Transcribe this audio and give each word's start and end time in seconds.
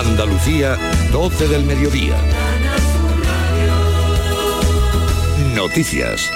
Andalucía, 0.00 0.78
12 1.12 1.46
del 1.48 1.64
mediodía. 1.66 2.16
Noticias. 5.54 6.30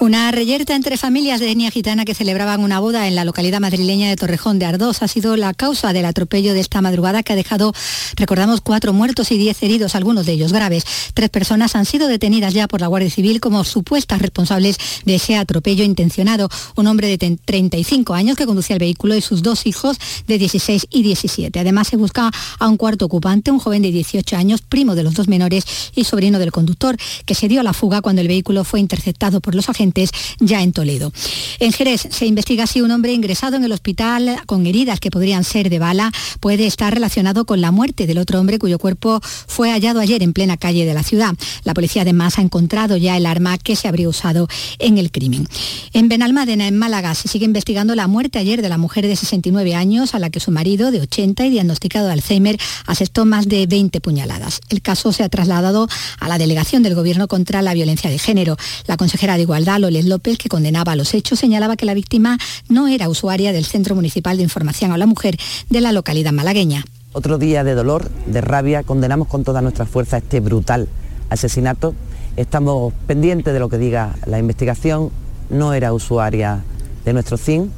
Una 0.00 0.30
reyerta 0.30 0.74
entre 0.74 0.96
familias 0.96 1.40
de 1.40 1.50
etnia 1.50 1.70
gitana 1.70 2.06
que 2.06 2.14
celebraban 2.14 2.64
una 2.64 2.80
boda 2.80 3.06
en 3.06 3.14
la 3.14 3.26
localidad 3.26 3.60
madrileña 3.60 4.08
de 4.08 4.16
Torrejón 4.16 4.58
de 4.58 4.64
Ardós 4.64 5.02
ha 5.02 5.08
sido 5.08 5.36
la 5.36 5.52
causa 5.52 5.92
del 5.92 6.06
atropello 6.06 6.54
de 6.54 6.60
esta 6.60 6.80
madrugada 6.80 7.22
que 7.22 7.34
ha 7.34 7.36
dejado, 7.36 7.74
recordamos, 8.16 8.62
cuatro 8.62 8.94
muertos 8.94 9.30
y 9.30 9.36
diez 9.36 9.62
heridos, 9.62 9.94
algunos 9.94 10.24
de 10.24 10.32
ellos 10.32 10.54
graves. 10.54 10.86
Tres 11.12 11.28
personas 11.28 11.76
han 11.76 11.84
sido 11.84 12.08
detenidas 12.08 12.54
ya 12.54 12.66
por 12.66 12.80
la 12.80 12.86
Guardia 12.86 13.10
Civil 13.10 13.40
como 13.40 13.62
supuestas 13.62 14.22
responsables 14.22 14.78
de 15.04 15.16
ese 15.16 15.36
atropello 15.36 15.84
intencionado. 15.84 16.48
Un 16.76 16.86
hombre 16.86 17.08
de 17.08 17.36
35 17.36 18.14
años 18.14 18.38
que 18.38 18.46
conducía 18.46 18.76
el 18.76 18.80
vehículo 18.80 19.14
y 19.16 19.20
sus 19.20 19.42
dos 19.42 19.66
hijos 19.66 19.98
de 20.26 20.38
16 20.38 20.86
y 20.88 21.02
17. 21.02 21.60
Además 21.60 21.88
se 21.88 21.98
busca 21.98 22.30
a 22.58 22.68
un 22.68 22.78
cuarto 22.78 23.04
ocupante, 23.04 23.50
un 23.50 23.58
joven 23.58 23.82
de 23.82 23.92
18 23.92 24.34
años, 24.34 24.62
primo 24.62 24.94
de 24.94 25.02
los 25.02 25.12
dos 25.12 25.28
menores 25.28 25.66
y 25.94 26.04
sobrino 26.04 26.38
del 26.38 26.52
conductor, 26.52 26.96
que 27.26 27.34
se 27.34 27.48
dio 27.48 27.60
a 27.60 27.64
la 27.64 27.74
fuga 27.74 28.00
cuando 28.00 28.22
el 28.22 28.28
vehículo 28.28 28.64
fue 28.64 28.80
interceptado 28.80 29.42
por 29.42 29.54
los 29.54 29.68
agentes 29.68 29.89
ya 30.38 30.62
en 30.62 30.72
Toledo. 30.72 31.12
En 31.58 31.72
Jerez 31.72 32.08
se 32.10 32.26
investiga 32.26 32.66
si 32.66 32.80
un 32.80 32.90
hombre 32.90 33.12
ingresado 33.12 33.56
en 33.56 33.64
el 33.64 33.72
hospital 33.72 34.40
con 34.46 34.66
heridas 34.66 35.00
que 35.00 35.10
podrían 35.10 35.44
ser 35.44 35.70
de 35.70 35.78
bala 35.78 36.12
puede 36.40 36.66
estar 36.66 36.92
relacionado 36.94 37.44
con 37.44 37.60
la 37.60 37.70
muerte 37.70 38.06
del 38.06 38.18
otro 38.18 38.40
hombre 38.40 38.58
cuyo 38.58 38.78
cuerpo 38.78 39.20
fue 39.22 39.70
hallado 39.70 40.00
ayer 40.00 40.22
en 40.22 40.32
plena 40.32 40.56
calle 40.56 40.84
de 40.84 40.94
la 40.94 41.02
ciudad. 41.02 41.34
La 41.64 41.74
policía 41.74 42.02
además 42.02 42.38
ha 42.38 42.42
encontrado 42.42 42.96
ya 42.96 43.16
el 43.16 43.26
arma 43.26 43.58
que 43.58 43.76
se 43.76 43.88
habría 43.88 44.08
usado 44.08 44.48
en 44.78 44.98
el 44.98 45.10
crimen. 45.10 45.48
En 45.92 46.08
Benalmádena, 46.08 46.68
en 46.68 46.78
Málaga, 46.78 47.14
se 47.14 47.28
sigue 47.28 47.44
investigando 47.44 47.94
la 47.94 48.06
muerte 48.06 48.38
ayer 48.38 48.62
de 48.62 48.68
la 48.68 48.78
mujer 48.78 49.06
de 49.06 49.16
69 49.16 49.74
años 49.74 50.14
a 50.14 50.18
la 50.18 50.30
que 50.30 50.40
su 50.40 50.50
marido 50.50 50.90
de 50.90 51.00
80 51.00 51.46
y 51.46 51.50
diagnosticado 51.50 52.06
de 52.06 52.12
Alzheimer 52.12 52.58
asestó 52.86 53.24
más 53.24 53.48
de 53.48 53.66
20 53.66 54.00
puñaladas. 54.00 54.60
El 54.68 54.82
caso 54.82 55.12
se 55.12 55.22
ha 55.22 55.28
trasladado 55.28 55.88
a 56.18 56.28
la 56.28 56.38
delegación 56.38 56.82
del 56.82 56.94
Gobierno 56.94 57.28
contra 57.28 57.62
la 57.62 57.74
violencia 57.74 58.10
de 58.10 58.18
género. 58.18 58.56
La 58.86 58.96
consejera 58.96 59.36
de 59.36 59.42
Igualdad, 59.42 59.79
Loles 59.80 60.04
López, 60.04 60.38
que 60.38 60.48
condenaba 60.48 60.96
los 60.96 61.14
hechos, 61.14 61.38
señalaba 61.38 61.76
que 61.76 61.86
la 61.86 61.94
víctima 61.94 62.38
no 62.68 62.88
era 62.88 63.08
usuaria 63.08 63.52
del 63.52 63.64
Centro 63.64 63.94
Municipal 63.94 64.36
de 64.36 64.42
Información 64.42 64.92
a 64.92 64.98
la 64.98 65.06
Mujer 65.06 65.36
de 65.68 65.80
la 65.80 65.92
localidad 65.92 66.32
malagueña. 66.32 66.84
Otro 67.12 67.38
día 67.38 67.64
de 67.64 67.74
dolor, 67.74 68.08
de 68.26 68.40
rabia, 68.40 68.84
condenamos 68.84 69.26
con 69.26 69.42
toda 69.42 69.62
nuestra 69.62 69.86
fuerza 69.86 70.18
este 70.18 70.40
brutal 70.40 70.88
asesinato. 71.28 71.94
Estamos 72.36 72.92
pendientes 73.06 73.52
de 73.52 73.58
lo 73.58 73.68
que 73.68 73.78
diga 73.78 74.14
la 74.26 74.38
investigación, 74.38 75.10
no 75.50 75.74
era 75.74 75.92
usuaria 75.92 76.62
de 77.04 77.12
nuestro 77.12 77.36
CIN 77.36 77.72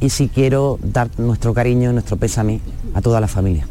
y 0.00 0.10
sí 0.10 0.28
quiero 0.32 0.78
dar 0.82 1.08
nuestro 1.18 1.54
cariño, 1.54 1.92
nuestro 1.92 2.16
pésame 2.16 2.60
a 2.92 3.00
toda 3.00 3.20
la 3.20 3.28
familia. 3.28 3.66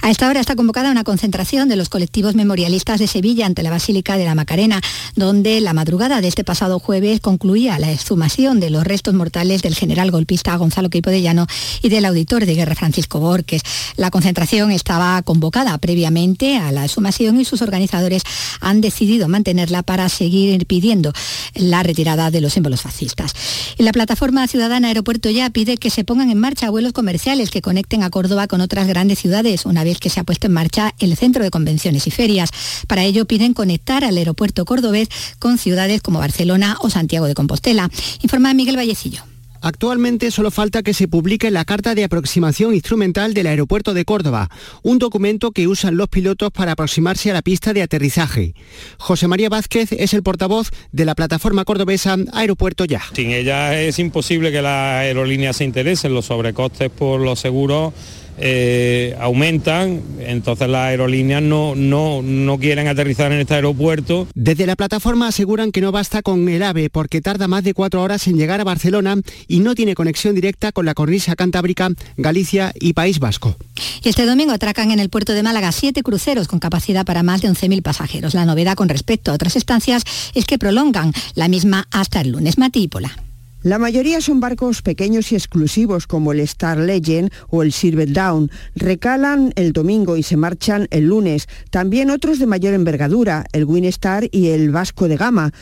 A 0.00 0.10
esta 0.10 0.28
hora 0.28 0.40
está 0.40 0.56
convocada 0.56 0.90
una 0.90 1.04
concentración 1.04 1.68
de 1.68 1.76
los 1.76 1.88
colectivos 1.88 2.34
memorialistas 2.34 2.98
de 2.98 3.06
Sevilla 3.06 3.46
ante 3.46 3.62
la 3.62 3.70
Basílica 3.70 4.16
de 4.16 4.24
la 4.24 4.34
Macarena, 4.34 4.80
donde 5.14 5.60
la 5.60 5.72
madrugada 5.72 6.20
de 6.20 6.28
este 6.28 6.44
pasado 6.44 6.78
jueves 6.78 7.20
concluía 7.20 7.78
la 7.78 7.92
exhumación 7.92 8.60
de 8.60 8.70
los 8.70 8.84
restos 8.84 9.14
mortales 9.14 9.62
del 9.62 9.74
general 9.74 10.10
golpista 10.10 10.56
Gonzalo 10.56 10.90
Queipo 10.90 11.10
de 11.10 11.22
Llano 11.22 11.46
y 11.82 11.88
del 11.88 12.04
auditor 12.04 12.46
de 12.46 12.54
guerra 12.54 12.74
Francisco 12.74 13.20
Borges. 13.20 13.62
La 13.96 14.10
concentración 14.10 14.70
estaba 14.70 15.20
convocada 15.22 15.76
previamente 15.78 16.56
a 16.56 16.72
la 16.72 16.84
exhumación 16.84 17.40
y 17.40 17.44
sus 17.44 17.62
organizadores 17.62 18.22
han 18.60 18.80
decidido 18.80 19.28
mantenerla 19.28 19.82
para 19.82 20.08
seguir 20.08 20.66
pidiendo 20.66 21.12
la 21.54 21.82
retirada 21.82 22.30
de 22.30 22.40
los 22.40 22.52
símbolos 22.52 22.82
fascistas. 22.82 23.32
La 23.78 23.92
plataforma 23.92 24.46
ciudadana 24.46 24.88
Aeropuerto 24.88 25.30
Ya 25.30 25.50
pide 25.50 25.76
que 25.76 25.90
se 25.90 26.04
pongan 26.04 26.30
en 26.30 26.38
marcha 26.38 26.70
vuelos 26.70 26.92
comerciales 26.92 27.50
que 27.50 27.62
conecten 27.62 28.02
a 28.02 28.10
Córdoba 28.10 28.46
con 28.46 28.60
otras 28.60 28.86
grandes 28.86 29.18
ciudades 29.18 29.66
una 29.66 29.84
vez 29.84 29.98
que 29.98 30.10
se 30.10 30.20
ha 30.20 30.24
puesto 30.24 30.46
en 30.46 30.52
marcha 30.52 30.94
el 30.98 31.16
Centro 31.16 31.44
de 31.44 31.50
Convenciones 31.50 32.06
y 32.06 32.10
Ferias. 32.10 32.50
Para 32.86 33.04
ello 33.04 33.26
piden 33.26 33.54
conectar 33.54 34.04
al 34.04 34.16
aeropuerto 34.16 34.64
cordobés 34.64 35.08
con 35.38 35.58
ciudades 35.58 36.02
como 36.02 36.18
Barcelona 36.18 36.76
o 36.80 36.90
Santiago 36.90 37.26
de 37.26 37.34
Compostela. 37.34 37.90
Informa 38.22 38.54
Miguel 38.54 38.76
Vallecillo. 38.76 39.29
Actualmente 39.62 40.30
solo 40.30 40.50
falta 40.50 40.82
que 40.82 40.94
se 40.94 41.08
publique 41.08 41.50
la 41.50 41.64
carta 41.64 41.94
de 41.94 42.04
aproximación 42.04 42.74
instrumental 42.74 43.34
del 43.34 43.46
aeropuerto 43.46 43.94
de 43.94 44.04
Córdoba, 44.04 44.48
un 44.82 44.98
documento 44.98 45.50
que 45.52 45.68
usan 45.68 45.96
los 45.96 46.08
pilotos 46.08 46.50
para 46.50 46.72
aproximarse 46.72 47.30
a 47.30 47.34
la 47.34 47.42
pista 47.42 47.72
de 47.72 47.82
aterrizaje. 47.82 48.54
José 48.98 49.28
María 49.28 49.48
Vázquez 49.48 49.92
es 49.92 50.14
el 50.14 50.22
portavoz 50.22 50.70
de 50.92 51.04
la 51.04 51.14
plataforma 51.14 51.64
cordobesa 51.64 52.16
Aeropuerto 52.32 52.84
Ya. 52.84 53.02
Sin 53.14 53.30
ella 53.30 53.80
es 53.80 53.98
imposible 53.98 54.50
que 54.50 54.62
las 54.62 55.00
aerolíneas 55.00 55.56
se 55.56 55.64
interesen, 55.64 56.14
los 56.14 56.26
sobrecostes 56.26 56.90
por 56.90 57.20
los 57.20 57.40
seguros 57.40 57.92
eh, 58.38 59.16
aumentan, 59.20 60.02
entonces 60.20 60.68
las 60.68 60.88
aerolíneas 60.88 61.42
no, 61.42 61.74
no, 61.74 62.22
no 62.22 62.58
quieren 62.58 62.88
aterrizar 62.88 63.32
en 63.32 63.40
este 63.40 63.54
aeropuerto. 63.54 64.28
Desde 64.34 64.66
la 64.66 64.76
plataforma 64.76 65.28
aseguran 65.28 65.72
que 65.72 65.80
no 65.80 65.92
basta 65.92 66.22
con 66.22 66.48
el 66.48 66.62
AVE 66.62 66.90
porque 66.90 67.20
tarda 67.20 67.48
más 67.48 67.64
de 67.64 67.74
cuatro 67.74 68.02
horas 68.02 68.26
en 68.26 68.36
llegar 68.36 68.60
a 68.60 68.64
Barcelona 68.64 69.16
y 69.46 69.60
no 69.60 69.74
tiene 69.74 69.94
conexión 69.94 70.34
directa 70.34 70.72
con 70.72 70.86
la 70.86 70.94
cornisa 70.94 71.36
cantábrica, 71.36 71.90
Galicia 72.16 72.72
y 72.78 72.92
País 72.92 73.18
Vasco. 73.18 73.56
Y 74.02 74.08
este 74.08 74.26
domingo 74.26 74.52
atracan 74.52 74.90
en 74.90 75.00
el 75.00 75.10
puerto 75.10 75.32
de 75.32 75.42
Málaga 75.42 75.72
siete 75.72 76.02
cruceros 76.02 76.48
con 76.48 76.58
capacidad 76.58 77.04
para 77.04 77.22
más 77.22 77.42
de 77.42 77.48
11.000 77.48 77.82
pasajeros. 77.82 78.34
La 78.34 78.46
novedad 78.46 78.74
con 78.74 78.88
respecto 78.88 79.30
a 79.30 79.34
otras 79.34 79.56
estancias 79.56 80.02
es 80.34 80.44
que 80.46 80.58
prolongan 80.58 81.12
la 81.34 81.48
misma 81.48 81.86
hasta 81.90 82.20
el 82.20 82.32
lunes. 82.32 82.58
Matípola. 82.58 83.29
La 83.62 83.78
mayoría 83.78 84.22
son 84.22 84.40
barcos 84.40 84.80
pequeños 84.80 85.32
y 85.32 85.34
exclusivos 85.34 86.06
como 86.06 86.32
el 86.32 86.40
Star 86.40 86.78
Legend 86.78 87.30
o 87.50 87.62
el 87.62 87.72
Silver 87.72 88.10
Down. 88.10 88.50
Recalan 88.74 89.52
el 89.54 89.74
domingo 89.74 90.16
y 90.16 90.22
se 90.22 90.38
marchan 90.38 90.88
el 90.90 91.08
lunes. 91.08 91.46
También 91.68 92.08
otros 92.08 92.38
de 92.38 92.46
mayor 92.46 92.72
envergadura, 92.72 93.44
el 93.52 93.66
Winstar 93.66 94.28
y 94.32 94.48
el 94.48 94.70
Vasco 94.70 95.08
de 95.08 95.18
Gama. 95.18 95.52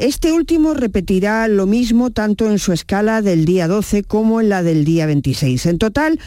Este 0.00 0.32
último 0.32 0.74
repetirá 0.74 1.46
lo 1.46 1.66
mismo 1.66 2.10
tanto 2.10 2.50
en 2.50 2.58
su 2.58 2.72
escala 2.72 3.22
del 3.22 3.44
día 3.44 3.68
12 3.68 4.02
como 4.02 4.40
en 4.40 4.48
la 4.48 4.64
del 4.64 4.84
día 4.84 5.06
26. 5.06 5.66
En 5.66 5.78
total, 5.78 6.18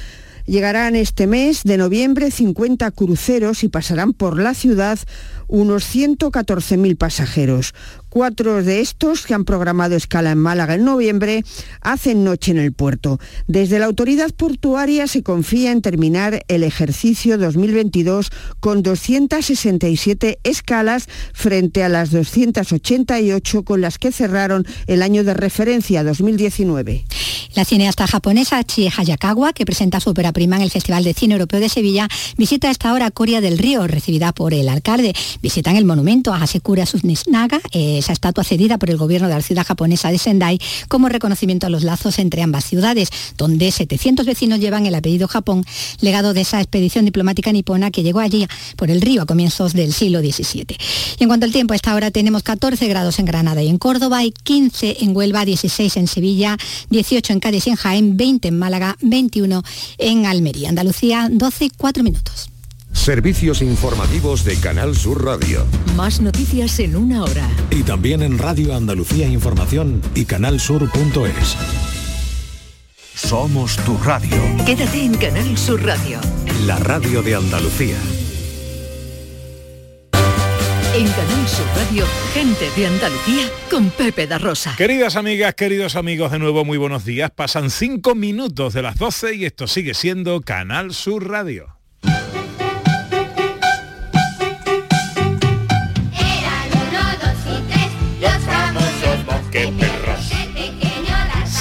Llegarán 0.47 0.95
este 0.95 1.27
mes 1.27 1.63
de 1.65 1.75
noviembre 1.75 2.31
50 2.31 2.89
cruceros 2.91 3.65
y 3.65 3.67
pasarán 3.67 4.13
por 4.13 4.39
la 4.39 4.53
ciudad 4.53 4.97
unos 5.49 5.93
114.000 5.93 6.97
pasajeros. 6.97 7.73
Cuatro 8.09 8.63
de 8.63 8.79
estos 8.79 9.25
que 9.25 9.33
han 9.33 9.43
programado 9.43 9.95
escala 9.95 10.31
en 10.31 10.37
Málaga 10.37 10.75
en 10.75 10.85
noviembre 10.85 11.43
hacen 11.81 12.23
noche 12.23 12.51
en 12.51 12.57
el 12.57 12.73
puerto. 12.73 13.19
Desde 13.47 13.79
la 13.79 13.85
autoridad 13.85 14.31
portuaria 14.31 15.07
se 15.07 15.23
confía 15.23 15.71
en 15.71 15.81
terminar 15.81 16.43
el 16.47 16.63
ejercicio 16.63 17.37
2022 17.37 18.29
con 18.59 18.81
267 18.81 20.39
escalas 20.43 21.07
frente 21.33 21.83
a 21.83 21.89
las 21.89 22.11
288 22.11 23.63
con 23.63 23.81
las 23.81 23.97
que 23.97 24.11
cerraron 24.11 24.65
el 24.87 25.03
año 25.03 25.23
de 25.23 25.33
referencia 25.33 26.03
2019. 26.03 27.05
La 27.55 27.65
cineasta 27.65 28.05
japonesa 28.05 28.63
Chie 28.63 28.91
Hayakawa, 28.95 29.51
que 29.51 29.65
presenta 29.65 29.99
su 29.99 30.11
ópera 30.11 30.31
prima 30.31 30.57
en 30.57 30.61
el 30.61 30.69
Festival 30.69 31.03
de 31.03 31.13
Cine 31.13 31.33
Europeo 31.33 31.59
de 31.59 31.69
Sevilla, 31.69 32.07
visita 32.37 32.69
esta 32.69 32.93
hora 32.93 33.09
Coria 33.09 33.41
del 33.41 33.57
Río, 33.57 33.87
recibida 33.87 34.31
por 34.31 34.53
el 34.53 34.69
alcalde. 34.69 35.15
Visitan 35.41 35.75
el 35.75 35.85
monumento 35.85 36.33
a 36.33 36.41
Hasekura 36.41 36.85
Esa 37.97 38.13
estatua 38.13 38.43
cedida 38.43 38.77
por 38.77 38.89
el 38.89 38.97
gobierno 38.97 39.27
de 39.27 39.35
la 39.35 39.41
ciudad 39.41 39.65
japonesa 39.65 40.11
de 40.11 40.17
Sendai 40.17 40.59
como 40.87 41.09
reconocimiento 41.09 41.67
a 41.67 41.69
los 41.69 41.83
lazos 41.83 42.19
entre 42.19 42.41
ambas 42.41 42.65
ciudades, 42.65 43.09
donde 43.37 43.71
700 43.71 44.25
vecinos 44.25 44.59
llevan 44.59 44.85
el 44.85 44.95
apellido 44.95 45.27
Japón, 45.27 45.65
legado 46.01 46.33
de 46.33 46.41
esa 46.41 46.59
expedición 46.61 47.05
diplomática 47.05 47.51
nipona 47.51 47.91
que 47.91 48.03
llegó 48.03 48.19
allí 48.19 48.47
por 48.75 48.91
el 48.91 49.01
río 49.01 49.23
a 49.23 49.25
comienzos 49.25 49.73
del 49.73 49.93
siglo 49.93 50.19
XVII. 50.19 50.77
Y 51.19 51.23
en 51.23 51.27
cuanto 51.27 51.45
al 51.45 51.51
tiempo, 51.51 51.73
a 51.73 51.75
esta 51.75 51.95
hora 51.95 52.11
tenemos 52.11 52.43
14 52.43 52.87
grados 52.87 53.19
en 53.19 53.25
Granada 53.25 53.61
y 53.61 53.69
en 53.69 53.77
Córdoba, 53.77 54.23
y 54.23 54.31
15 54.31 54.97
en 55.01 55.15
Huelva, 55.15 55.45
16 55.45 55.97
en 55.97 56.07
Sevilla, 56.07 56.57
18 56.89 57.33
en 57.33 57.39
Cádiz 57.39 57.67
y 57.67 57.69
en 57.71 57.75
Jaén, 57.75 58.17
20 58.17 58.47
en 58.47 58.59
Málaga, 58.59 58.97
21 59.01 59.63
en 59.97 60.25
Almería. 60.25 60.69
Andalucía, 60.69 61.29
12, 61.31 61.71
4 61.77 62.03
minutos. 62.03 62.56
Servicios 62.97 63.61
informativos 63.61 64.43
de 64.43 64.57
Canal 64.57 64.93
Sur 64.95 65.23
Radio. 65.23 65.65
Más 65.95 66.19
noticias 66.19 66.77
en 66.79 66.97
una 66.97 67.23
hora. 67.23 67.47
Y 67.69 67.83
también 67.83 68.21
en 68.21 68.37
Radio 68.37 68.75
Andalucía 68.75 69.27
Información 69.27 70.01
y 70.13 70.25
canalsur.es. 70.25 71.55
Somos 73.15 73.77
tu 73.85 73.97
radio. 73.99 74.37
Quédate 74.65 75.05
en 75.05 75.15
Canal 75.15 75.57
Sur 75.57 75.85
Radio. 75.85 76.19
La 76.65 76.79
radio 76.79 77.21
de 77.21 77.35
Andalucía. 77.35 77.95
En 80.93 81.07
Canal 81.07 81.47
Sur 81.47 81.67
Radio, 81.77 82.03
gente 82.33 82.69
de 82.75 82.87
Andalucía 82.87 83.49
con 83.69 83.89
Pepe 83.91 84.27
da 84.27 84.37
Rosa. 84.37 84.75
Queridas 84.75 85.15
amigas, 85.15 85.53
queridos 85.53 85.95
amigos, 85.95 86.31
de 86.31 86.39
nuevo 86.39 86.65
muy 86.65 86.77
buenos 86.77 87.05
días. 87.05 87.31
Pasan 87.31 87.69
cinco 87.69 88.15
minutos 88.15 88.73
de 88.73 88.81
las 88.81 88.97
12 88.97 89.35
y 89.35 89.45
esto 89.45 89.67
sigue 89.67 89.93
siendo 89.93 90.41
Canal 90.41 90.93
Sur 90.93 91.29
Radio. 91.29 91.76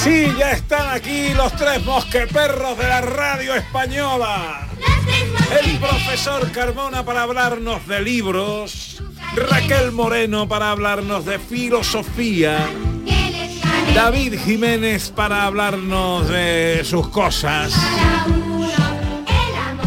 Sí, 0.06 0.32
ya 0.38 0.52
están 0.52 0.88
aquí 0.94 1.34
los 1.34 1.52
tres 1.56 1.84
mosqueperros 1.84 2.78
de 2.78 2.84
la 2.84 3.00
radio 3.00 3.56
española. 3.56 4.68
El 5.60 5.78
profesor 5.80 6.52
Carmona 6.52 7.04
para 7.04 7.22
hablarnos 7.22 7.84
de 7.88 8.02
libros. 8.02 9.02
Raquel 9.34 9.90
Moreno 9.90 10.46
para 10.46 10.70
hablarnos 10.70 11.24
de 11.24 11.40
filosofía. 11.40 12.70
David 13.96 14.38
Jiménez 14.44 15.10
para 15.10 15.42
hablarnos 15.42 16.28
de 16.28 16.82
sus 16.84 17.08
cosas. 17.08 17.74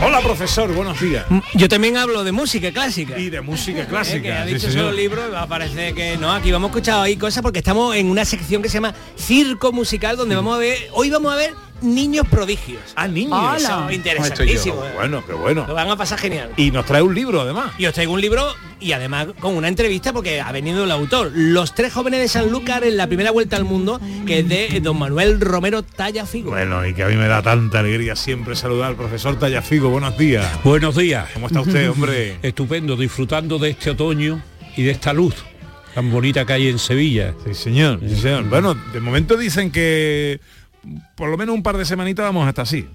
Hola 0.02 0.22
profesor, 0.22 0.74
buenos 0.74 1.02
días. 1.02 1.26
Yo 1.56 1.68
también 1.68 1.98
hablo 1.98 2.24
de 2.24 2.32
música 2.32 2.72
clásica. 2.72 3.20
Y 3.20 3.30
de 3.30 3.42
música 3.42 3.80
Eh, 3.82 3.84
que 3.84 3.90
clásica. 3.90 4.42
ha 4.42 4.46
dicho 4.46 4.72
solo 4.72 5.38
a 5.38 5.46
parecer 5.46 5.94
que 5.94 6.16
no, 6.18 6.32
aquí 6.32 6.52
vamos 6.52 6.70
a 6.70 6.72
escuchar 6.72 7.02
ahí 7.02 7.18
cosas 7.18 7.44
porque 7.44 7.60
estamos 7.60 7.96
en 7.96 8.10
una 8.10 8.24
sección 8.24 8.62
que 8.62 8.70
se 8.70 8.76
llama 8.76 8.94
Circo 9.18 9.74
Musical, 9.74 10.16
donde 10.16 10.36
vamos 10.36 10.56
a 10.56 10.60
ver, 10.60 10.78
hoy 10.94 11.10
vamos 11.10 11.34
a 11.34 11.36
ver 11.36 11.54
niños 11.82 12.28
prodigios. 12.28 12.82
Ah, 12.96 13.08
niños. 13.08 13.62
Eso 13.62 13.90
es 13.90 13.96
interesantísimo. 13.96 14.84
eh. 14.86 14.92
Bueno, 14.96 15.24
qué 15.26 15.34
bueno. 15.34 15.66
Lo 15.68 15.74
van 15.74 15.90
a 15.90 15.96
pasar 15.96 16.20
genial. 16.20 16.52
Y 16.58 16.72
nos 16.72 16.86
trae 16.86 17.02
un 17.02 17.14
libro 17.16 17.42
además. 17.42 17.72
Y 17.78 17.86
os 17.86 17.94
traigo 17.94 18.14
un 18.14 18.22
libro 18.22 18.46
y 18.82 18.94
además 18.94 19.28
con 19.40 19.56
una 19.56 19.68
entrevista 19.68 20.14
porque 20.14 20.40
ha 20.42 20.52
venido 20.52 20.84
el 20.86 20.92
autor. 20.92 21.32
Los 21.34 21.76
tres 21.76 21.92
jóvenes 21.94 22.22
de 22.22 22.28
Sanlúcar 22.28 22.84
en 22.84 22.96
la 22.98 23.08
primera 23.08 23.32
vuelta 23.32 23.58
al 23.58 23.66
mundo, 23.66 24.00
que 24.26 24.40
es 24.40 24.48
de 24.50 24.80
don 24.82 24.98
Manuel 24.98 25.40
Romero 25.42 25.84
Tallafigo. 25.84 26.52
Bueno, 26.52 26.86
y 26.88 26.94
que 26.94 27.04
a 27.04 27.08
mí 27.08 27.16
me 27.16 27.28
da 27.28 27.42
tanta 27.42 27.80
alegría 27.80 28.16
siempre 28.16 28.56
saludar 28.56 28.90
al 28.90 28.96
profesor 28.96 29.38
Tallafigo. 29.38 29.90
Buenos 29.90 30.18
días. 30.18 30.48
Buenos 30.64 30.96
días. 30.96 31.28
¿Cómo 31.34 31.48
está 31.48 31.62
usted, 31.62 31.90
hombre? 31.92 32.38
Estupendo, 32.42 32.96
disfrutando 32.96 33.60
de 33.60 33.72
este 33.72 33.90
otoño 33.92 34.42
y 34.78 34.84
de 34.84 34.92
esta 34.92 35.12
luz 35.14 35.36
tan 35.94 36.12
bonita 36.12 36.46
que 36.46 36.54
hay 36.54 36.68
en 36.70 36.78
Sevilla. 36.80 37.34
Sí, 37.46 37.54
señor. 37.56 38.00
Sí, 38.08 38.16
señor. 38.16 38.44
Bueno, 38.46 38.76
de 38.94 39.00
momento 39.00 39.36
dicen 39.36 39.72
que 39.72 40.40
por 41.16 41.30
lo 41.30 41.38
menos 41.38 41.56
un 41.56 41.64
par 41.64 41.78
de 41.78 41.86
semanitas 41.86 42.24
vamos 42.26 42.48
hasta 42.48 42.64
así. 42.64 42.88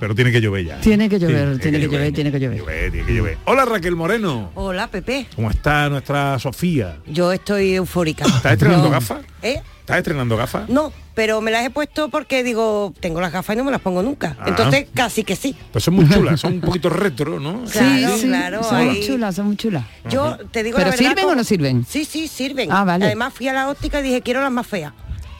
Pero 0.00 0.16
tiene 0.16 0.32
que 0.32 0.40
llover 0.40 0.64
ya. 0.64 0.80
Tiene 0.80 1.08
que 1.08 1.18
llover, 1.20 1.60
tiene 1.60 1.78
que 1.78 1.86
llover, 1.86 2.12
tiene 2.12 2.32
que 2.32 2.40
llover. 2.40 2.58
Llover, 2.58 2.90
tiene 2.90 3.06
que 3.06 3.14
llover. 3.14 3.38
Hola 3.44 3.64
Raquel 3.64 3.94
Moreno. 3.94 4.50
Hola, 4.56 4.88
Pepe. 4.88 5.28
¿Cómo 5.36 5.48
está 5.48 5.88
nuestra 5.88 6.40
Sofía? 6.40 6.96
Yo 7.06 7.30
estoy 7.30 7.74
eufórica. 7.74 8.24
¿Estás 8.24 8.52
estrenando 8.54 8.86
No. 8.86 8.90
gafas? 8.90 9.20
¿Eh? 9.42 9.62
¿Estás 9.80 9.98
estrenando 9.98 10.36
gafas? 10.36 10.68
No, 10.68 10.92
pero 11.14 11.40
me 11.40 11.52
las 11.52 11.64
he 11.64 11.70
puesto 11.70 12.08
porque 12.08 12.42
digo, 12.42 12.92
tengo 12.98 13.20
las 13.20 13.30
gafas 13.32 13.54
y 13.54 13.58
no 13.58 13.64
me 13.64 13.70
las 13.70 13.80
pongo 13.80 14.02
nunca. 14.02 14.36
Ah. 14.40 14.46
Entonces, 14.48 14.86
casi 14.92 15.22
que 15.22 15.36
sí. 15.36 15.54
Pues 15.70 15.84
son 15.84 15.94
muy 15.94 16.08
chulas, 16.08 16.40
son 16.40 16.54
un 16.54 16.60
poquito 16.62 16.88
retro, 16.88 17.38
¿no? 17.38 17.62
Claro, 17.72 18.16
claro, 18.22 18.62
son 18.64 18.76
ahí. 18.76 18.86
muy 18.88 19.00
chulas, 19.06 19.36
son 19.36 19.46
muy 19.46 19.56
chulas. 19.56 19.84
Yo 20.10 20.36
te 20.50 20.64
digo 20.64 20.78
¿Pero 20.78 20.90
la 20.90 20.96
verdad, 20.96 21.08
sirven 21.10 21.24
o 21.24 21.28
como- 21.28 21.36
no 21.36 21.44
sirven? 21.44 21.86
Sí, 21.88 22.04
sí, 22.04 22.26
sirven. 22.26 22.72
Ah, 22.72 22.82
vale. 22.84 23.04
Además 23.04 23.32
fui 23.34 23.46
a 23.46 23.52
la 23.52 23.68
óptica 23.70 24.00
y 24.00 24.02
dije, 24.02 24.20
quiero 24.22 24.40
las 24.42 24.50
más 24.50 24.66
feas. 24.66 24.92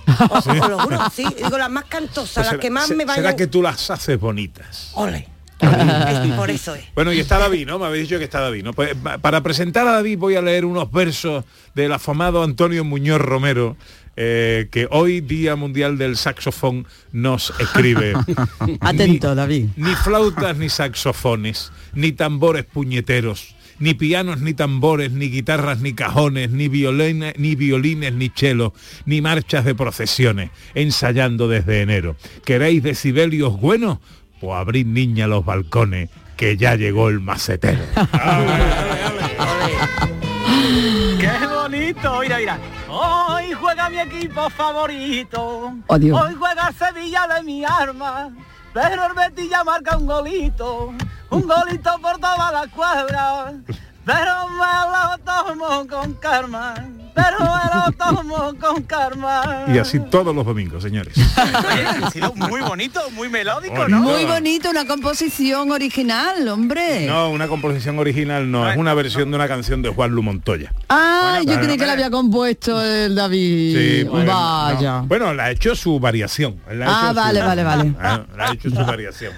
Os, 0.31 0.47
os 0.47 0.57
lo 0.69 0.79
juro, 0.81 0.99
sí. 1.15 1.25
Digo, 1.37 1.57
las 1.59 1.71
más 1.71 1.85
cantosas, 1.85 2.35
Pues 2.35 2.37
las 2.47 2.49
será- 2.51 2.61
que 2.61 2.71
más 2.71 2.87
se- 2.89 2.95
me 2.97 3.05
vayan... 3.05 3.25
Será 3.25 3.37
que 3.37 3.47
tú 3.47 3.63
las 3.63 3.91
haces 3.91 4.19
bonitas. 4.19 4.91
Ole. 4.95 5.29
Por 6.37 6.51
eso 6.51 6.75
es. 6.75 6.85
Bueno, 6.95 7.13
y 7.13 7.21
está 7.21 7.39
David, 7.39 7.67
¿no? 7.69 7.79
Me 7.79 7.87
habéis 7.87 8.09
dicho 8.09 8.19
que 8.19 8.25
está 8.25 8.41
David, 8.41 8.65
¿no? 8.65 8.73
Pues, 8.73 8.95
pa- 8.97 9.19
para 9.19 9.43
presentar 9.43 9.87
a 9.87 9.93
David 9.93 10.19
voy 10.19 10.35
a 10.35 10.43
leer 10.43 10.65
unos 10.65 10.91
versos 10.91 11.45
del 11.75 11.93
afamado 11.93 12.43
Antonio 12.43 12.83
Muñoz 12.85 13.21
Romero, 13.21 13.77
eh, 14.17 14.69
que 14.73 14.89
hoy, 14.91 15.21
Día 15.21 15.55
Mundial 15.55 15.99
del 15.99 16.17
Saxofón, 16.17 16.87
nos 17.13 17.53
escribe. 17.61 18.15
Atento, 18.81 19.31
Ni- 19.31 19.37
David. 19.37 19.69
Ni 19.77 19.95
flautas 19.95 20.57
ni 20.57 20.69
saxofones, 20.69 21.71
ni 21.95 22.11
tambores 22.13 22.65
puñeteros, 22.65 23.55
ni 23.83 23.95
pianos 23.95 24.41
ni 24.41 24.55
tambores, 24.55 25.11
ni 25.11 25.29
guitarras 25.29 25.81
ni 25.81 25.93
cajones, 25.93 26.53
ni 26.53 26.69
violines, 26.69 27.35
ni 27.37 27.57
violines 27.57 28.15
ni 28.15 28.31
chelos, 28.31 28.73
ni 29.07 29.21
marchas 29.21 29.65
de 29.65 29.75
procesiones, 29.75 30.51
ensayando 30.75 31.49
desde 31.49 31.83
enero. 31.83 32.15
¿Queréis 32.45 32.85
decibelios 32.85 33.61
buenos? 33.61 33.99
Pues 34.41 34.55
abrid 34.55 34.87
niña 34.87 35.27
los 35.27 35.45
balcones, 35.45 36.11
que 36.37 36.57
ya 36.57 36.77
llegó 36.77 37.09
el 37.09 37.19
macetero. 37.19 37.83
¡Qué 41.19 41.33
bonito! 41.53 42.21
Mira, 42.21 42.39
mira. 42.39 42.61
Hoy 42.89 43.53
juega 43.53 43.91
mi 43.91 43.99
equipo 43.99 44.49
favorito. 44.51 45.75
Oh. 45.89 45.97
Hoy 45.97 46.35
juega 46.39 46.73
Sevilla 46.73 47.27
de 47.35 47.43
mi 47.43 47.65
arma. 47.65 48.31
Pero 48.73 49.07
el 49.07 49.13
Betis 49.13 49.51
ya 49.51 49.65
marca 49.65 49.97
un 49.97 50.07
golito. 50.07 50.93
Un 51.31 51.43
golito 51.43 51.99
por 52.01 52.19
toda 52.19 52.53
la 52.53 52.67
cuadra. 52.69 53.53
Pero 54.05 54.49
me 54.49 54.65
lo 54.93 55.19
tomo 55.19 55.87
con 55.89 56.15
karma. 56.15 56.75
Pero 57.15 57.39
me 57.41 57.75
lo 57.75 57.93
tomo 57.93 58.55
con 58.59 58.83
karma. 58.85 59.65
Y 59.69 59.79
así 59.79 60.01
todos 60.01 60.35
los 60.35 60.47
domingos, 60.47 60.83
señores. 60.83 61.15
Ha 61.37 62.11
sido 62.11 62.35
muy 62.35 62.61
bonito, 62.63 63.01
muy 63.11 63.29
melódico, 63.29 63.75
Bonito. 63.75 63.89
¿no? 63.99 64.03
Muy 64.03 64.25
bonito, 64.25 64.71
una 64.71 64.87
composición 64.87 65.71
original, 65.71 66.47
hombre. 66.49 67.07
No, 67.07 67.29
una 67.31 67.49
composición 67.49 67.99
original 67.99 68.51
no, 68.51 68.69
es 68.71 68.77
una 68.77 68.95
versión 68.95 69.31
de 69.31 69.37
una 69.37 69.47
canción 69.49 69.83
de 69.83 69.91
Juan 69.91 70.11
Lu 70.13 70.23
Montoya. 70.23 70.73
Ah, 70.89 71.41
yo 71.47 71.61
creí 71.61 71.77
que 71.77 71.87
la 71.87 71.93
había 71.93 72.11
compuesto 72.11 72.83
el 72.83 73.15
David. 73.15 73.77
Sí, 73.77 74.05
bueno, 74.05 74.33
Vaya. 74.33 74.93
no. 75.01 75.07
Bueno, 75.07 75.35
la 75.35 75.45
ha 75.45 75.51
hecho 75.51 75.75
su 75.75 76.01
variación. 76.01 76.57
la 76.71 76.87
ha 76.87 76.89
Ah, 76.89 77.05
hecho 77.11 77.15
vale, 77.15 77.41
su- 77.41 77.47
vale, 77.47 77.65
vale. 77.65 77.95
Ah, 78.01 78.21
la 78.37 78.45
ha 78.49 78.53
hecho 78.55 78.71
su 78.71 78.77
variación. 78.87 79.33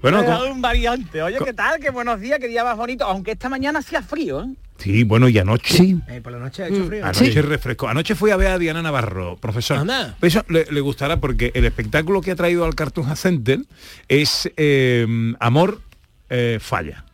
Bueno, 0.00 0.24
con- 0.24 0.50
un 0.52 0.62
variante. 0.62 1.22
Oye, 1.22 1.38
¿qué 1.44 1.52
tal? 1.52 1.80
Qué 1.80 1.90
buenos 1.90 2.20
días, 2.20 2.38
qué 2.38 2.46
día 2.48 2.62
más 2.62 2.76
bonito. 2.76 3.04
Aunque 3.04 3.32
esta 3.32 3.48
mañana 3.48 3.80
hacía 3.80 4.02
frío, 4.02 4.42
¿eh? 4.42 4.46
Sí, 4.78 5.04
bueno, 5.04 5.28
y 5.28 5.38
anoche. 5.38 5.76
Sí. 5.76 5.96
Eh, 6.08 6.20
por 6.22 6.32
la 6.32 6.38
noche 6.38 6.62
ha 6.64 6.68
hecho 6.68 6.84
frío. 6.86 7.04
Anoche 7.04 7.42
refrescó. 7.42 7.88
Anoche 7.88 8.14
fui 8.14 8.30
a 8.30 8.36
ver 8.36 8.48
a 8.48 8.58
Diana 8.58 8.82
Navarro, 8.82 9.36
profesor. 9.36 9.78
Anda. 9.78 10.16
Eso 10.22 10.44
le, 10.48 10.66
le 10.70 10.80
gustará 10.80 11.18
porque 11.20 11.50
el 11.54 11.64
espectáculo 11.64 12.20
que 12.20 12.30
ha 12.32 12.36
traído 12.36 12.64
al 12.64 12.74
Cartoon 12.74 13.16
Center 13.16 13.60
es 14.08 14.50
eh, 14.56 15.06
Amor 15.40 15.80
eh, 16.30 16.58
Falla. 16.60 17.04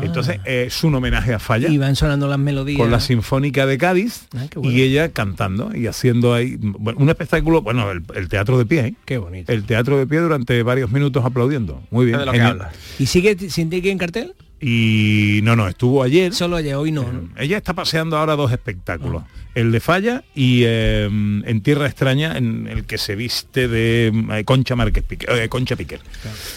Entonces 0.00 0.38
es 0.44 0.84
un 0.84 0.94
homenaje 0.94 1.34
a 1.34 1.40
Falla. 1.40 1.68
Y 1.68 1.76
van 1.76 1.96
sonando 1.96 2.28
las 2.28 2.38
melodías. 2.38 2.78
con 2.78 2.92
la 2.92 3.00
Sinfónica 3.00 3.66
de 3.66 3.78
Cádiz 3.78 4.28
Ah, 4.36 4.46
bueno. 4.54 4.70
y 4.70 4.80
ella 4.80 5.08
cantando 5.08 5.74
y 5.74 5.88
haciendo 5.88 6.34
ahí 6.34 6.56
bueno, 6.60 7.00
un 7.00 7.08
espectáculo, 7.10 7.62
bueno, 7.62 7.90
el, 7.90 8.00
el 8.14 8.28
teatro 8.28 8.58
de 8.58 8.64
pie, 8.66 8.80
¿eh? 8.86 8.94
Qué 9.04 9.18
bonito. 9.18 9.50
el 9.50 9.64
teatro 9.64 9.98
de 9.98 10.06
pie 10.06 10.20
durante 10.20 10.62
varios 10.62 10.92
minutos 10.92 11.24
aplaudiendo. 11.24 11.82
Muy 11.90 12.06
bien. 12.06 12.18
De 12.20 12.26
lo 12.26 12.30
que 12.30 12.38
genial. 12.38 12.60
habla. 12.60 12.72
¿Y 13.00 13.06
sigue 13.06 13.36
sin 13.50 13.70
ti 13.70 13.82
en 13.90 13.98
cartel? 13.98 14.34
Y 14.64 15.40
no, 15.42 15.56
no, 15.56 15.66
estuvo 15.66 16.04
ayer. 16.04 16.32
Solo 16.32 16.54
ayer, 16.54 16.76
hoy 16.76 16.92
no. 16.92 17.02
¿no? 17.02 17.28
Ella 17.36 17.56
está 17.56 17.74
paseando 17.74 18.16
ahora 18.16 18.36
dos 18.36 18.52
espectáculos. 18.52 19.24
El 19.56 19.72
de 19.72 19.80
Falla 19.80 20.22
y 20.36 20.62
eh, 20.64 21.06
en 21.06 21.60
Tierra 21.62 21.86
Extraña, 21.86 22.38
en 22.38 22.68
el 22.68 22.84
que 22.84 22.96
se 22.96 23.16
viste 23.16 23.66
de 23.66 24.12
eh, 24.30 24.44
Concha 24.44 24.76
Márquez 24.76 25.02
Piquer, 25.02 25.30
eh, 25.30 25.48
Concha 25.48 25.74
Piquer. 25.74 26.00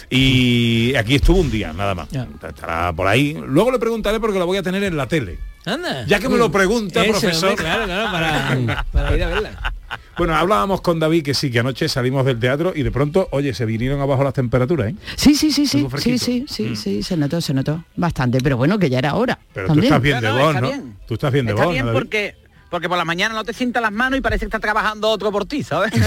Y 0.08 0.94
aquí 0.94 1.16
estuvo 1.16 1.40
un 1.40 1.50
día, 1.50 1.72
nada 1.72 1.96
más. 1.96 2.08
Estará 2.48 2.92
por 2.92 3.08
ahí. 3.08 3.36
Luego 3.44 3.72
le 3.72 3.80
preguntaré 3.80 4.20
porque 4.20 4.38
la 4.38 4.44
voy 4.44 4.58
a 4.58 4.62
tener 4.62 4.84
en 4.84 4.96
la 4.96 5.08
tele. 5.08 5.38
Anda. 5.64 6.06
Ya 6.06 6.20
que 6.20 6.28
me 6.28 6.38
lo 6.38 6.50
pregunta, 6.52 7.02
Eso, 7.02 7.10
profesor. 7.10 7.50
hombre, 7.50 7.64
claro, 7.64 7.84
claro, 7.86 8.12
para, 8.12 8.84
para 8.92 9.16
ir 9.16 9.22
a 9.24 9.28
verla. 9.28 9.72
Bueno, 10.18 10.34
hablábamos 10.34 10.80
con 10.80 10.98
David 10.98 11.22
que 11.24 11.34
sí, 11.34 11.50
que 11.50 11.58
anoche 11.58 11.88
salimos 11.88 12.24
del 12.24 12.38
teatro 12.38 12.72
y 12.74 12.82
de 12.82 12.90
pronto, 12.90 13.28
oye, 13.32 13.52
se 13.52 13.66
vinieron 13.66 14.00
abajo 14.00 14.24
las 14.24 14.32
temperaturas, 14.32 14.88
¿eh? 14.90 14.94
Sí, 15.16 15.34
sí, 15.34 15.52
sí, 15.52 15.66
sí, 15.66 15.86
sí, 15.98 16.18
sí, 16.18 16.44
sí, 16.48 16.62
Mm. 16.70 16.76
sí, 16.76 17.02
se 17.02 17.16
notó, 17.18 17.40
se 17.40 17.52
notó 17.52 17.84
bastante, 17.96 18.38
pero 18.42 18.56
bueno, 18.56 18.78
que 18.78 18.88
ya 18.88 18.98
era 18.98 19.14
hora. 19.14 19.38
Pero 19.52 19.66
también. 19.68 19.88
tú 19.90 19.94
estás 19.94 20.02
bien 20.02 20.20
de 20.20 20.28
No, 20.28 20.34
no, 20.34 20.40
voz, 20.40 20.48
está 20.54 20.60
¿no? 20.62 20.68
bien. 20.68 20.96
Tú 21.06 21.14
estás 21.14 21.32
bien 21.32 21.46
de 21.46 21.52
Está 21.52 21.64
voz, 21.64 21.72
bien 21.74 21.84
¿no, 21.84 21.92
David? 21.92 22.00
porque 22.02 22.34
porque 22.76 22.90
por 22.90 22.98
la 22.98 23.06
mañana 23.06 23.34
no 23.34 23.42
te 23.42 23.54
sientan 23.54 23.84
las 23.84 23.92
manos 23.92 24.18
y 24.18 24.20
parece 24.20 24.40
que 24.40 24.48
está 24.48 24.58
trabajando 24.58 25.08
otro 25.08 25.32
por 25.32 25.46
ti, 25.46 25.62
¿sabes? 25.62 25.92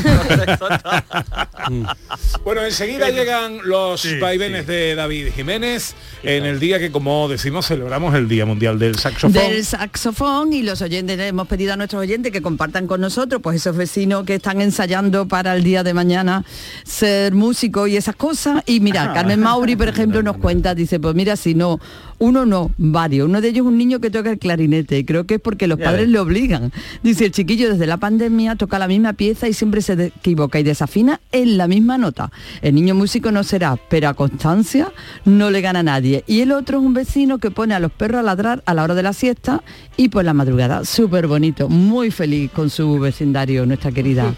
Bueno, 2.43 2.63
enseguida 2.63 3.09
llegan 3.09 3.59
los 3.63 4.07
vaivenes 4.19 4.67
de 4.67 4.95
David 4.95 5.29
Jiménez 5.35 5.95
en 6.23 6.45
el 6.45 6.59
día 6.59 6.79
que, 6.79 6.91
como 6.91 7.27
decimos, 7.27 7.67
celebramos 7.67 8.13
el 8.13 8.27
Día 8.27 8.45
Mundial 8.45 8.77
del 8.77 8.97
Saxofón. 8.97 9.33
del 9.33 9.65
saxofón 9.65 10.53
y 10.53 10.61
los 10.61 10.81
oyentes 10.81 11.17
le 11.17 11.27
hemos 11.27 11.47
pedido 11.47 11.73
a 11.73 11.75
nuestros 11.75 12.01
oyentes 12.01 12.31
que 12.31 12.41
compartan 12.41 12.85
con 12.87 13.01
nosotros 13.01 13.41
pues 13.41 13.57
esos 13.57 13.75
vecinos 13.75 14.25
que 14.25 14.35
están 14.35 14.61
ensayando 14.61 15.27
para 15.27 15.55
el 15.55 15.63
día 15.63 15.83
de 15.83 15.93
mañana 15.93 16.43
ser 16.83 17.33
músicos 17.33 17.89
y 17.89 17.97
esas 17.97 18.15
cosas. 18.15 18.63
Y 18.65 18.79
mira 18.79 19.11
Carmen 19.13 19.39
Mauri 19.39 19.75
por 19.75 19.87
ejemplo 19.89 20.21
nos 20.21 20.37
cuenta 20.37 20.75
dice 20.75 20.99
pues 20.99 21.15
mira 21.15 21.35
si 21.35 21.55
no 21.55 21.79
uno 22.19 22.45
no 22.45 22.71
varios. 22.77 23.27
Uno 23.27 23.41
de 23.41 23.49
ellos 23.49 23.65
es 23.65 23.71
un 23.71 23.77
niño 23.77 23.99
que 23.99 24.11
toca 24.11 24.29
el 24.29 24.39
clarinete. 24.39 24.99
Y 24.99 25.03
creo 25.03 25.25
que 25.25 25.35
es 25.35 25.41
porque 25.41 25.67
los 25.67 25.79
padres 25.79 26.07
le 26.09 26.19
obligan. 26.19 26.71
Dice 27.03 27.25
el 27.25 27.31
chiquillo 27.31 27.69
desde 27.71 27.87
la 27.87 27.97
pandemia 27.97 28.55
toca 28.55 28.79
la 28.79 28.87
misma 28.87 29.13
pieza 29.13 29.47
y 29.47 29.53
siempre 29.53 29.81
se 29.81 29.93
equivoca 29.93 30.59
y 30.59 30.63
desafina 30.63 31.19
en 31.31 31.57
la 31.57 31.67
misma 31.67 31.97
nota. 31.97 32.31
El 32.61 32.75
niño 32.75 32.95
músico 32.95 33.31
no 33.31 33.43
será 33.43 33.77
pero 33.89 34.09
a 34.09 34.13
constancia 34.13 34.91
no 35.25 35.49
le 35.49 35.61
gana 35.61 35.79
a 35.79 35.83
nadie. 35.83 36.23
Y 36.27 36.41
el 36.41 36.51
otro 36.51 36.79
es 36.79 36.85
un 36.85 36.93
vecino 36.93 37.37
que 37.39 37.51
pone 37.51 37.73
a 37.73 37.79
los 37.79 37.91
perros 37.91 38.19
a 38.19 38.23
ladrar 38.23 38.63
a 38.65 38.73
la 38.73 38.83
hora 38.83 38.95
de 38.95 39.03
la 39.03 39.13
siesta 39.13 39.63
y 39.97 40.09
por 40.09 40.25
la 40.25 40.33
madrugada. 40.33 40.85
Súper 40.85 41.27
bonito 41.27 41.69
muy 41.69 42.11
feliz 42.11 42.51
con 42.51 42.69
su 42.69 42.99
vecindario 42.99 43.65
nuestra 43.65 43.91
querida 43.91 44.33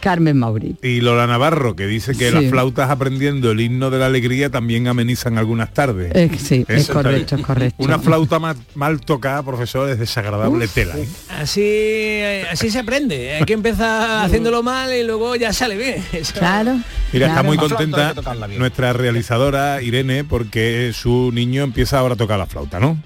Carmen 0.00 0.36
Mauri. 0.38 0.76
Y 0.82 1.00
Lola 1.00 1.26
Navarro, 1.26 1.74
que 1.76 1.86
dice 1.86 2.12
que 2.12 2.28
Sí. 2.28 2.34
las 2.34 2.44
flautas 2.50 2.90
aprendiendo 2.90 3.50
el 3.50 3.60
himno 3.60 3.90
de 3.90 3.98
la 3.98 4.06
alegría 4.06 4.50
también 4.50 4.86
amenizan 4.88 5.38
algunas 5.38 5.72
tardes. 5.72 6.12
Eh, 6.14 6.30
sí, 6.38 6.64
es 6.68 6.82
Eso 6.82 6.92
está 6.92 7.02
correcto, 7.02 7.36
es 7.36 7.42
correcto. 7.42 7.82
Una 7.82 7.98
flauta 7.98 8.38
ma- 8.38 8.56
mal, 8.74 9.00
tocada, 9.00 9.42
profesor, 9.42 9.88
es 9.88 9.98
desagradable 9.98 10.68
tela. 10.68 10.96
¿eh? 10.98 11.08
Así, 11.30 12.20
así 12.50 12.70
se 12.70 12.78
aprende. 12.80 13.34
Hay 13.34 13.44
que 13.44 13.52
empezar 13.54 14.24
haciéndolo 14.24 14.62
mal 14.62 14.92
y 14.94 15.02
luego 15.04 15.36
ya 15.36 15.52
sale 15.52 15.76
bien. 15.76 16.04
Eso- 16.12 16.34
Mira, 16.34 17.26
está 17.26 17.40
Claro. 17.40 17.44
muy 17.44 17.56
La 17.56 17.62
flauta 17.68 17.84
hay 17.84 17.90
contenta 17.90 18.48
nuestra 18.58 18.92
realizadora 18.92 19.80
Irene 19.82 20.24
porque 20.24 20.90
su 20.94 21.30
niño 21.32 21.62
empieza 21.62 21.98
ahora 21.98 22.14
a 22.14 22.16
tocar 22.16 22.38
la 22.38 22.46
flauta, 22.46 22.80
¿no? 22.80 22.98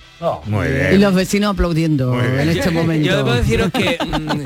Muy 0.46 0.66
bien. 0.68 0.94
Y 0.94 0.98
los 0.98 1.14
vecinos 1.14 1.52
aplaudiendo 1.52 2.14
Muy 2.14 2.24
en 2.24 2.48
este 2.48 2.70
momento. 2.70 3.06
Yo 3.06 3.16
debo 3.18 3.32
deciros 3.34 3.70
que 3.70 3.98
mm, 4.04 4.42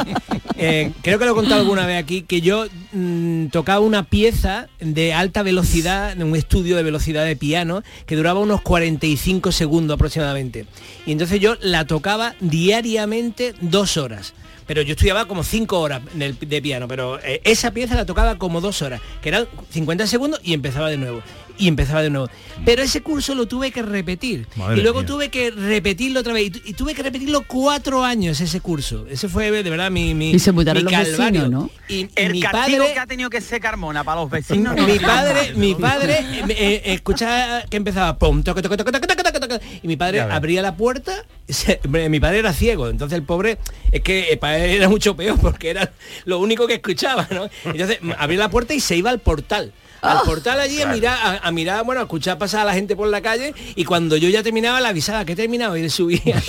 eh, 0.58 0.92
creo 1.02 1.18
que 1.18 1.24
lo 1.24 1.32
he 1.32 1.34
contado 1.34 1.60
alguna 1.60 1.86
vez 1.86 2.02
aquí, 2.02 2.21
que 2.26 2.40
yo 2.40 2.66
mm, 2.92 3.46
tocaba 3.46 3.80
una 3.80 4.04
pieza 4.04 4.68
de 4.80 5.12
alta 5.12 5.42
velocidad, 5.42 6.12
en 6.12 6.22
un 6.22 6.36
estudio 6.36 6.76
de 6.76 6.82
velocidad 6.82 7.24
de 7.24 7.36
piano, 7.36 7.82
que 8.06 8.16
duraba 8.16 8.40
unos 8.40 8.62
45 8.62 9.52
segundos 9.52 9.94
aproximadamente. 9.94 10.66
Y 11.06 11.12
entonces 11.12 11.40
yo 11.40 11.56
la 11.60 11.86
tocaba 11.86 12.34
diariamente 12.40 13.54
dos 13.60 13.96
horas. 13.96 14.34
Pero 14.66 14.82
yo 14.82 14.92
estudiaba 14.92 15.26
como 15.26 15.42
cinco 15.42 15.80
horas 15.80 16.02
de 16.14 16.62
piano, 16.62 16.86
pero 16.86 17.18
eh, 17.20 17.40
esa 17.44 17.72
pieza 17.72 17.96
la 17.96 18.06
tocaba 18.06 18.38
como 18.38 18.60
dos 18.60 18.80
horas, 18.80 19.00
que 19.20 19.28
eran 19.28 19.46
50 19.70 20.06
segundos 20.06 20.40
y 20.44 20.54
empezaba 20.54 20.88
de 20.88 20.98
nuevo. 20.98 21.20
Y 21.58 21.68
empezaba 21.68 22.02
de 22.02 22.10
nuevo. 22.10 22.28
Pero 22.64 22.82
ese 22.82 23.02
curso 23.02 23.34
lo 23.34 23.46
tuve 23.46 23.70
que 23.70 23.82
repetir. 23.82 24.46
Madre 24.56 24.78
y 24.78 24.82
luego 24.82 25.00
mía. 25.00 25.06
tuve 25.06 25.28
que 25.30 25.50
repetirlo 25.50 26.20
otra 26.20 26.32
vez. 26.32 26.44
Y, 26.46 26.50
tu- 26.50 26.60
y 26.64 26.72
tuve 26.72 26.94
que 26.94 27.02
repetirlo 27.02 27.42
cuatro 27.46 28.04
años 28.04 28.40
ese 28.40 28.60
curso. 28.60 29.06
Ese 29.08 29.28
fue 29.28 29.50
de 29.50 29.68
verdad 29.70 29.90
mi, 29.90 30.14
mi, 30.14 30.30
Y 30.32 30.38
se 30.38 30.52
mudaron 30.52 30.84
mi 30.84 30.90
los 30.90 30.98
vecinos, 30.98 31.16
calvario. 31.18 31.48
¿no? 31.48 31.70
Y, 31.88 32.08
El 32.16 32.32
mi 32.32 32.40
castigo 32.40 32.78
padre 32.78 32.94
que 32.94 33.00
ha 33.00 33.06
tenido 33.06 33.30
que 33.30 33.40
ser 33.40 33.60
Carmona 33.60 34.02
para 34.04 34.20
los 34.20 34.30
vecinos. 34.30 34.74
no 34.76 34.86
mi 34.86 34.98
padre, 34.98 35.52
mi 35.54 35.74
padre 35.74 36.18
eh, 36.20 36.44
eh, 36.48 36.82
escuchaba 36.86 37.62
que 37.62 37.76
empezaba 37.76 38.18
pum, 38.18 38.42
toque, 38.42 38.62
toque, 38.62 38.76
toque, 38.76 38.92
toque, 38.92 39.06
toque, 39.06 39.22
toque, 39.22 39.40
toque, 39.40 39.60
y 39.82 39.88
mi 39.88 39.96
padre 39.96 40.20
abría 40.22 40.62
la 40.62 40.76
puerta. 40.76 41.24
se- 41.48 41.80
mi 41.88 42.20
padre 42.20 42.38
era 42.38 42.52
ciego, 42.52 42.88
entonces 42.88 43.16
el 43.18 43.24
pobre 43.24 43.58
es 43.90 44.00
que 44.02 44.32
eh, 44.32 44.36
para 44.36 44.58
él 44.58 44.70
era 44.76 44.88
mucho 44.88 45.14
peor 45.16 45.38
porque 45.40 45.70
era 45.70 45.92
lo 46.24 46.38
único 46.38 46.66
que 46.66 46.74
escuchaba, 46.74 47.28
¿no? 47.30 47.48
Entonces 47.64 47.98
abría 48.18 48.38
la 48.38 48.50
puerta 48.50 48.74
y 48.74 48.80
se 48.80 48.96
iba 48.96 49.10
al 49.10 49.18
portal. 49.20 49.72
Al 50.02 50.16
Ah. 50.18 50.22
portal 50.24 50.58
allí 50.58 50.82
a 50.82 50.86
mirar, 50.88 51.16
a, 51.22 51.46
a 51.46 51.50
mirar, 51.52 51.84
bueno, 51.84 52.00
a 52.00 52.04
escuchar 52.04 52.36
pasar 52.36 52.62
a 52.62 52.64
la 52.64 52.74
gente 52.74 52.96
por 52.96 53.06
la 53.08 53.20
calle 53.22 53.54
y 53.76 53.84
cuando 53.84 54.16
yo 54.16 54.28
ya 54.28 54.42
terminaba 54.42 54.80
le 54.80 54.88
avisaba 54.88 55.24
que 55.24 55.32
he 55.32 55.36
terminado 55.36 55.76
y 55.76 55.82
él 55.82 55.90
subía. 55.92 56.20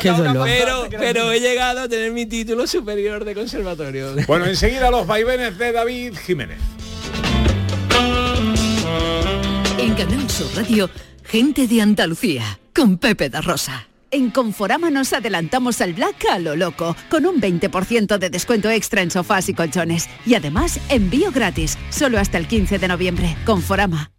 Qué 0.00 0.10
dolor. 0.10 0.44
pero, 0.44 0.88
pero 0.90 1.30
he 1.32 1.38
llegado 1.40 1.80
a 1.82 1.88
tener 1.88 2.10
mi 2.12 2.26
título 2.26 2.66
superior 2.66 3.24
de 3.24 3.34
conservatorio. 3.34 4.14
Bueno, 4.26 4.46
enseguida 4.46 4.90
los 4.90 5.06
vaivenes 5.06 5.56
de 5.56 5.72
David 5.72 6.16
Jiménez. 6.26 6.58
En 9.78 9.94
Canal 9.94 10.28
Sur 10.30 10.48
Radio, 10.56 10.90
gente 11.24 11.66
de 11.68 11.80
Andalucía, 11.80 12.58
con 12.74 12.98
Pepe 12.98 13.28
da 13.30 13.40
Rosa. 13.40 13.86
En 14.14 14.30
Conforama 14.30 14.90
nos 14.90 15.12
adelantamos 15.12 15.80
al 15.80 15.92
Black 15.92 16.26
a 16.30 16.38
lo 16.38 16.54
loco, 16.54 16.94
con 17.10 17.26
un 17.26 17.40
20% 17.40 18.16
de 18.16 18.30
descuento 18.30 18.70
extra 18.70 19.02
en 19.02 19.10
sofás 19.10 19.48
y 19.48 19.54
colchones. 19.54 20.08
Y 20.24 20.36
además, 20.36 20.78
envío 20.88 21.32
gratis, 21.32 21.76
solo 21.90 22.20
hasta 22.20 22.38
el 22.38 22.46
15 22.46 22.78
de 22.78 22.86
noviembre. 22.86 23.36
Conforama. 23.44 24.12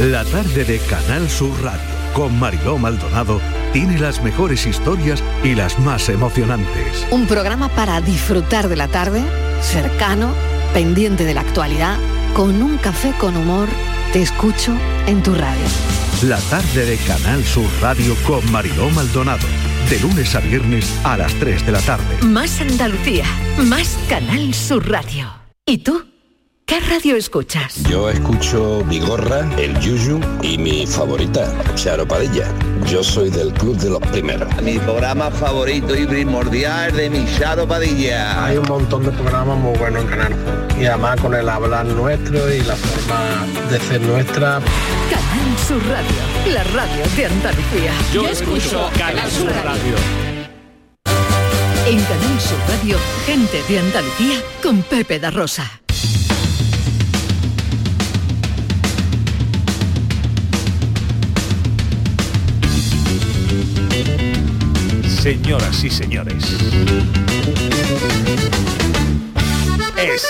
La 0.00 0.24
tarde 0.24 0.64
de 0.64 0.80
Canal 0.90 1.30
Sur 1.30 1.62
Radio 1.62 1.80
con 2.12 2.36
Mariló 2.40 2.76
Maldonado 2.76 3.40
tiene 3.72 4.00
las 4.00 4.20
mejores 4.20 4.66
historias 4.66 5.22
y 5.44 5.54
las 5.54 5.78
más 5.78 6.08
emocionantes. 6.08 7.06
Un 7.12 7.28
programa 7.28 7.68
para 7.68 8.00
disfrutar 8.00 8.68
de 8.68 8.74
la 8.74 8.88
tarde, 8.88 9.22
cercano, 9.60 10.34
pendiente 10.74 11.24
de 11.24 11.34
la 11.34 11.42
actualidad, 11.42 11.98
con 12.34 12.60
un 12.62 12.78
café 12.78 13.12
con 13.20 13.36
humor. 13.36 13.68
Te 14.12 14.22
escucho 14.22 14.72
en 15.06 15.22
tu 15.22 15.36
radio. 15.36 16.05
La 16.22 16.38
tarde 16.48 16.86
de 16.86 16.96
Canal 16.96 17.44
Sur 17.44 17.68
Radio 17.82 18.16
con 18.26 18.50
Mariló 18.50 18.88
Maldonado. 18.88 19.46
De 19.90 20.00
lunes 20.00 20.34
a 20.34 20.40
viernes 20.40 20.98
a 21.04 21.18
las 21.18 21.34
3 21.34 21.66
de 21.66 21.72
la 21.72 21.80
tarde. 21.82 22.22
Más 22.22 22.58
Andalucía, 22.58 23.26
más 23.58 23.98
Canal 24.08 24.54
Sur 24.54 24.88
Radio. 24.88 25.30
¿Y 25.66 25.78
tú? 25.78 26.15
¿Qué 26.68 26.80
radio 26.80 27.14
escuchas? 27.14 27.84
Yo 27.84 28.10
escucho 28.10 28.82
Vigorra, 28.86 29.48
El 29.56 29.78
Yuyu 29.78 30.18
y 30.42 30.58
mi 30.58 30.84
favorita, 30.84 31.48
Charo 31.76 32.08
Padilla. 32.08 32.52
Yo 32.86 33.04
soy 33.04 33.30
del 33.30 33.52
club 33.52 33.76
de 33.76 33.88
los 33.88 34.00
primeros. 34.00 34.52
Mi 34.62 34.76
programa 34.80 35.30
favorito 35.30 35.94
y 35.94 36.04
primordial 36.08 36.90
de 36.96 37.08
mi 37.08 37.24
Charo 37.38 37.68
Padilla. 37.68 38.44
Hay 38.44 38.56
un 38.56 38.66
montón 38.66 39.04
de 39.04 39.12
programas 39.12 39.56
muy 39.58 39.78
buenos 39.78 40.02
en 40.02 40.08
Canal. 40.08 40.34
Y 40.76 40.86
además 40.86 41.20
con 41.20 41.36
el 41.36 41.48
hablar 41.48 41.86
nuestro 41.86 42.52
y 42.52 42.60
la 42.62 42.74
forma 42.74 43.70
de 43.70 43.78
ser 43.78 44.00
nuestra. 44.00 44.60
Canal 45.08 45.58
Sur 45.68 45.80
Radio, 45.86 46.52
la 46.52 46.64
radio 46.64 47.04
de 47.16 47.26
Andalucía. 47.26 47.92
Yo 48.12 48.26
escucho 48.26 48.90
Canal 48.98 49.30
Sur 49.30 49.52
Radio. 49.62 49.94
En 51.86 52.02
Canal 52.02 52.40
Sur 52.40 52.58
Radio, 52.68 52.98
gente 53.24 53.62
de 53.68 53.78
Andalucía 53.78 54.42
con 54.60 54.82
Pepe 54.82 55.20
da 55.20 55.30
Rosa. 55.30 55.85
Señoras 65.26 65.82
y 65.82 65.90
señores. 65.90 66.36
Es 69.96 70.24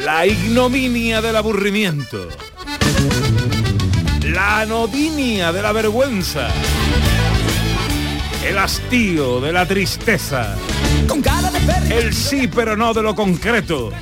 la 0.00 0.26
ignominia 0.26 1.22
del 1.22 1.36
aburrimiento. 1.36 2.28
La 4.24 4.62
anodinia 4.62 5.52
de 5.52 5.62
la 5.62 5.70
vergüenza. 5.70 6.48
El 8.44 8.58
hastío 8.58 9.40
de 9.40 9.52
la 9.52 9.64
tristeza. 9.64 10.56
El 11.88 12.12
sí 12.12 12.48
pero 12.52 12.76
no 12.76 12.92
de 12.92 13.02
lo 13.02 13.14
concreto. 13.14 13.92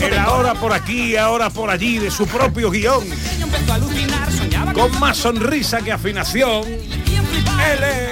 El 0.00 0.18
ahora 0.18 0.54
por 0.54 0.72
aquí, 0.72 1.16
ahora 1.16 1.48
por 1.48 1.70
allí 1.70 2.00
de 2.00 2.10
su 2.10 2.26
propio 2.26 2.72
guion. 2.72 3.04
Con 4.74 4.98
más 4.98 5.18
sonrisa 5.18 5.80
que 5.80 5.92
afinación. 5.92 6.64
Él 7.70 7.84
es 7.84 8.11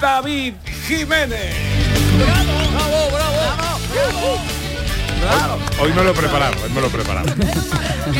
David 0.00 0.54
Jiménez. 0.86 1.54
¡Bravo, 2.18 3.10
bravo! 3.10 3.40
Hoy, 5.80 5.88
hoy 5.88 5.92
me 5.92 6.02
lo 6.04 6.10
he 6.10 6.14
preparado, 6.14 6.54
hoy 6.64 6.70
me 6.70 6.80
lo 6.80 6.86
he 6.86 6.90
preparado. 6.90 7.28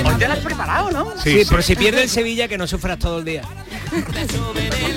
Hoy 0.05 0.15
te 0.19 0.27
lo 0.29 0.33
has 0.35 0.39
preparado, 0.41 0.91
¿no? 0.91 1.13
Sí, 1.17 1.31
Sí, 1.33 1.39
sí. 1.45 1.47
pero 1.49 1.63
si 1.63 1.75
pierde 1.77 2.03
el 2.03 2.09
Sevilla 2.11 2.47
que 2.49 2.59
no 2.59 2.67
sufras 2.67 2.99
todo 2.99 3.21
el 3.21 3.25
día. 3.25 3.43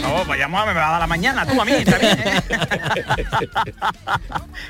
No, 0.01 0.25
vayamos 0.25 0.61
a 0.61 0.65
me 0.65 0.73
va 0.73 0.87
a 0.89 0.91
dar 0.91 0.99
la 1.01 1.07
mañana, 1.07 1.45
tú 1.45 1.59
a 1.59 1.65
mí, 1.65 1.71
también. 1.85 2.19
¿eh? 2.19 2.41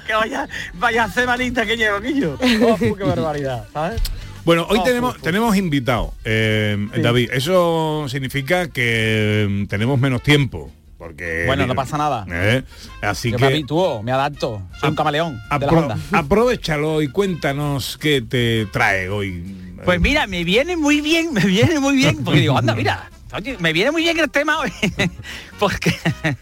que 0.08 0.14
vaya, 0.14 0.48
vaya 0.76 1.08
semanita 1.10 1.66
que 1.66 1.76
llevo, 1.76 2.00
Guillo. 2.00 2.38
Oh, 2.62 2.78
qué 2.96 3.04
barbaridad, 3.04 3.66
¿sabes? 3.74 4.00
Bueno, 4.46 4.66
hoy 4.70 4.80
Oh, 4.82 4.84
tenemos, 4.84 5.18
tenemos 5.22 5.56
invitado, 5.56 6.14
eh, 6.26 6.78
Sí. 6.94 7.02
David. 7.02 7.30
Eso 7.34 8.06
significa 8.10 8.68
que 8.68 9.48
eh, 9.50 9.66
tenemos 9.70 10.00
menos 10.00 10.22
tiempo. 10.22 10.70
Porque, 11.04 11.44
Bueno, 11.46 11.68
no 11.68 11.76
pasa 11.76 11.98
nada. 11.98 12.26
Eh, 12.30 12.64
así 13.02 13.30
Yo 13.30 13.38
que 13.38 13.42
me 13.44 13.48
habitúo, 13.48 14.02
me 14.04 14.14
adapto. 14.14 14.62
Soy 14.80 14.92
un 14.92 14.96
camaleón 14.96 15.34
de 15.34 15.60
la 15.60 15.68
apro- 15.68 15.82
onda. 15.82 15.98
aprovechalo 16.14 17.02
y 17.02 17.10
cuéntanos 17.10 17.98
qué 17.98 18.22
te 18.22 18.68
trae 18.68 19.10
hoy. 19.10 19.44
Pues 19.84 20.00
mira, 20.00 20.28
me 20.28 20.46
viene 20.46 20.78
muy 20.78 21.02
bien, 21.02 21.34
me 21.34 21.42
viene 21.46 21.78
muy 21.82 21.98
bien, 21.98 22.24
porque 22.24 22.40
digo, 22.40 22.58
anda, 22.58 22.74
mira, 22.74 23.10
oye, 23.34 23.58
me 23.60 23.74
viene 23.74 23.92
muy 23.92 24.04
bien 24.04 24.18
el 24.18 24.30
tema 24.30 24.58
hoy, 24.60 24.72
porque 25.60 25.94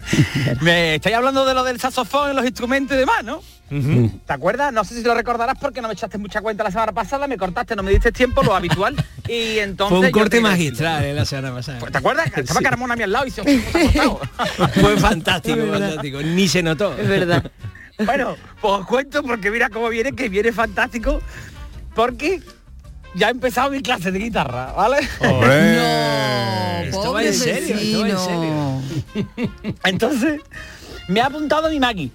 me 0.62 0.94
estáis 0.96 1.16
hablando 1.16 1.44
de 1.44 1.56
lo 1.56 1.64
del 1.64 1.80
saxofón 1.80 2.32
y 2.32 2.36
los 2.36 2.46
instrumentos 2.46 2.96
y 2.96 3.00
demás, 3.00 3.24
¿no? 3.24 3.42
¿Te 4.26 4.34
acuerdas? 4.34 4.74
No 4.74 4.84
sé 4.84 4.96
si 4.96 5.02
lo 5.04 5.14
recordarás 5.14 5.58
porque 5.60 5.82
no 5.82 5.88
me 5.88 5.94
echaste 5.94 6.18
mucha 6.18 6.42
cuenta 6.42 6.64
la 6.64 6.72
semana 6.72 6.92
pasada, 6.92 7.26
me 7.28 7.38
cortaste, 7.38 7.74
no 7.76 7.84
me 7.84 7.92
diste 7.92 8.12
tiempo, 8.12 8.44
lo 8.44 8.54
habitual, 8.54 8.96
y 9.30 9.60
entonces... 9.60 9.98
Fue 9.98 10.08
un 10.08 10.12
corte 10.12 10.38
te- 10.38 10.42
magistral 10.42 11.06
eh, 11.06 11.14
la 11.14 11.24
semana 11.24 11.56
pasada. 11.56 11.80
¿Te 11.80 11.98
acuerdas? 11.98 12.28
Estaba 12.36 12.60
Sí. 12.60 12.64
Carmona 12.66 12.94
a 12.96 12.98
mi 12.98 13.04
al 13.04 13.12
lado 13.14 13.26
y 13.28 13.32
se 13.32 13.42
se 13.44 14.00
ha 14.02 14.04
cortado. 14.06 14.20
Fue 14.74 14.98
fantástico, 14.98 15.58
fantástico. 15.72 16.22
Ni 16.22 16.48
se 16.50 16.62
notó. 16.62 16.94
Es 16.98 17.08
verdad. 17.08 17.50
Bueno, 18.06 18.36
pues 18.60 18.74
os 18.74 18.86
cuento 18.88 19.24
porque 19.24 19.50
mira 19.52 19.70
cómo 19.70 19.88
viene, 19.88 20.12
que 20.12 20.28
viene 20.28 20.52
fantástico, 20.52 21.22
porque 21.96 22.42
ya 23.16 23.28
he 23.28 23.32
empezado 23.32 23.70
mi 23.72 23.82
clase 23.82 24.12
de 24.12 24.20
guitarra, 24.20 24.74
¿vale? 24.74 24.98
Esto 26.90 27.14
va 27.14 27.24
en 27.24 27.34
serio, 27.34 27.76
esto 27.78 28.02
va 28.02 28.10
en 28.10 28.18
serio. 28.18 29.76
Entonces, 29.86 30.42
me 31.08 31.22
ha 31.22 31.28
apuntado 31.28 31.70
mi 31.70 31.80
Maggie. 31.80 32.12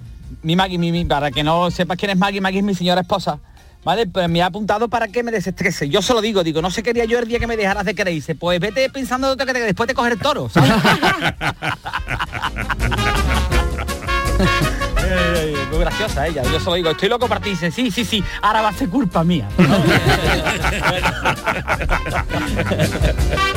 Mi 0.46 0.54
Maggie, 0.54 0.78
mi, 0.78 0.92
mi- 0.92 1.04
para 1.04 1.32
que 1.32 1.42
no 1.42 1.72
sepas 1.72 1.96
quién 1.96 2.12
es 2.12 2.16
Maggie, 2.16 2.40
Maggie 2.40 2.60
es 2.60 2.64
mi 2.64 2.72
señora 2.76 3.00
esposa. 3.00 3.40
¿Vale? 3.82 4.06
Pues 4.06 4.28
me 4.28 4.42
ha 4.42 4.46
apuntado 4.46 4.86
para 4.88 5.08
que 5.08 5.24
me 5.24 5.32
desestrese. 5.32 5.88
Yo 5.88 6.00
se 6.02 6.14
lo 6.14 6.20
digo, 6.20 6.44
digo, 6.44 6.62
no 6.62 6.70
sé 6.70 6.84
qué 6.84 6.90
haría 6.90 7.04
yo 7.04 7.18
el 7.18 7.26
día 7.26 7.40
que 7.40 7.48
me 7.48 7.56
dejaras 7.56 7.84
de 7.84 7.96
querer. 7.96 8.14
Dice, 8.14 8.36
pues 8.36 8.60
vete 8.60 8.88
pensando 8.90 9.36
que 9.36 9.44
te- 9.44 9.52
después 9.54 9.88
de 9.88 9.94
coger 9.94 10.12
el 10.12 10.20
toro, 10.20 10.48
¿sabes? 10.48 10.70
Muy 15.70 15.78
graciosa 15.80 16.28
ella. 16.28 16.42
Yo 16.44 16.60
solo 16.60 16.76
digo, 16.76 16.90
estoy 16.90 17.08
loco 17.08 17.26
para 17.26 17.40
ti. 17.40 17.50
Dice, 17.50 17.72
sí, 17.72 17.90
sí, 17.90 18.04
sí, 18.04 18.22
ahora 18.42 18.62
va 18.62 18.68
a 18.68 18.72
ser 18.72 18.88
culpa 18.88 19.24
mía. 19.24 19.48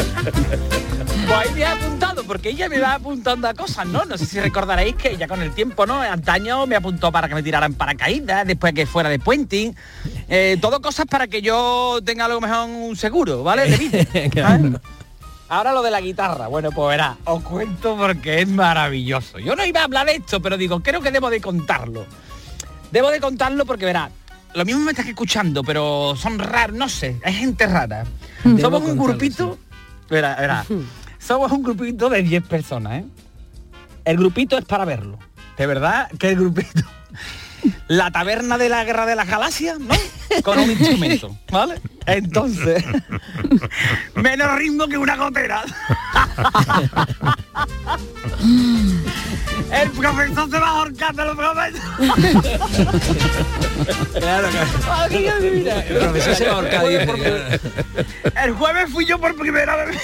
Pues 1.27 1.47
ahí 1.47 1.53
me 1.53 1.63
porque 2.29 2.49
ella 2.49 2.69
me 2.69 2.77
va 2.77 2.93
apuntando 2.93 3.47
a 3.47 3.55
cosas, 3.55 3.87
¿no? 3.87 4.05
No 4.05 4.15
sé 4.15 4.27
si 4.27 4.39
recordaréis 4.39 4.93
que 4.93 5.13
ella 5.13 5.27
con 5.27 5.41
el 5.41 5.51
tiempo, 5.51 5.87
¿no? 5.87 5.99
Antaño 5.99 6.67
me 6.67 6.75
apuntó 6.75 7.11
para 7.11 7.27
que 7.27 7.33
me 7.33 7.41
tiraran 7.41 7.73
paracaídas, 7.73 8.45
después 8.45 8.71
que 8.71 8.85
fuera 8.85 9.09
de 9.09 9.17
puenting. 9.17 9.75
Eh, 10.27 10.55
todo 10.61 10.79
cosas 10.79 11.07
para 11.07 11.25
que 11.25 11.41
yo 11.41 11.97
tenga 12.05 12.25
a 12.25 12.27
lo 12.27 12.39
mejor 12.39 12.69
un 12.69 12.95
seguro, 12.95 13.41
¿vale? 13.41 13.67
De 13.67 13.77
vida. 13.77 14.79
Ahora 15.49 15.73
lo 15.73 15.81
de 15.81 15.89
la 15.89 16.01
guitarra, 16.01 16.45
bueno, 16.45 16.69
pues 16.71 16.89
verá, 16.89 17.17
os 17.25 17.41
cuento 17.41 17.97
porque 17.97 18.41
es 18.41 18.47
maravilloso. 18.47 19.39
Yo 19.39 19.55
no 19.55 19.65
iba 19.65 19.81
a 19.81 19.85
hablar 19.85 20.05
de 20.05 20.17
esto, 20.17 20.39
pero 20.39 20.55
digo, 20.55 20.81
creo 20.81 21.01
que 21.01 21.09
debo 21.09 21.31
de 21.31 21.41
contarlo. 21.41 22.05
Debo 22.91 23.09
de 23.09 23.19
contarlo 23.19 23.65
porque 23.65 23.85
verá, 23.85 24.11
lo 24.53 24.65
mismo 24.65 24.81
me 24.81 24.91
estás 24.91 25.07
escuchando, 25.07 25.63
pero 25.63 26.13
son 26.15 26.37
raros, 26.37 26.77
no 26.77 26.89
sé, 26.89 27.19
hay 27.23 27.33
gente 27.33 27.65
rara. 27.65 28.03
Debo 28.43 28.59
Somos 28.59 28.83
un 28.83 28.99
grupito, 28.99 29.57
verá, 30.07 30.35
verá, 30.35 30.65
somos 31.29 31.51
un 31.51 31.61
grupito 31.61 32.09
de 32.09 32.23
10 32.23 32.47
personas, 32.47 33.03
¿eh? 33.03 33.05
El 34.03 34.17
grupito 34.17 34.57
es 34.57 34.65
para 34.65 34.83
verlo. 34.83 35.19
De 35.59 35.67
verdad 35.67 36.09
que 36.17 36.29
el 36.29 36.37
grupito. 36.37 36.81
La 37.87 38.11
taberna 38.11 38.57
de 38.57 38.69
la 38.69 38.83
guerra 38.83 39.05
de 39.05 39.15
las 39.15 39.27
galaxias, 39.27 39.79
¿no? 39.79 39.95
Con 40.43 40.59
un 40.59 40.69
instrumento, 40.71 41.35
¿vale? 41.51 41.81
Entonces, 42.05 42.83
menos 44.15 44.55
ritmo 44.57 44.87
que 44.87 44.97
una 44.97 45.15
gotera. 45.15 45.63
El 49.71 49.89
profesor 49.91 50.49
se 50.49 50.59
va 50.59 50.67
a 50.67 50.71
ahorcar, 50.71 51.15
te 51.15 51.23
lo 51.25 51.35
prometo. 51.35 51.77
Claro. 54.17 54.47
El 55.09 55.97
profesor 55.99 56.35
se 56.35 56.45
va 56.45 56.51
a 56.51 56.55
ahorcar, 56.55 56.85
El 56.85 57.05
jueves 57.07 57.59
por- 57.59 58.43
El 58.43 58.51
jueves 58.53 58.89
fui 58.91 59.05
yo 59.05 59.19
por 59.19 59.35
primera 59.35 59.75
vez. 59.85 59.97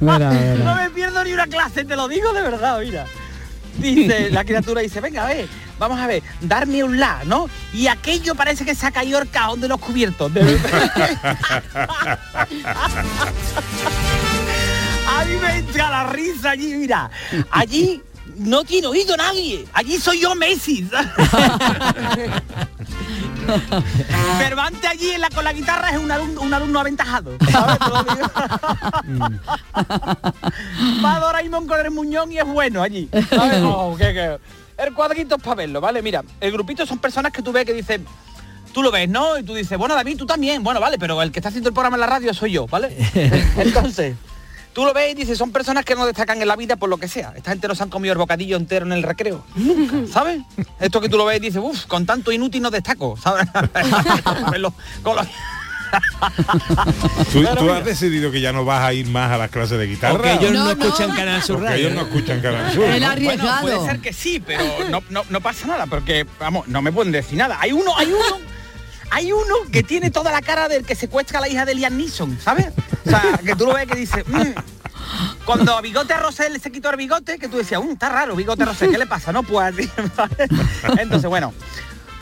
Mira, 0.00 0.30
mira. 0.30 0.54
No 0.64 0.74
me 0.76 0.90
pierdo 0.90 1.24
ni 1.24 1.32
una 1.32 1.46
clase, 1.46 1.84
te 1.84 1.96
lo 1.96 2.06
digo 2.08 2.32
de 2.32 2.42
verdad, 2.42 2.80
mira. 2.80 3.06
Dice, 3.78 4.30
la 4.30 4.44
criatura 4.44 4.80
dice, 4.80 5.00
venga, 5.00 5.24
a 5.24 5.28
ver, 5.28 5.48
vamos 5.78 5.98
a 6.00 6.06
ver, 6.06 6.22
darme 6.40 6.82
un 6.84 6.98
la, 6.98 7.22
¿no? 7.24 7.48
Y 7.72 7.86
aquello 7.86 8.34
parece 8.34 8.64
que 8.64 8.74
se 8.74 8.86
ha 8.86 8.90
caído 8.90 9.18
el 9.18 9.28
cajón 9.28 9.60
de 9.60 9.68
los 9.68 9.78
cubiertos. 9.80 10.32
De. 10.32 10.40
A 15.08 15.24
mí 15.24 15.34
me 15.40 15.58
entra 15.58 15.90
la 15.90 16.04
risa 16.10 16.50
allí, 16.50 16.74
mira. 16.74 17.10
Allí 17.50 18.02
no 18.36 18.64
tiene 18.64 18.88
oído 18.88 19.16
nadie. 19.16 19.64
Allí 19.72 19.98
soy 19.98 20.20
yo 20.20 20.34
Messi. 20.34 20.88
Cervantes 24.38 24.84
allí 24.90 25.10
en 25.10 25.20
la, 25.20 25.28
con 25.30 25.44
la 25.44 25.52
guitarra 25.52 25.90
es 25.90 25.98
un 25.98 26.10
alumno, 26.10 26.40
un 26.42 26.52
alumno 26.54 26.80
aventajado. 26.80 27.32
¿sabes? 27.50 27.78
Digo. 27.78 29.30
Va 31.04 31.18
Doraemon 31.20 31.66
con 31.66 31.80
el 31.80 31.90
muñón 31.90 32.32
y 32.32 32.38
es 32.38 32.44
bueno 32.46 32.82
allí. 32.82 33.08
¿sabes? 33.30 33.60
Oh, 33.62 33.94
qué- 33.96 34.12
qué- 34.12 34.38
El 34.82 34.92
cuadrito 34.94 35.36
es 35.36 35.42
para 35.42 35.54
verlo, 35.56 35.80
¿vale? 35.80 36.02
Mira, 36.02 36.22
el 36.40 36.52
grupito 36.52 36.84
son 36.86 36.98
personas 36.98 37.32
que 37.32 37.42
tú 37.42 37.52
ves 37.52 37.64
que 37.64 37.72
dicen, 37.72 38.04
tú 38.72 38.82
lo 38.82 38.90
ves, 38.90 39.08
¿no? 39.08 39.38
Y 39.38 39.42
tú 39.42 39.54
dices, 39.54 39.78
bueno, 39.78 39.94
David, 39.94 40.16
tú 40.18 40.26
también. 40.26 40.62
Bueno, 40.62 40.80
vale, 40.80 40.98
pero 40.98 41.20
el 41.22 41.32
que 41.32 41.38
está 41.38 41.48
haciendo 41.48 41.68
el 41.70 41.74
programa 41.74 41.96
en 41.96 42.00
la 42.02 42.06
radio 42.06 42.34
soy 42.34 42.52
yo, 42.52 42.66
¿vale? 42.66 42.94
Entonces, 43.56 44.16
tú 44.76 44.84
lo 44.84 44.92
ves 44.92 45.12
y 45.12 45.14
dices, 45.14 45.38
son 45.38 45.52
personas 45.52 45.86
que 45.86 45.94
no 45.94 46.04
destacan 46.04 46.42
en 46.42 46.48
la 46.48 46.54
vida 46.54 46.76
por 46.76 46.90
lo 46.90 46.98
que 46.98 47.08
sea. 47.08 47.32
Esta 47.34 47.50
gente 47.50 47.66
no 47.66 47.74
se 47.74 47.82
han 47.82 47.88
comido 47.88 48.12
el 48.12 48.18
bocadillo 48.18 48.58
entero 48.58 48.84
en 48.84 48.92
el 48.92 49.02
recreo. 49.02 49.42
Nunca, 49.54 49.96
¿sabes? 50.12 50.42
Esto 50.78 51.00
que 51.00 51.08
tú 51.08 51.16
lo 51.16 51.24
ves 51.24 51.38
y 51.38 51.40
dices, 51.40 51.62
uff, 51.64 51.86
con 51.86 52.04
tanto 52.04 52.30
inútil 52.30 52.60
no 52.60 52.70
destaco, 52.70 53.16
¿sabes? 53.16 53.48
¿Tú, 57.32 57.70
has 57.70 57.84
decidido 57.86 58.30
que 58.30 58.42
ya 58.42 58.52
no 58.52 58.66
vas 58.66 58.82
a 58.82 58.92
ir 58.92 59.06
más 59.06 59.32
a 59.32 59.38
las 59.38 59.50
clases 59.50 59.78
de 59.78 59.86
guitarra? 59.86 60.18
O 60.18 60.20
que 60.20 60.32
ellos 60.34 60.52
no 60.52 60.58
No, 60.58 60.74
no. 60.74 60.84
escuchan 60.84 61.10
¿eh? 61.10 61.14
Canal 61.16 61.42
Sur 61.42 61.62
Radio. 61.62 61.76
ellos 61.78 61.94
no 61.94 62.02
escuchan 62.02 62.40
Canal 62.42 62.74
Sur. 62.74 62.84
El 62.84 63.00
¿no? 63.00 63.08
arriesgado. 63.08 63.62
Bueno, 63.62 63.78
puede 63.78 63.90
ser 63.90 64.00
que 64.02 64.12
sí, 64.12 64.42
pero 64.46 64.62
no, 64.90 65.02
no, 65.08 65.24
no 65.30 65.40
pasa 65.40 65.66
nada, 65.68 65.86
porque, 65.86 66.26
vamos, 66.38 66.68
no 66.68 66.82
me 66.82 66.92
pueden 66.92 67.12
decir 67.12 67.38
nada. 67.38 67.56
Hay 67.62 67.72
uno, 67.72 67.96
hay 67.96 68.08
uno, 68.08 68.40
hay 69.10 69.32
uno 69.32 69.54
que 69.72 69.82
tiene 69.82 70.10
toda 70.10 70.32
la 70.32 70.42
cara 70.42 70.68
del 70.68 70.84
que 70.84 70.94
secuestra 70.94 71.38
a 71.38 71.40
la 71.40 71.48
hija 71.48 71.64
de 71.64 71.74
Liam 71.76 71.96
Neeson, 71.96 72.38
¿sabes? 72.42 72.66
O 73.06 73.10
sea, 73.10 73.40
que 73.44 73.54
tú 73.54 73.66
lo 73.66 73.74
ves 73.74 73.86
que 73.86 73.96
dice, 73.98 74.24
"Mm". 74.26 74.54
cuando 75.44 75.76
a 75.76 75.80
Bigote 75.80 76.16
Rosel 76.16 76.60
se 76.60 76.72
quitó 76.72 76.90
el 76.90 76.96
bigote, 76.96 77.38
que 77.38 77.48
tú 77.48 77.56
decías, 77.58 77.80
"Uh, 77.84 77.92
está 77.92 78.08
raro, 78.08 78.34
Bigote 78.34 78.64
Rosel, 78.64 78.90
¿qué 78.90 78.98
le 78.98 79.06
pasa? 79.06 79.32
No, 79.32 79.42
¿sabes? 79.44 79.88
Entonces, 80.98 81.28
bueno, 81.28 81.54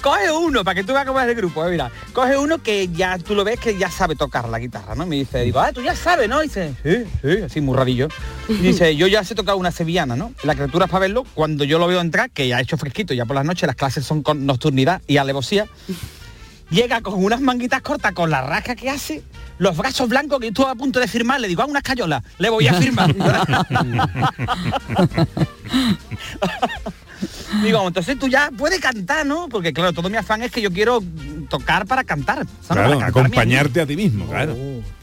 coge 0.02 0.30
uno, 0.30 0.62
para 0.64 0.74
que 0.74 0.84
tú 0.84 0.92
veas 0.92 1.06
cómo 1.06 1.18
es 1.18 1.26
el 1.26 1.34
grupo, 1.34 1.64
eh, 1.66 1.70
mira, 1.70 1.90
coge 2.12 2.36
uno 2.36 2.62
que 2.62 2.88
ya 2.88 3.16
tú 3.18 3.34
lo 3.34 3.42
ves 3.42 3.58
que 3.58 3.78
ya 3.78 3.90
sabe 3.90 4.14
tocar 4.16 4.48
la 4.50 4.58
guitarra, 4.58 4.94
¿no? 4.94 5.06
Me 5.06 5.16
dice, 5.16 5.40
digo, 5.40 5.60
ah, 5.60 5.72
tú 5.72 5.80
ya 5.80 5.96
sabes, 5.96 6.28
¿no? 6.28 6.40
Dice, 6.42 6.74
sí, 6.82 7.04
sí, 7.22 7.42
así 7.42 7.60
muy 7.62 7.74
rarillo. 7.74 8.08
Dice, 8.46 8.94
yo 8.96 9.06
ya 9.06 9.24
sé 9.24 9.34
tocar 9.34 9.54
una 9.54 9.70
sevillana, 9.70 10.14
¿no? 10.14 10.32
La 10.42 10.54
criatura 10.54 10.84
es 10.84 10.90
para 10.90 11.00
verlo, 11.00 11.24
cuando 11.32 11.64
yo 11.64 11.78
lo 11.78 11.86
veo 11.86 12.02
entrar, 12.02 12.30
que 12.30 12.46
ya 12.46 12.58
ha 12.58 12.60
hecho 12.60 12.76
fresquito, 12.76 13.14
ya 13.14 13.24
por 13.24 13.34
las 13.36 13.46
noches 13.46 13.66
las 13.66 13.76
clases 13.76 14.04
son 14.04 14.22
con 14.22 14.44
nocturnidad 14.44 15.00
y 15.06 15.16
alevosía, 15.16 15.66
llega 16.70 17.00
con 17.00 17.22
unas 17.22 17.40
manguitas 17.40 17.82
cortas, 17.82 18.12
con 18.12 18.30
la 18.30 18.42
rasca 18.42 18.74
que 18.74 18.90
hace, 18.90 19.22
los 19.58 19.76
brazos 19.76 20.08
blancos 20.08 20.40
que 20.40 20.48
estuve 20.48 20.68
a 20.68 20.74
punto 20.74 21.00
de 21.00 21.08
firmar, 21.08 21.40
le 21.40 21.48
digo, 21.48 21.62
a 21.62 21.66
unas 21.66 21.82
cayolas, 21.82 22.22
le 22.38 22.50
voy 22.50 22.66
a 22.68 22.74
firmar. 22.74 23.14
Digo, 27.62 27.86
entonces 27.86 28.18
tú 28.18 28.28
ya 28.28 28.50
puedes 28.56 28.80
cantar, 28.80 29.24
¿no? 29.24 29.48
Porque 29.48 29.72
claro, 29.72 29.92
todo 29.92 30.10
mi 30.10 30.16
afán 30.16 30.42
es 30.42 30.50
que 30.50 30.60
yo 30.60 30.70
quiero 30.72 31.02
tocar 31.48 31.86
para 31.86 32.04
cantar. 32.04 32.46
acompañarte 32.68 33.80
a 33.80 33.86
ti 33.86 33.96
mismo, 33.96 34.26
claro. 34.26 34.56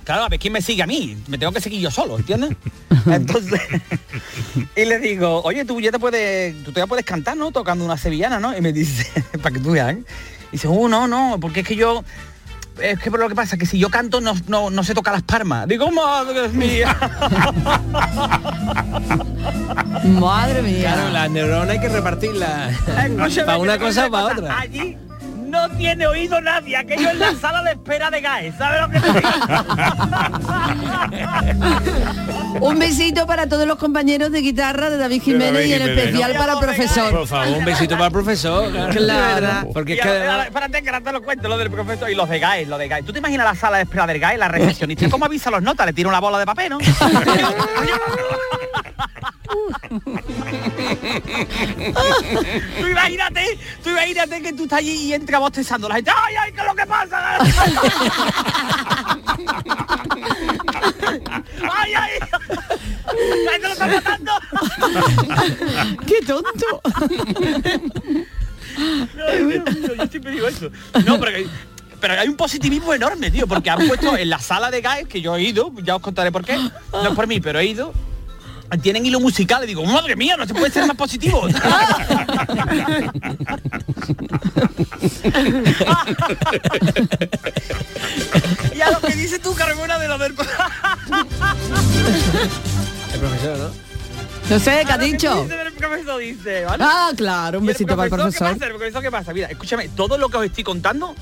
Claro, 0.03 0.23
a 0.23 0.29
ver 0.29 0.39
quién 0.39 0.53
me 0.53 0.61
sigue 0.61 0.83
a 0.83 0.87
mí. 0.87 1.17
Me 1.27 1.37
tengo 1.37 1.51
que 1.51 1.61
seguir 1.61 1.79
yo 1.79 1.91
solo, 1.91 2.17
¿entiendes? 2.17 2.55
Entonces, 3.05 3.61
y 4.75 4.85
le 4.85 4.99
digo, 4.99 5.41
oye, 5.43 5.63
tú 5.63 5.79
ya 5.79 5.91
te 5.91 5.99
puedes, 5.99 6.63
tú 6.63 6.71
ya 6.71 6.87
puedes 6.87 7.05
cantar, 7.05 7.37
¿no? 7.37 7.51
Tocando 7.51 7.85
una 7.85 7.97
sevillana, 7.97 8.39
¿no? 8.39 8.55
Y 8.55 8.61
me 8.61 8.73
dice, 8.73 9.07
para 9.41 9.53
que 9.53 9.59
tú 9.59 9.71
veas, 9.71 9.93
¿eh? 9.93 10.03
Y 10.51 10.53
dice, 10.53 10.67
uh, 10.67 10.87
no, 10.87 11.07
no, 11.07 11.37
porque 11.39 11.61
es 11.61 11.67
que 11.67 11.75
yo. 11.75 12.03
Es 12.79 12.99
que 12.99 13.11
por 13.11 13.19
lo 13.19 13.27
que 13.27 13.35
pasa 13.35 13.57
que 13.57 13.65
si 13.65 13.77
yo 13.77 13.89
canto 13.89 14.21
no, 14.21 14.33
no, 14.47 14.69
no 14.69 14.83
sé 14.83 14.93
tocar 14.93 15.13
las 15.13 15.23
palmas. 15.23 15.67
Digo, 15.67 15.91
madre 15.91 16.47
mía. 16.49 16.97
Madre 20.03 20.61
mía. 20.61 20.93
Claro, 20.93 21.09
la 21.09 21.27
neurona 21.27 21.73
hay 21.73 21.79
que 21.79 21.89
repartirla. 21.89 22.69
Escúchame, 22.69 23.45
para 23.45 23.57
una 23.57 23.77
cosa 23.77 24.07
o 24.07 24.11
para 24.11 24.25
otra. 24.25 24.59
Allí 24.59 24.97
no 25.51 25.69
tiene 25.71 26.07
oído 26.07 26.39
nadie, 26.41 26.77
aquello 26.77 27.09
es 27.09 27.17
la 27.17 27.35
sala 27.41 27.61
de 27.63 27.71
espera 27.71 28.09
de 28.09 28.21
GAE, 28.21 28.53
¿sabes 28.57 28.81
lo 28.81 28.89
que 28.89 28.99
te 28.99 29.13
digo? 29.13 29.29
Un 32.61 32.79
besito 32.79 33.25
para 33.25 33.47
todos 33.47 33.65
los 33.67 33.77
compañeros 33.77 34.31
de 34.31 34.41
guitarra 34.41 34.89
de 34.89 34.97
David 34.97 35.21
Jiménez 35.21 35.67
y 35.67 35.73
en 35.73 35.81
Jiménez. 35.81 36.05
especial 36.05 36.35
para 36.35 36.53
el 36.53 36.59
profesor. 36.59 37.11
Por 37.11 37.27
favor, 37.27 37.57
un 37.57 37.65
besito 37.65 37.95
para 37.95 38.07
el 38.07 38.11
profesor. 38.11 38.71
Claro. 38.91 39.69
Porque 39.73 39.93
es 39.93 40.01
que 40.01 40.27
espérate 40.47 40.83
ahora 40.85 41.01
te 41.01 41.11
lo 41.11 41.23
cuento 41.23 41.47
lo 41.47 41.57
del 41.57 41.71
profesor 41.71 42.09
y 42.09 42.15
los 42.15 42.29
de 42.29 42.39
GAE, 42.39 42.65
los 42.65 42.77
de 42.77 42.87
GAE. 42.87 43.03
¿Tú 43.03 43.13
te 43.13 43.19
imaginas 43.19 43.45
la 43.45 43.55
sala 43.55 43.77
de 43.77 43.83
espera 43.83 44.05
del 44.05 44.19
GAE, 44.19 44.37
la 44.37 44.47
recepcionista? 44.47 45.09
¿Cómo 45.09 45.25
avisa 45.25 45.49
a 45.49 45.53
los 45.53 45.63
notas? 45.63 45.85
Le 45.87 45.93
tira 45.93 46.09
una 46.09 46.19
bola 46.19 46.39
de 46.39 46.45
papel, 46.45 46.69
¿no? 46.71 46.77
tú 52.79 52.87
imagínate, 52.87 53.59
tú 53.83 53.89
imagínate 53.89 54.41
que 54.41 54.53
tú 54.53 54.63
estás 54.63 54.79
allí 54.79 54.91
y 55.07 55.13
entra 55.13 55.39
bostezando 55.39 55.87
la 55.89 55.95
gente. 55.95 56.11
¡Ay, 56.15 56.35
ay, 56.39 56.51
qué 56.53 56.59
es 56.61 56.65
lo 56.67 56.75
que 56.75 56.85
pasa! 56.85 57.37
¡Ay, 61.71 61.93
ay! 61.93 62.11
¡Ay, 63.51 63.61
te 63.61 63.67
lo 63.67 63.73
está 63.73 63.87
matando! 63.87 64.31
¡Qué 66.07 66.21
tonto! 66.25 66.81
Mío, 68.77 69.63
yo 69.97 70.07
siempre 70.07 70.31
digo 70.31 70.47
eso. 70.47 70.69
No, 71.05 71.19
pero, 71.19 71.31
que- 71.37 71.47
pero 71.99 72.13
hay 72.19 72.27
un 72.29 72.35
positivismo 72.37 72.93
enorme, 72.93 73.29
tío, 73.31 73.47
porque 73.47 73.69
han 73.69 73.85
puesto 73.87 74.15
en 74.17 74.29
la 74.29 74.39
sala 74.39 74.71
de 74.71 74.81
GAE, 74.81 75.05
que 75.05 75.21
yo 75.21 75.35
he 75.35 75.41
ido, 75.43 75.71
ya 75.83 75.95
os 75.97 76.01
contaré 76.01 76.31
por 76.31 76.43
qué, 76.45 76.57
no 76.57 77.09
es 77.09 77.15
por 77.15 77.27
mí, 77.27 77.39
pero 77.41 77.59
he 77.59 77.65
ido, 77.65 77.93
tienen 78.77 79.05
hilo 79.05 79.19
musical 79.19 79.63
y 79.63 79.67
digo, 79.67 79.83
madre 79.85 80.15
mía, 80.15 80.37
no 80.37 80.45
se 80.47 80.53
puede 80.53 80.71
ser 80.71 80.85
más 80.87 80.95
positivo. 80.95 81.47
y 88.75 88.81
a 88.81 88.91
lo 88.91 88.99
que 89.01 89.13
dices 89.15 89.41
tú, 89.41 89.53
Carmona, 89.53 89.97
de 89.99 90.07
lo 90.07 90.17
del... 90.17 90.31
El 93.13 93.19
profesor, 93.19 93.57
¿no? 93.57 93.69
No 94.49 94.59
sé, 94.59 94.83
¿qué 94.85 94.91
ha 94.91 94.97
que 94.97 95.05
dicho? 95.05 95.43
dice 95.43 95.61
el 95.61 95.73
profesor 95.73 96.19
dice, 96.19 96.65
¿vale? 96.65 96.83
Ah, 96.85 97.11
claro, 97.15 97.59
un 97.59 97.65
¿Y 97.65 97.67
el 97.67 97.73
besito 97.73 97.95
para 97.95 98.05
el 98.05 98.09
¿Qué 98.11 98.15
profesor. 98.17 98.51
pasa? 98.53 98.65
¿El 98.65 98.71
profesor 98.75 99.01
qué 99.01 99.11
pasa? 99.11 99.33
Mira, 99.33 99.47
escúchame, 99.47 99.89
todo 99.89 100.17
lo 100.17 100.29
que 100.29 100.37
os 100.37 100.45
estoy 100.45 100.63
contando, 100.63 101.15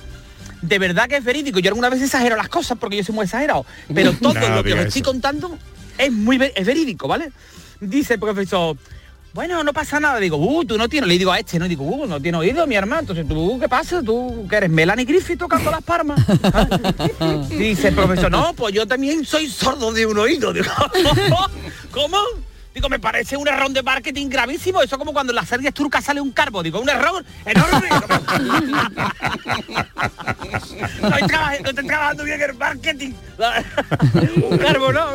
de 0.61 0.79
verdad 0.79 1.07
que 1.07 1.17
es 1.17 1.23
verídico. 1.23 1.59
Yo 1.59 1.69
alguna 1.69 1.89
vez 1.89 2.01
exagero 2.01 2.35
las 2.35 2.49
cosas 2.49 2.77
porque 2.79 2.97
yo 2.97 3.03
soy 3.03 3.13
muy 3.15 3.25
exagerado. 3.25 3.65
Pero 3.93 4.13
todo 4.21 4.33
No, 4.33 4.49
lo 4.55 4.63
que 4.63 4.73
os 4.73 4.79
estoy 4.79 5.01
eso. 5.01 5.11
contando 5.11 5.57
es 5.99 6.11
muy 6.11 6.39
es 6.55 6.65
verídico, 6.65 7.07
¿vale? 7.07 7.31
Dice 7.79 8.15
el 8.15 8.19
profesor, 8.19 8.75
bueno, 9.33 9.63
no 9.63 9.73
pasa 9.73 9.99
nada. 9.99 10.19
Digo, 10.19 10.37
uh, 10.37 10.65
tú 10.65 10.77
no 10.77 10.89
tienes, 10.89 11.07
le 11.07 11.17
digo 11.17 11.31
a 11.31 11.39
este, 11.39 11.59
no 11.59 11.67
digo, 11.67 11.83
uh, 11.83 12.07
no 12.07 12.19
tienes 12.19 12.39
oído, 12.39 12.65
mi 12.65 12.75
hermano. 12.75 13.01
Entonces, 13.01 13.27
tú, 13.27 13.59
¿qué 13.59 13.69
pasa? 13.69 14.01
Tú 14.01 14.47
que 14.49 14.55
eres 14.55 14.69
Melanie 14.69 15.05
Griffith 15.05 15.37
tocando 15.37 15.69
las 15.69 15.83
palmas. 15.83 16.19
Dice 17.49 17.89
el 17.89 17.95
profesor, 17.95 18.31
no, 18.31 18.53
pues 18.53 18.73
yo 18.73 18.87
también 18.87 19.25
soy 19.25 19.47
sordo 19.47 19.91
de 19.91 20.05
un 20.05 20.17
oído. 20.17 20.51
Digo, 20.51 20.71
¿cómo? 21.91 22.17
Digo, 22.73 22.87
me 22.87 22.99
parece 22.99 23.35
un 23.35 23.47
error 23.47 23.69
de 23.71 23.81
marketing 23.81 24.27
gravísimo. 24.29 24.81
Eso 24.81 24.97
como 24.97 25.11
cuando 25.11 25.31
en 25.31 25.35
las 25.35 25.49
series 25.49 25.73
turcas 25.73 26.05
sale 26.05 26.21
un 26.21 26.31
carbo. 26.31 26.61
Digo, 26.61 26.79
un 26.79 26.89
error 26.89 27.25
enorme. 27.45 27.89
no, 31.01 31.07
estoy 31.07 31.27
trabajando, 31.27 31.63
no 31.63 31.69
estoy 31.69 31.87
trabajando 31.87 32.23
bien 32.23 32.41
el 32.41 32.53
marketing. 32.53 33.11
un 34.49 34.57
carbo, 34.57 34.93
¿no? 34.93 35.05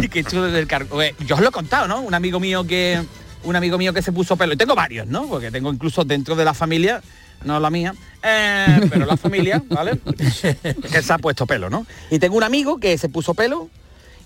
Y 0.00 0.08
qué 0.08 0.22
chulo 0.22 0.44
del 0.44 0.66
carbo. 0.66 1.02
Eh, 1.02 1.14
Yo 1.26 1.34
os 1.34 1.40
lo 1.40 1.48
he 1.48 1.52
contado, 1.52 1.88
¿no? 1.88 2.00
Un 2.00 2.14
amigo 2.14 2.38
mío 2.38 2.64
que 2.64 3.02
un 3.42 3.56
amigo 3.56 3.78
mío 3.78 3.92
que 3.92 4.02
se 4.02 4.12
puso 4.12 4.36
pelo. 4.36 4.52
Y 4.52 4.56
tengo 4.56 4.74
varios, 4.74 5.06
¿no? 5.08 5.26
Porque 5.26 5.50
tengo 5.50 5.72
incluso 5.72 6.04
dentro 6.04 6.36
de 6.36 6.44
la 6.44 6.54
familia, 6.54 7.02
no 7.44 7.58
la 7.58 7.70
mía, 7.70 7.94
eh, 8.22 8.80
pero 8.90 9.04
la 9.06 9.16
familia, 9.16 9.62
¿vale? 9.68 9.98
que 10.16 11.02
se 11.02 11.12
ha 11.12 11.18
puesto 11.18 11.46
pelo, 11.46 11.70
¿no? 11.70 11.86
Y 12.10 12.18
tengo 12.18 12.36
un 12.36 12.44
amigo 12.44 12.78
que 12.78 12.98
se 12.98 13.08
puso 13.08 13.34
pelo 13.34 13.68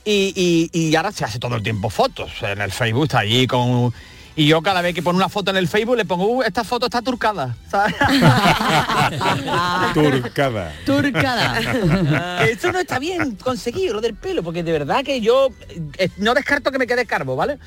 y, 0.04 0.68
y- 0.72 0.88
y 0.88 0.96
ahora 0.96 1.12
se 1.12 1.24
hace 1.24 1.38
todo 1.38 1.54
el 1.56 1.62
tiempo 1.62 1.90
fotos 1.90 2.30
en 2.42 2.60
el 2.60 2.72
Facebook, 2.72 3.04
está 3.04 3.20
allí 3.20 3.46
con... 3.46 3.92
Y 4.36 4.48
yo 4.48 4.62
cada 4.62 4.82
vez 4.82 4.96
que 4.96 5.02
pone 5.02 5.16
una 5.16 5.28
foto 5.28 5.52
en 5.52 5.56
el 5.58 5.68
Facebook 5.68 5.96
le 5.96 6.04
pongo, 6.04 6.26
"Uh, 6.26 6.42
esta 6.42 6.64
foto 6.64 6.86
está 6.86 7.00
turcada. 7.02 7.54
¿sabes? 7.70 7.94
Turcada. 9.94 10.72
Turcada. 10.84 12.44
Eso 12.44 12.72
no 12.72 12.80
está 12.80 12.98
bien 12.98 13.36
conseguido, 13.36 13.94
lo 13.94 14.00
del 14.00 14.14
pelo, 14.14 14.42
porque 14.42 14.62
de 14.62 14.72
verdad 14.72 15.04
que 15.04 15.20
yo 15.20 15.48
eh, 15.98 16.08
no 16.16 16.34
descarto 16.34 16.72
que 16.72 16.78
me 16.78 16.86
quede 16.88 17.06
calvo, 17.06 17.36
¿vale? 17.36 17.58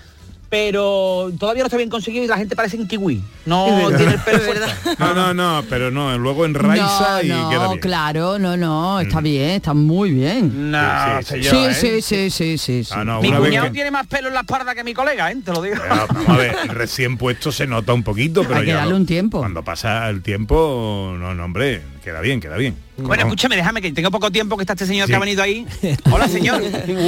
Pero 0.49 1.29
todavía 1.37 1.63
no 1.63 1.67
está 1.67 1.75
bien 1.75 1.89
conseguido 1.89 2.23
y 2.23 2.27
la 2.27 2.37
gente 2.37 2.55
parece 2.55 2.77
un 2.77 2.87
kiwi. 2.87 3.21
No 3.45 3.89
tiene 3.97 4.13
el 4.13 4.19
pelo 4.21 4.39
fuerte. 4.39 4.65
No, 4.97 5.13
no, 5.13 5.33
no, 5.33 5.63
pero 5.69 5.91
no, 5.91 6.17
luego 6.17 6.45
enraiza 6.45 7.21
y 7.21 7.27
no, 7.27 7.49
queda 7.49 7.63
no, 7.63 7.69
bien. 7.71 7.81
claro, 7.81 8.39
no, 8.39 8.55
no, 8.55 8.99
está 9.01 9.19
bien, 9.19 9.49
está 9.51 9.73
muy 9.73 10.11
bien. 10.11 10.71
No, 10.71 11.21
Sí, 11.21 11.35
sí, 11.35 11.41
yo, 11.41 11.51
Sí, 11.51 11.57
¿eh? 11.57 11.73
sí, 11.73 12.01
sí, 12.01 12.29
sí, 12.29 12.57
sí, 12.57 12.83
sí. 12.85 12.93
Ah, 12.95 13.03
no, 13.03 13.21
Mi 13.21 13.31
cuñado 13.33 13.65
que- 13.67 13.71
tiene 13.73 13.91
más 13.91 14.07
pelo 14.07 14.29
en 14.29 14.35
la 14.35 14.41
espalda 14.41 14.73
que 14.73 14.85
mi 14.85 14.93
colega, 14.93 15.29
¿eh? 15.31 15.37
Te 15.43 15.51
lo 15.51 15.61
digo. 15.61 15.75
Vamos 15.89 16.29
a 16.29 16.37
ver, 16.37 16.55
recién 16.69 17.17
puesto 17.17 17.51
se 17.51 17.67
nota 17.67 17.91
un 17.93 18.03
poquito, 18.03 18.43
pero 18.43 18.55
Hay 18.59 18.61
que 18.65 18.71
ya 18.71 18.77
darle 18.77 18.91
lo- 18.91 18.97
un 18.97 19.05
tiempo. 19.05 19.39
cuando 19.39 19.63
pasa 19.63 20.07
el 20.09 20.21
tiempo, 20.21 21.13
no, 21.17 21.33
no, 21.35 21.43
hombre, 21.43 21.81
queda 22.05 22.21
bien, 22.21 22.39
queda 22.39 22.55
bien. 22.55 22.75
Bueno, 22.95 23.23
No. 23.23 23.27
escúchame, 23.27 23.57
déjame 23.57 23.81
que 23.81 23.91
tengo 23.91 24.09
poco 24.11 24.31
tiempo 24.31 24.55
que 24.55 24.63
está 24.63 24.73
este 24.73 24.85
señor 24.85 25.07
Sí. 25.07 25.11
que 25.11 25.15
ha 25.17 25.19
venido 25.19 25.43
ahí. 25.43 25.65
Hola, 26.11 26.27
señor. 26.29 26.61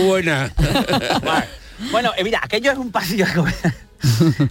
Buena. 0.07 0.51
Bueno, 1.91 2.11
eh, 2.17 2.23
mira, 2.23 2.39
aquello 2.41 2.71
es 2.71 2.77
un 2.77 2.91
pasillo. 2.91 3.25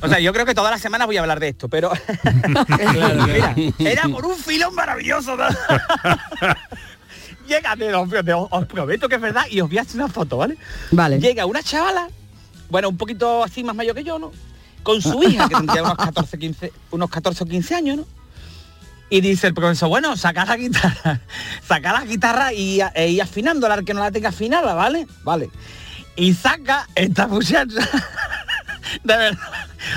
O 0.02 0.08
sea, 0.08 0.20
yo 0.20 0.30
creo 0.34 0.44
que 0.44 0.54
todas 0.54 0.70
las 0.70 0.80
semanas 0.82 1.06
voy 1.06 1.16
a 1.16 1.20
hablar 1.20 1.40
de 1.40 1.48
esto, 1.48 1.70
pero 1.70 1.90
mira, 3.26 3.54
era 3.78 4.02
por 4.08 4.26
un 4.26 4.36
filón 4.36 4.74
maravilloso. 4.74 5.36
¿no? 5.38 5.46
Llega, 7.46 7.74
de- 7.76 7.94
os, 7.94 8.10
de- 8.10 8.34
os 8.34 8.66
prometo 8.66 9.08
que 9.08 9.14
es 9.14 9.20
verdad 9.20 9.44
y 9.50 9.60
os 9.62 9.68
voy 9.68 9.78
a 9.78 9.82
hacer 9.82 9.96
una 9.96 10.08
foto, 10.08 10.36
¿vale? 10.36 10.58
Vale. 10.90 11.18
Llega 11.18 11.46
una 11.46 11.62
chavala, 11.62 12.08
bueno, 12.68 12.90
un 12.90 12.98
poquito 12.98 13.42
así 13.42 13.64
más 13.64 13.74
mayor 13.74 13.94
que 13.96 14.04
yo, 14.04 14.18
¿no? 14.18 14.32
Con 14.82 15.00
su 15.00 15.22
hija, 15.22 15.48
que 15.48 15.54
tendría 15.54 15.82
unos 15.82 15.96
14, 15.96 16.38
15, 16.38 16.72
unos 16.90 17.08
14 17.10 17.44
o 17.44 17.46
15 17.46 17.74
años, 17.74 17.96
¿no? 17.98 18.06
Y 19.10 19.22
dice 19.22 19.46
el 19.46 19.54
profesor, 19.54 19.88
bueno, 19.88 20.14
saca 20.18 20.44
la 20.44 20.56
guitarra, 20.58 21.20
saca 21.66 21.94
la 21.94 22.04
guitarra 22.04 22.52
y, 22.52 22.80
e 22.94 23.08
ir 23.08 23.22
afinándola, 23.22 23.74
al 23.74 23.84
que 23.86 23.94
no 23.94 24.00
la 24.00 24.10
tenga 24.12 24.28
afinada, 24.28 24.74
¿vale? 24.74 25.06
Vale. 25.24 25.48
Y 26.18 26.34
saca 26.34 26.86
esta 26.96 27.28
muchacha, 27.28 27.88
de 29.04 29.16
verdad, 29.16 29.38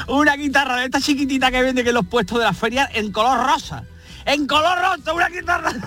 una 0.07 0.35
guitarra 0.35 0.75
de 0.77 0.85
esta 0.85 1.01
chiquitita 1.01 1.49
que 1.49 1.63
vende 1.63 1.83
que 1.83 1.91
los 1.91 2.05
puestos 2.05 2.37
de 2.37 2.45
la 2.45 2.53
feria 2.53 2.87
en 2.93 3.11
color 3.11 3.43
rosa. 3.43 3.83
En 4.25 4.45
color 4.45 4.77
rosa, 4.77 5.13
una 5.13 5.29
guitarra. 5.29 5.71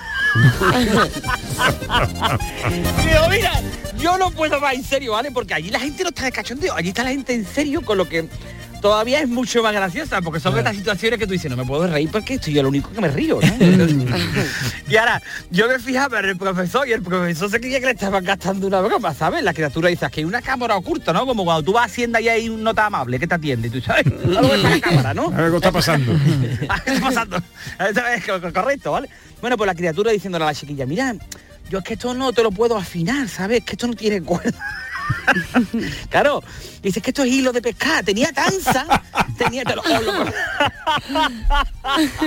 Digo, 3.05 3.29
mira, 3.31 3.53
yo 3.97 4.19
no 4.19 4.33
puedo 4.33 4.59
más 4.61 4.75
en 4.75 4.83
serio, 4.83 5.13
¿vale? 5.13 5.31
Porque 5.31 5.55
allí 5.55 5.71
la 5.71 5.79
gente 5.79 6.03
no 6.03 6.09
está 6.09 6.25
de 6.25 6.33
cachondeo, 6.33 6.75
allí 6.75 6.89
está 6.89 7.05
la 7.05 7.11
gente 7.11 7.33
en 7.33 7.47
serio 7.47 7.85
con 7.85 7.97
lo 7.97 8.09
que 8.09 8.29
todavía 8.85 9.21
es 9.23 9.29
mucho 9.31 9.63
más 9.63 9.73
graciosa, 9.73 10.21
porque 10.21 10.41
son 10.41 10.59
estas 10.59 10.77
situaciones 10.77 11.19
que 11.19 11.27
tú 11.27 11.33
dices, 11.33 11.51
no 11.51 11.57
me 11.57 11.65
puedo 11.65 11.87
reír 11.87 12.11
porque 12.13 12.35
estoy 12.35 12.53
yo 12.53 12.61
el 12.61 12.67
único 12.67 12.91
que 12.91 13.01
me 13.01 13.09
río, 13.09 13.41
¿no? 13.41 13.87
y 14.91 14.97
ahora, 14.97 15.23
yo 15.51 15.69
me 15.69 15.79
fijaba 15.79 16.19
en 16.19 16.27
el 16.27 16.37
profesor 16.37 16.87
y 16.87 16.93
el 16.93 17.01
profesor 17.01 17.51
se 17.51 17.61
creía 17.61 17.81
que 17.81 17.87
le 17.87 17.93
estaban 17.93 18.23
gastando 18.23 18.67
una 18.67 18.83
broma, 18.83 19.15
¿sabes? 19.15 19.43
La 19.43 19.55
criatura 19.55 19.89
dice, 19.89 20.05
"Es 20.05 20.13
que 20.13 20.21
hay 20.21 20.27
una 20.27 20.43
cámara 20.43 20.77
oculta, 20.77 21.15
¿no? 21.15 21.25
Como 21.25 21.47
cuando 21.47 21.63
tú 21.63 21.73
vas 21.73 21.85
a 21.85 21.87
Hacienda 21.87 22.21
y 22.21 22.29
hay 22.29 22.47
un 22.51 22.63
nota 22.63 22.85
amable 22.85 23.19
que 23.19 23.27
te 23.27 23.35
atiende, 23.35 23.71
tú 23.71 23.81
sabes, 23.81 24.05
algo 24.37 24.55
está 24.55 24.69
la 24.69 24.81
cámara, 24.81 25.15
¿no? 25.15 25.33
Algo 25.35 25.57
está 25.57 25.73
pasando. 25.73 26.13
¿Qué 26.85 26.93
está 26.93 27.01
pasando? 27.01 27.39
Es 28.17 28.53
correcto, 28.53 28.93
¿vale? 28.93 29.09
Bueno, 29.41 29.57
pues 29.57 29.67
la 29.67 29.75
criatura 29.75 30.13
diciéndole 30.13 30.45
a 30.45 30.49
la 30.49 30.55
chiquilla, 30.55 30.85
mira, 30.85 31.15
yo 31.71 31.79
es 31.79 31.85
que 31.85 31.95
esto 31.95 32.13
no 32.13 32.35
te 32.35 32.43
lo 32.43 32.51
puedo 32.51 32.77
afinar, 32.77 33.31
¿sabes? 33.31 33.65
Que 33.65 33.73
esto 33.73 33.87
no 33.87 33.95
tiene 33.95 34.21
cuerda. 34.21 34.59
claro, 36.11 36.43
dices 36.83 37.03
que 37.03 37.11
esto 37.11 37.23
es 37.25 37.33
hilo 37.33 37.53
de 37.53 37.63
pescar, 37.63 38.05
tenía 38.05 38.33
tanza, 38.33 38.87
tenía... 39.39 39.65
te 39.65 39.75
lo- 39.77 39.83
os 39.83 39.89
lo- 40.05 40.25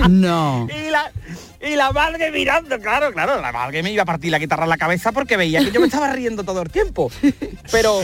No. 0.09 0.67
y 0.69 0.89
la 0.91 1.11
y 1.59 1.75
la 1.75 1.91
madre 1.91 2.29
mirando, 2.31 2.79
claro, 2.79 3.11
claro, 3.11 3.41
la 3.41 3.51
madre 3.51 3.81
me 3.81 3.91
iba 3.91 4.03
a 4.03 4.05
partir 4.05 4.29
la 4.31 4.37
guitarra 4.37 4.65
en 4.65 4.69
la 4.69 4.77
cabeza 4.77 5.11
porque 5.11 5.37
veía 5.37 5.59
que 5.59 5.71
yo 5.71 5.79
me 5.79 5.87
estaba 5.87 6.11
riendo 6.13 6.43
todo 6.43 6.61
el 6.61 6.69
tiempo. 6.69 7.11
Pero 7.71 7.99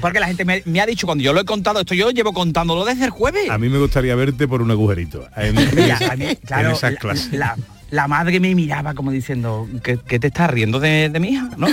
porque 0.00 0.18
la 0.20 0.26
gente 0.26 0.46
me, 0.46 0.62
me 0.64 0.80
ha 0.80 0.86
dicho 0.86 1.06
cuando 1.06 1.22
yo 1.22 1.34
lo 1.34 1.40
he 1.40 1.44
contado, 1.44 1.80
esto 1.80 1.94
yo 1.94 2.10
llevo 2.10 2.32
contándolo 2.32 2.84
desde 2.86 3.04
el 3.04 3.10
jueves. 3.10 3.50
A 3.50 3.58
mí 3.58 3.68
me 3.68 3.76
gustaría 3.78 4.14
verte 4.16 4.48
por 4.48 4.62
un 4.62 4.70
agujerito. 4.70 5.28
En, 5.36 5.54
Mira, 5.76 5.98
en- 6.00 6.02
a 6.12 6.16
mí, 6.16 6.24
en 6.24 6.36
claro, 6.36 6.70
esas 6.72 6.94
la- 6.94 6.98
clases. 6.98 7.32
La, 7.32 7.56
la 7.90 8.08
madre 8.08 8.40
me 8.40 8.54
miraba 8.54 8.94
como 8.94 9.10
diciendo, 9.10 9.68
¿qué, 9.84 9.98
qué 10.08 10.18
te 10.18 10.28
estás 10.28 10.48
riendo 10.50 10.80
de, 10.80 11.10
de 11.10 11.20
mi 11.20 11.28
hija? 11.28 11.50
¿no? 11.58 11.66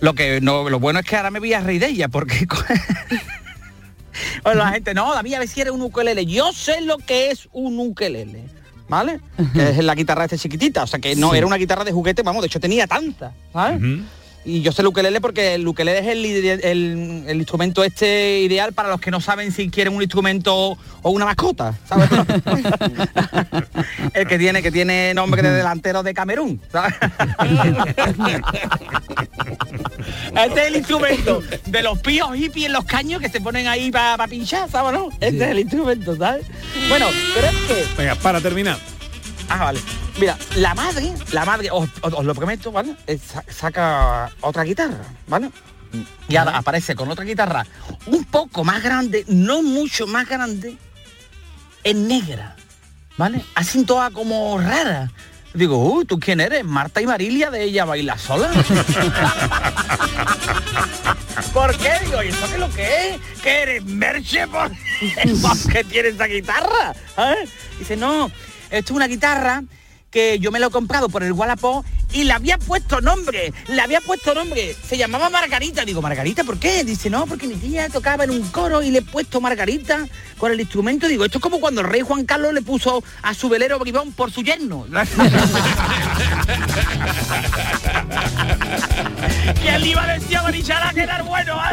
Lo 0.00 0.14
que 0.14 0.40
no, 0.40 0.68
lo 0.68 0.78
bueno 0.80 0.98
es 1.00 1.06
que 1.06 1.16
ahora 1.16 1.30
me 1.30 1.38
voy 1.38 1.52
a 1.54 1.60
reír 1.60 1.80
de 1.80 1.88
ella, 1.88 2.08
porque 2.08 2.46
o 4.44 4.52
la 4.54 4.68
gente, 4.70 4.94
no, 4.94 5.14
David, 5.14 5.34
a 5.34 5.38
ver 5.40 5.48
si 5.48 5.60
eres 5.60 5.72
un 5.72 5.82
ukelele. 5.82 6.26
Yo 6.26 6.52
sé 6.52 6.80
lo 6.82 6.98
que 6.98 7.30
es 7.30 7.48
un 7.52 7.78
ukelele, 7.78 8.44
¿vale? 8.88 9.20
Que 9.54 9.70
es 9.70 9.78
la 9.84 9.94
guitarra 9.94 10.24
esta 10.24 10.36
chiquitita, 10.38 10.82
o 10.82 10.86
sea 10.86 10.98
que 10.98 11.14
no 11.16 11.30
Sí. 11.32 11.38
era 11.38 11.46
una 11.46 11.56
guitarra 11.56 11.84
de 11.84 11.92
juguete, 11.92 12.22
vamos, 12.22 12.42
de 12.42 12.46
hecho 12.46 12.60
tenía 12.60 12.86
tanta, 12.86 13.32
¿sabes? 13.52 13.78
Ujú. 13.78 14.02
Y 14.44 14.62
yo 14.62 14.72
sé 14.72 14.80
el 14.80 14.88
ukelele 14.88 15.20
porque 15.20 15.54
el 15.54 15.68
ukelele 15.68 15.98
es 15.98 16.06
el, 16.06 16.24
el- 16.64 17.24
el 17.28 17.36
instrumento 17.36 17.84
este 17.84 18.40
ideal 18.40 18.72
para 18.72 18.88
los 18.88 19.00
que 19.00 19.10
no 19.10 19.20
saben 19.20 19.52
si 19.52 19.68
quieren 19.68 19.94
un 19.94 20.02
instrumento 20.02 20.78
o 21.02 21.10
una 21.10 21.26
mascota, 21.26 21.74
¿sabes? 21.86 22.08
el 24.14 24.26
que 24.26 24.38
tiene 24.38 24.62
que 24.62 24.72
tiene 24.72 25.12
nombre 25.14 25.42
de 25.42 25.50
delantero 25.52 26.02
de 26.02 26.14
Camerún, 26.14 26.60
¿sabes? 26.72 26.94
este 30.44 30.60
es 30.62 30.66
el 30.68 30.76
instrumento 30.76 31.42
de 31.66 31.82
los 31.82 31.98
píos 31.98 32.34
hippies 32.34 32.66
en 32.66 32.72
los 32.72 32.84
caños 32.84 33.20
que 33.20 33.28
se 33.28 33.40
ponen 33.40 33.66
ahí 33.66 33.90
para 33.90 34.26
pinchar, 34.26 34.70
¿sabes? 34.70 34.98
No? 34.98 35.08
Este 35.20 35.44
es 35.44 35.50
el 35.50 35.58
instrumento, 35.60 36.16
¿sabes? 36.16 36.46
Bueno, 36.88 37.06
pero 37.34 37.46
es 37.46 37.54
que 37.66 37.84
Venga, 37.98 38.14
para 38.16 38.40
terminar. 38.40 38.78
Ah, 39.48 39.64
vale. 39.64 39.80
Mira, 40.20 40.36
la 40.56 40.74
madre, 40.74 41.12
la 41.32 41.44
madre, 41.46 41.70
os, 41.72 41.88
os- 42.02 42.12
os 42.12 42.24
lo 42.24 42.34
prometo, 42.34 42.70
¿vale? 42.70 42.94
Eh, 43.06 43.18
sa- 43.18 43.42
saca 43.48 44.30
otra 44.42 44.64
guitarra, 44.64 45.02
¿vale? 45.26 45.50
Y 46.28 46.36
ahora 46.36 46.58
aparece 46.58 46.94
con 46.94 47.10
otra 47.10 47.24
guitarra 47.24 47.66
un 48.06 48.24
poco 48.26 48.62
más 48.62 48.82
grande, 48.82 49.24
no 49.28 49.62
mucho 49.62 50.06
más 50.06 50.28
grande, 50.28 50.76
en 51.84 52.06
negra, 52.06 52.54
¿vale? 53.16 53.42
Así 53.54 53.82
toda 53.84 54.10
como 54.10 54.58
rara. 54.60 55.10
Digo, 55.54 55.78
uy, 55.78 56.04
¿tú 56.04 56.20
quién 56.20 56.38
eres? 56.40 56.64
Marta 56.64 57.00
y 57.00 57.06
Marilia 57.06 57.50
de 57.50 57.64
ella 57.64 57.84
baila 57.86 58.16
sola. 58.18 58.50
¿Por 61.52 61.76
qué? 61.78 61.90
Digo, 62.04 62.22
¿y 62.22 62.28
eso 62.28 62.46
qué 62.46 62.54
es 62.54 62.60
lo 62.60 62.70
que 62.70 63.08
es? 63.14 63.20
¿Que 63.42 63.62
eres 63.62 63.84
merche 63.84 64.46
por, 64.46 64.70
que 65.72 65.82
tienes 65.84 66.14
esa 66.14 66.26
guitarra? 66.26 66.92
¿Eh? 67.18 67.48
Dice, 67.78 67.96
no, 67.96 68.26
esto 68.70 68.92
es 68.92 68.96
una 68.96 69.08
guitarra 69.08 69.64
que 70.10 70.38
yo 70.38 70.50
me 70.50 70.58
lo 70.58 70.68
he 70.68 70.70
comprado 70.70 71.08
por 71.08 71.22
el 71.22 71.32
Wallapop 71.32 71.84
y 72.12 72.24
le 72.24 72.32
había 72.32 72.58
puesto 72.58 73.00
nombre, 73.00 73.52
le 73.68 73.80
había 73.80 74.00
puesto 74.00 74.34
nombre, 74.34 74.74
se 74.86 74.96
llamaba 74.96 75.30
Margarita. 75.30 75.84
Digo, 75.84 76.02
¿Margarita 76.02 76.44
por 76.44 76.58
qué? 76.58 76.84
Dice, 76.84 77.10
no, 77.10 77.26
porque 77.26 77.46
mi 77.46 77.54
tía 77.54 77.88
tocaba 77.88 78.24
en 78.24 78.30
un 78.30 78.42
coro 78.50 78.82
y 78.82 78.90
le 78.90 78.98
he 78.98 79.02
puesto 79.02 79.40
Margarita 79.40 80.06
con 80.38 80.52
el 80.52 80.60
instrumento. 80.60 81.06
Digo, 81.08 81.24
esto 81.24 81.38
es 81.38 81.42
como 81.42 81.60
cuando 81.60 81.80
el 81.82 81.88
rey 81.88 82.02
Juan 82.02 82.24
Carlos 82.24 82.52
le 82.52 82.62
puso 82.62 83.02
a 83.22 83.34
su 83.34 83.48
velero 83.48 83.78
bribón 83.78 84.12
por 84.12 84.32
su 84.32 84.42
yerno. 84.42 84.86
¿Quién 89.60 89.80
le 89.80 89.86
iba 89.88 90.02
a 90.02 90.18
decir 90.18 90.36
a 90.36 90.42
Marichala 90.42 90.92
que 90.92 91.00
era 91.02 91.22
bueno? 91.22 91.60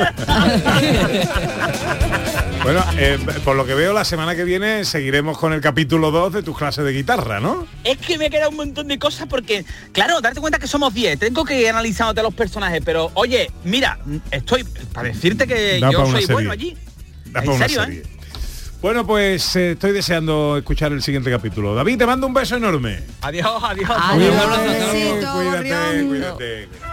Bueno, 2.64 2.84
eh, 2.98 3.18
por 3.46 3.56
lo 3.56 3.66
que 3.66 3.74
veo, 3.76 3.94
la 3.94 4.04
semana 4.04 4.36
que 4.36 4.44
viene 4.44 4.84
seguiremos 4.84 5.38
con 5.38 5.54
el 5.54 5.62
capítulo 5.62 6.12
2 6.12 6.34
de 6.34 6.44
tus 6.44 6.58
clases 6.58 6.84
de 6.84 6.92
guitarra, 6.92 7.40
¿no? 7.40 7.66
Es 7.86 7.98
que 7.98 8.18
me 8.18 8.30
queda 8.30 8.50
un 8.50 8.58
montón 8.58 8.90
de 8.90 9.00
cosas 9.00 9.28
porque, 9.30 9.64
claro, 9.94 10.20
darte 10.28 10.40
cuenta 10.42 10.60
que 10.60 10.68
somos 10.68 10.94
10, 10.94 11.20
tengo 11.20 11.44
que 11.46 11.60
ir 11.62 11.70
analizándote 11.70 12.22
los 12.22 12.34
personajes, 12.34 12.82
pero 12.84 13.12
oye, 13.16 13.50
mira, 13.64 13.98
estoy, 14.32 14.64
para 14.94 15.08
decirte 15.10 15.48
que 15.48 15.80
Da 15.80 15.92
yo 15.92 16.06
soy 16.06 16.22
serie. 16.22 16.34
bueno 16.34 16.52
allí. 16.52 16.78
Da 17.32 17.42
¿En 17.44 17.58
serio, 17.58 17.84
serie. 17.84 18.04
Bueno, 18.82 19.08
pues 19.08 19.56
eh, 19.56 19.72
estoy 19.72 19.92
deseando 19.92 20.56
escuchar 20.58 20.92
el 20.92 21.02
siguiente 21.02 21.32
capítulo. 21.32 21.74
David, 21.74 21.98
te 21.98 22.06
mando 22.06 22.28
un 22.28 22.34
beso 22.34 22.56
enorme. 22.58 23.00
Adiós, 23.22 23.48
adiós. 23.64 23.90
Cuídate, 24.14 25.26
cuídate, 25.34 26.06
cuídate. 26.08 26.87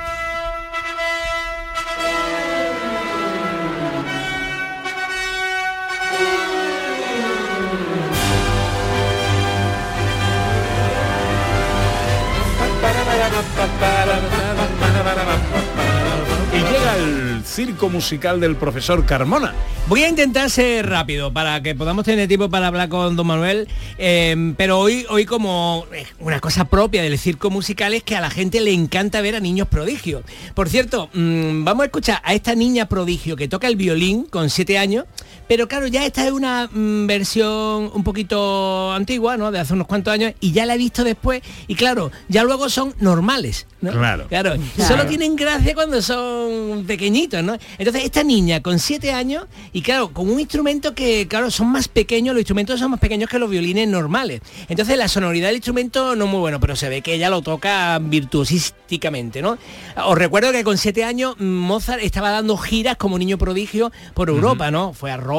Y 16.53 16.57
llega 16.57 16.97
el 16.97 17.43
circo 17.45 17.89
musical 17.89 18.41
del 18.41 18.57
profesor 18.57 19.05
Carmona. 19.05 19.53
Voy 19.89 20.03
a 20.03 20.09
intentar 20.09 20.49
ser 20.51 20.89
rápido 20.89 21.33
para 21.33 21.61
que 21.61 21.75
podamos 21.75 22.05
tener 22.05 22.29
tiempo 22.29 22.49
para 22.49 22.69
hablar 22.69 22.89
con 22.89 23.17
don 23.17 23.27
Manuel, 23.27 23.69
eh, 23.99 24.55
pero 24.57 24.79
hoy, 24.79 25.05
hoy 25.11 25.27
como 25.27 25.85
una 26.21 26.41
cosa 26.41 26.65
propia 26.67 27.03
del 27.03 27.19
circo 27.19 27.51
musical 27.51 27.93
es 27.93 28.03
que 28.03 28.17
a 28.17 28.21
la 28.21 28.31
gente 28.31 28.61
le 28.61 28.73
encanta 28.73 29.21
ver 29.21 29.35
a 29.35 29.41
niños 29.41 29.69
prodigios. 29.69 30.23
Por 30.55 30.69
cierto, 30.69 31.11
mm, 31.13 31.65
vamos 31.65 31.83
a 31.83 31.87
escuchar 31.87 32.21
a 32.25 32.35
esta 32.35 32.55
niña 32.55 32.87
prodigio 32.87 33.37
que 33.37 33.49
toca 33.49 33.67
el 33.67 33.77
violín 33.77 34.25
con 34.25 34.49
siete 34.49 34.79
años, 34.79 35.05
pero 35.49 35.69
claro, 35.69 35.87
ya 35.87 36.05
esta 36.05 36.25
es 36.25 36.33
una 36.33 36.69
mm, 36.73 37.07
versión 37.07 37.91
un 37.93 38.05
poquito 38.05 38.93
antigua, 38.93 39.37
¿no? 39.37 39.51
De 39.51 39.59
hace 39.59 39.73
unos 39.73 39.87
cuantos 39.87 40.13
años, 40.13 40.33
y 40.41 40.53
ya 40.53 40.67
la 40.67 40.75
he 40.75 40.79
visto 40.79 41.05
después, 41.05 41.43
y 41.67 41.75
claro, 41.75 42.11
ya 42.29 42.45
luego 42.45 42.69
son 42.69 42.95
normales. 43.01 43.67
¿no? 43.81 43.93
Claro. 43.93 44.27
Claro, 44.29 44.55
solo 44.79 45.07
tienen 45.07 45.37
gracia 45.37 45.75
cuando 45.75 46.01
son 46.01 46.85
pequeñitos, 46.87 47.45
¿no? 47.45 47.57
Entonces 47.79 48.05
esta 48.05 48.23
niña 48.23 48.63
con 48.63 48.79
siete 48.79 49.13
años 49.13 49.45
y 49.73 49.83
claro, 49.83 50.13
con 50.13 50.31
un 50.31 50.41
instrumento 50.41 50.95
que, 50.95 51.29
claro, 51.29 51.51
son 51.51 51.69
más 51.69 51.89
pequeños, 51.89 52.35
los 52.35 52.41
instrumentos 52.41 52.81
son 52.81 52.93
más 52.93 53.01
pequeños 53.01 53.29
que 53.29 53.39
los 53.39 53.51
violines 53.51 53.87
normales. 53.89 54.41
Entonces 54.69 54.97
la 54.97 55.09
sonoridad 55.09 55.49
del 55.49 55.57
instrumento 55.57 56.17
no 56.17 56.25
es 56.25 56.31
muy 56.31 56.41
bueno, 56.41 56.61
pero 56.61 56.77
se 56.77 56.89
ve 56.89 57.03
que 57.03 57.15
ella 57.15 57.29
lo 57.29 57.43
toca 57.43 57.99
virtuosísticamente, 57.99 59.43
¿no? 59.43 59.59
Os 60.07 60.19
recuerdo 60.19 60.53
que 60.53 60.65
con 60.65 60.79
siete 60.79 61.05
años 61.05 61.39
Mozart 61.39 62.03
estaba 62.03 62.31
dando 62.31 62.57
giras 62.57 62.97
como 62.97 63.19
niño 63.19 63.39
prodigio 63.39 63.93
por 64.15 64.31
Europa, 64.31 64.71
¿no? 64.71 64.93
Fue 64.95 65.11
a 65.11 65.17
Roma, 65.17 65.34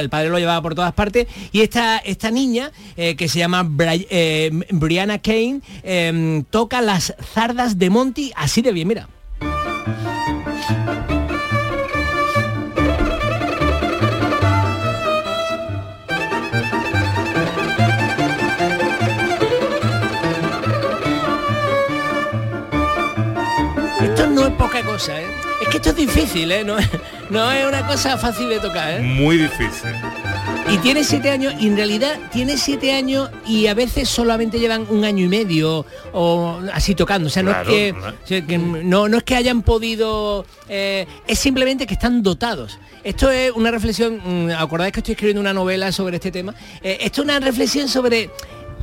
el 0.00 0.10
padre 0.10 0.28
lo 0.28 0.38
llevaba 0.38 0.62
por 0.62 0.74
todas 0.74 0.92
partes 0.92 1.26
y 1.52 1.60
esta, 1.62 1.98
esta 1.98 2.30
niña, 2.30 2.70
eh, 2.96 3.16
que 3.16 3.28
se 3.28 3.38
llama 3.38 3.64
Bri- 3.64 4.06
eh, 4.10 4.50
Brianna 4.70 5.18
Kane, 5.18 5.60
eh, 5.82 6.42
toca 6.50 6.80
las 6.80 7.14
zardas 7.34 7.78
de 7.78 7.90
Monty 7.90 8.32
así 8.36 8.62
de 8.62 8.72
bien, 8.72 8.88
mira. 8.88 9.08
No 24.40 24.46
es 24.48 24.54
poca 24.54 24.82
cosa, 24.82 25.20
¿eh? 25.20 25.26
Es 25.62 25.68
que 25.68 25.76
esto 25.76 25.90
es 25.90 25.96
difícil, 25.96 26.50
¿eh? 26.52 26.64
No, 26.64 26.78
es- 26.78 26.88
no 27.30 27.50
es 27.52 27.66
una 27.66 27.86
cosa 27.86 28.16
fácil 28.16 28.48
de 28.48 28.58
tocar, 28.58 28.90
¿eh? 28.92 29.00
Muy 29.00 29.36
difícil. 29.36 29.90
Y 30.70 30.78
tiene 30.78 31.02
siete 31.04 31.30
años, 31.30 31.54
y 31.58 31.66
en 31.66 31.76
realidad 31.76 32.16
tiene 32.32 32.56
siete 32.56 32.92
años 32.94 33.28
y 33.46 33.66
a 33.66 33.74
veces 33.74 34.08
solamente 34.08 34.58
llevan 34.58 34.86
un 34.88 35.04
año 35.04 35.24
y 35.24 35.28
medio 35.28 35.84
o 36.12 36.60
así 36.72 36.94
tocando. 36.94 37.26
O 37.26 37.30
sea, 37.30 37.42
no, 37.42 37.50
Claro, 37.50 37.70
es, 37.70 37.76
que, 37.92 37.98
claro. 37.98 38.16
o 38.24 38.26
sea, 38.26 38.46
que 38.46 38.58
no, 38.58 39.08
no 39.08 39.16
es 39.18 39.22
que 39.24 39.34
hayan 39.36 39.62
podido, 39.62 40.44
eh, 40.68 41.06
es 41.26 41.38
simplemente 41.38 41.86
que 41.86 41.94
están 41.94 42.22
dotados. 42.22 42.78
Esto 43.02 43.30
es 43.30 43.50
una 43.52 43.70
reflexión, 43.70 44.20
mm, 44.24 44.50
acordáis 44.56 44.92
que 44.92 45.00
estoy 45.00 45.12
escribiendo 45.12 45.40
una 45.40 45.52
novela 45.52 45.90
sobre 45.92 46.16
este 46.16 46.30
tema. 46.30 46.54
Eh, 46.82 46.98
esto 47.00 47.22
es 47.22 47.24
una 47.24 47.40
reflexión 47.40 47.88
sobre 47.88 48.30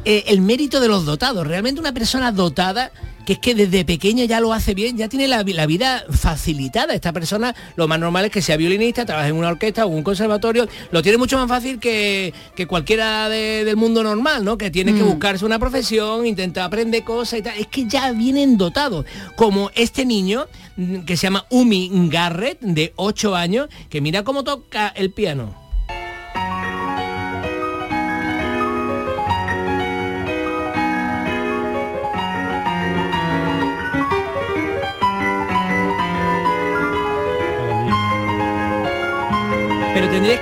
eh, 0.05 0.23
el 0.27 0.41
mérito 0.41 0.79
de 0.79 0.87
los 0.89 1.05
dotados. 1.05 1.45
Realmente 1.47 1.79
una 1.79 1.93
persona 1.93 2.31
dotada 2.31 2.91
que 3.27 3.33
es 3.33 3.39
que 3.39 3.53
desde 3.55 3.83
pequeño 3.83 4.23
ya 4.23 4.39
lo 4.39 4.53
hace 4.53 4.73
bien, 4.73 4.95
ya 4.95 5.09
tiene 5.09 5.27
la, 5.27 5.43
vi- 5.43 5.51
la 5.51 5.65
vida 5.65 6.05
facilitada. 6.09 6.93
Esta 6.93 7.11
persona, 7.11 7.53
lo 7.75 7.85
más 7.89 7.99
normal 7.99 8.23
es 8.23 8.31
que 8.31 8.41
sea 8.41 8.55
violinista, 8.55 9.05
trabaje 9.05 9.31
en 9.31 9.35
una 9.35 9.49
orquesta 9.49 9.85
o 9.85 9.89
un 9.89 10.01
conservatorio, 10.01 10.65
lo 10.91 11.01
tiene 11.01 11.17
mucho 11.17 11.37
más 11.37 11.49
fácil 11.49 11.77
que, 11.77 12.33
que 12.55 12.67
cualquiera 12.67 13.27
de- 13.27 13.65
del 13.65 13.75
mundo 13.75 14.01
normal, 14.01 14.45
¿no? 14.45 14.57
Que 14.57 14.71
tiene 14.71 14.93
que 14.93 15.03
Mm. 15.03 15.07
buscarse 15.07 15.43
una 15.45 15.59
profesión, 15.59 16.25
intentar 16.25 16.63
aprender 16.63 17.03
cosas 17.03 17.39
y 17.39 17.41
tal. 17.41 17.57
Es 17.57 17.67
que 17.67 17.85
ya 17.85 18.13
vienen 18.13 18.57
dotados. 18.57 19.05
Como 19.35 19.71
este 19.75 20.05
niño 20.05 20.45
mm, 20.77 20.99
que 20.99 21.17
se 21.17 21.23
llama 21.23 21.45
Umi 21.49 21.91
Garrett, 22.09 22.61
de 22.61 22.93
8 22.95 23.35
años, 23.35 23.67
que 23.89 23.99
mira 23.99 24.23
cómo 24.23 24.45
toca 24.45 24.87
el 24.95 25.11
piano. 25.11 25.66
Pero 39.99 40.11
tendrías, 40.11 40.39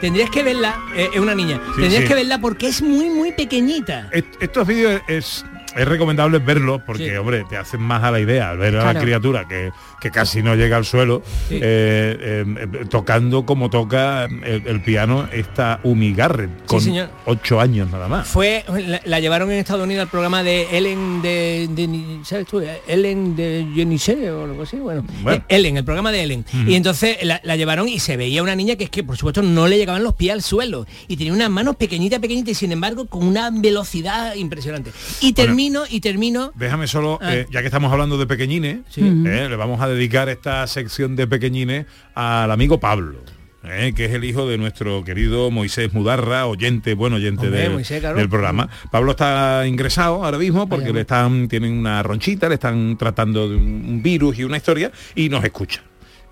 tendrías 0.00 0.30
que 0.30 0.42
verla, 0.44 0.76
eh, 0.94 1.08
es 1.12 1.18
una 1.20 1.34
niña, 1.34 1.60
Sí, 1.74 1.80
tendrías 1.80 2.02
sí. 2.02 2.08
que 2.08 2.14
verla 2.14 2.38
porque 2.40 2.68
es 2.68 2.80
muy, 2.80 3.10
muy 3.10 3.32
pequeñita. 3.32 4.08
Est- 4.12 4.36
Estos 4.40 4.66
vídeos 4.68 5.02
es, 5.08 5.44
es 5.76 5.86
recomendable 5.88 6.38
verlos 6.38 6.80
porque, 6.86 7.10
Sí. 7.10 7.16
hombre, 7.16 7.44
te 7.48 7.56
hacen 7.56 7.80
más 7.80 8.02
a 8.02 8.10
la 8.10 8.20
idea 8.20 8.50
al 8.50 8.58
ver 8.58 8.76
a 8.76 8.92
la 8.92 9.00
criatura 9.00 9.46
que, 9.48 9.70
que 10.00 10.10
casi 10.10 10.42
no 10.42 10.54
llega 10.54 10.76
al 10.76 10.84
suelo 10.84 11.22
Sí. 11.48 11.56
eh, 11.56 12.16
eh, 12.20 12.44
eh, 12.72 12.84
tocando 12.88 13.44
como 13.46 13.70
toca 13.70 14.24
el, 14.24 14.62
el 14.66 14.80
piano 14.82 15.28
esta 15.32 15.80
Umi 15.82 16.12
Garrett 16.14 16.64
con 16.66 16.80
ocho 17.26 17.60
años 17.60 17.90
nada 17.90 18.08
más. 18.08 18.26
Fue, 18.28 18.64
la, 18.86 19.00
la 19.04 19.20
llevaron 19.20 19.50
en 19.50 19.58
Estados 19.58 19.82
Unidos 19.84 20.02
al 20.02 20.08
programa 20.10 20.42
de 20.42 20.76
Ellen 20.76 21.22
de, 21.22 21.68
de- 21.70 22.18
¿sabes 22.24 22.46
tú? 22.46 22.62
Ellen 22.86 23.36
de 23.36 23.66
Jenny 23.74 23.98
o 24.28 24.44
algo 24.44 24.62
así, 24.62 24.76
bueno. 24.76 25.04
Bueno. 25.22 25.38
Eh, 25.48 25.56
Ellen, 25.56 25.76
el 25.76 25.84
programa 25.84 26.12
de 26.12 26.22
Ellen. 26.22 26.44
Y 26.66 26.74
entonces 26.74 27.18
la, 27.22 27.40
la 27.44 27.56
llevaron 27.56 27.88
y 27.88 27.98
se 27.98 28.16
veía 28.16 28.42
una 28.42 28.54
niña 28.56 28.76
que 28.76 28.84
es 28.84 28.90
que 28.90 29.02
por 29.04 29.16
supuesto 29.16 29.42
no 29.42 29.66
le 29.66 29.76
llegaban 29.78 30.02
los 30.02 30.14
pies 30.14 30.32
al 30.32 30.42
suelo 30.42 30.86
y 31.08 31.16
tenía 31.16 31.32
unas 31.32 31.50
manos 31.50 31.76
pequeñitas, 31.76 32.18
pequeñitas 32.20 32.50
y 32.52 32.54
sin 32.54 32.72
embargo 32.72 33.06
con 33.06 33.26
una 33.26 33.50
velocidad 33.50 34.34
impresionante. 34.34 34.92
Y 35.20 35.32
termino, 35.64 35.84
y 35.88 36.00
termino. 36.00 36.52
Déjame 36.54 36.86
solo, 36.86 37.18
Ah. 37.22 37.34
eh, 37.34 37.46
ya 37.50 37.60
que 37.60 37.66
estamos 37.66 37.90
hablando 37.92 38.18
de 38.18 38.26
pequeñines, 38.26 38.78
eh, 38.96 39.46
le 39.48 39.56
vamos 39.56 39.80
a 39.80 39.88
dedicar 39.88 40.28
esta 40.28 40.66
sección 40.66 41.16
de 41.16 41.26
pequeñines 41.26 41.86
al 42.14 42.50
amigo 42.50 42.78
Pablo. 42.80 43.18
eh, 43.66 43.94
que 43.96 44.04
es 44.04 44.12
el 44.12 44.24
hijo 44.24 44.46
de 44.46 44.58
nuestro 44.58 45.04
querido 45.04 45.50
Moisés 45.50 45.94
Mudarra, 45.94 46.44
oyente, 46.44 46.92
buen 46.92 47.14
oyente 47.14 47.46
Hombre, 47.46 47.60
del, 47.62 47.72
Moisés, 47.72 47.98
claro. 48.00 48.18
del 48.18 48.28
programa. 48.28 48.68
Pablo 48.90 49.12
está 49.12 49.66
ingresado 49.66 50.22
ahora 50.22 50.36
mismo 50.36 50.68
porque 50.68 50.92
le 50.92 51.00
están, 51.00 51.48
tienen 51.48 51.72
una 51.78 52.02
ronchita, 52.02 52.46
le 52.50 52.56
están 52.56 52.98
tratando 52.98 53.48
de 53.48 53.56
un 53.56 54.02
virus 54.02 54.38
y 54.38 54.44
una 54.44 54.58
historia 54.58 54.92
y 55.14 55.30
nos 55.30 55.42
escucha. 55.44 55.82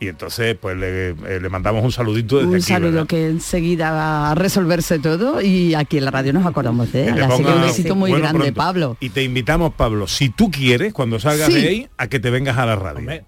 Y 0.03 0.09
entonces, 0.09 0.57
pues 0.61 0.77
le, 0.77 1.11
eh, 1.11 1.39
le 1.41 1.49
mandamos 1.49 1.85
un 1.85 1.93
saludito 1.93 2.37
desde 2.39 2.49
Un 2.49 2.55
aquí. 2.57 2.65
saludo 2.65 2.91
¿verdad? 2.93 3.07
que 3.07 3.27
enseguida 3.29 3.93
va 3.93 4.31
a 4.33 4.35
resolverse 4.35 4.99
todo 4.99 5.41
y 5.41 5.75
aquí 5.75 5.99
en 5.99 6.07
la 6.07 6.11
radio 6.11 6.33
nos 6.33 6.45
acordamos 6.45 6.91
de 6.91 7.07
él. 7.09 7.23
Así 7.23 7.43
que 7.45 7.51
un 7.51 7.63
besito 7.63 7.95
muy 7.95 8.11
bueno 8.11 8.25
grande, 8.25 8.39
pronto. 8.53 8.55
Pablo. 8.59 8.97
Y 8.99 9.11
te 9.11 9.23
invitamos, 9.23 9.75
Pablo, 9.75 10.09
si 10.09 10.29
tú 10.29 10.51
quieres, 10.51 10.93
cuando 10.93 11.21
salgas 11.21 11.47
Sí. 11.53 11.61
de 11.61 11.69
ahí, 11.69 11.89
a 11.99 12.09
que 12.09 12.19
te 12.19 12.31
vengas 12.31 12.59
a 12.59 12.67
la 12.67 12.75
radio. 12.75 13.09
¿Eh? 13.13 13.23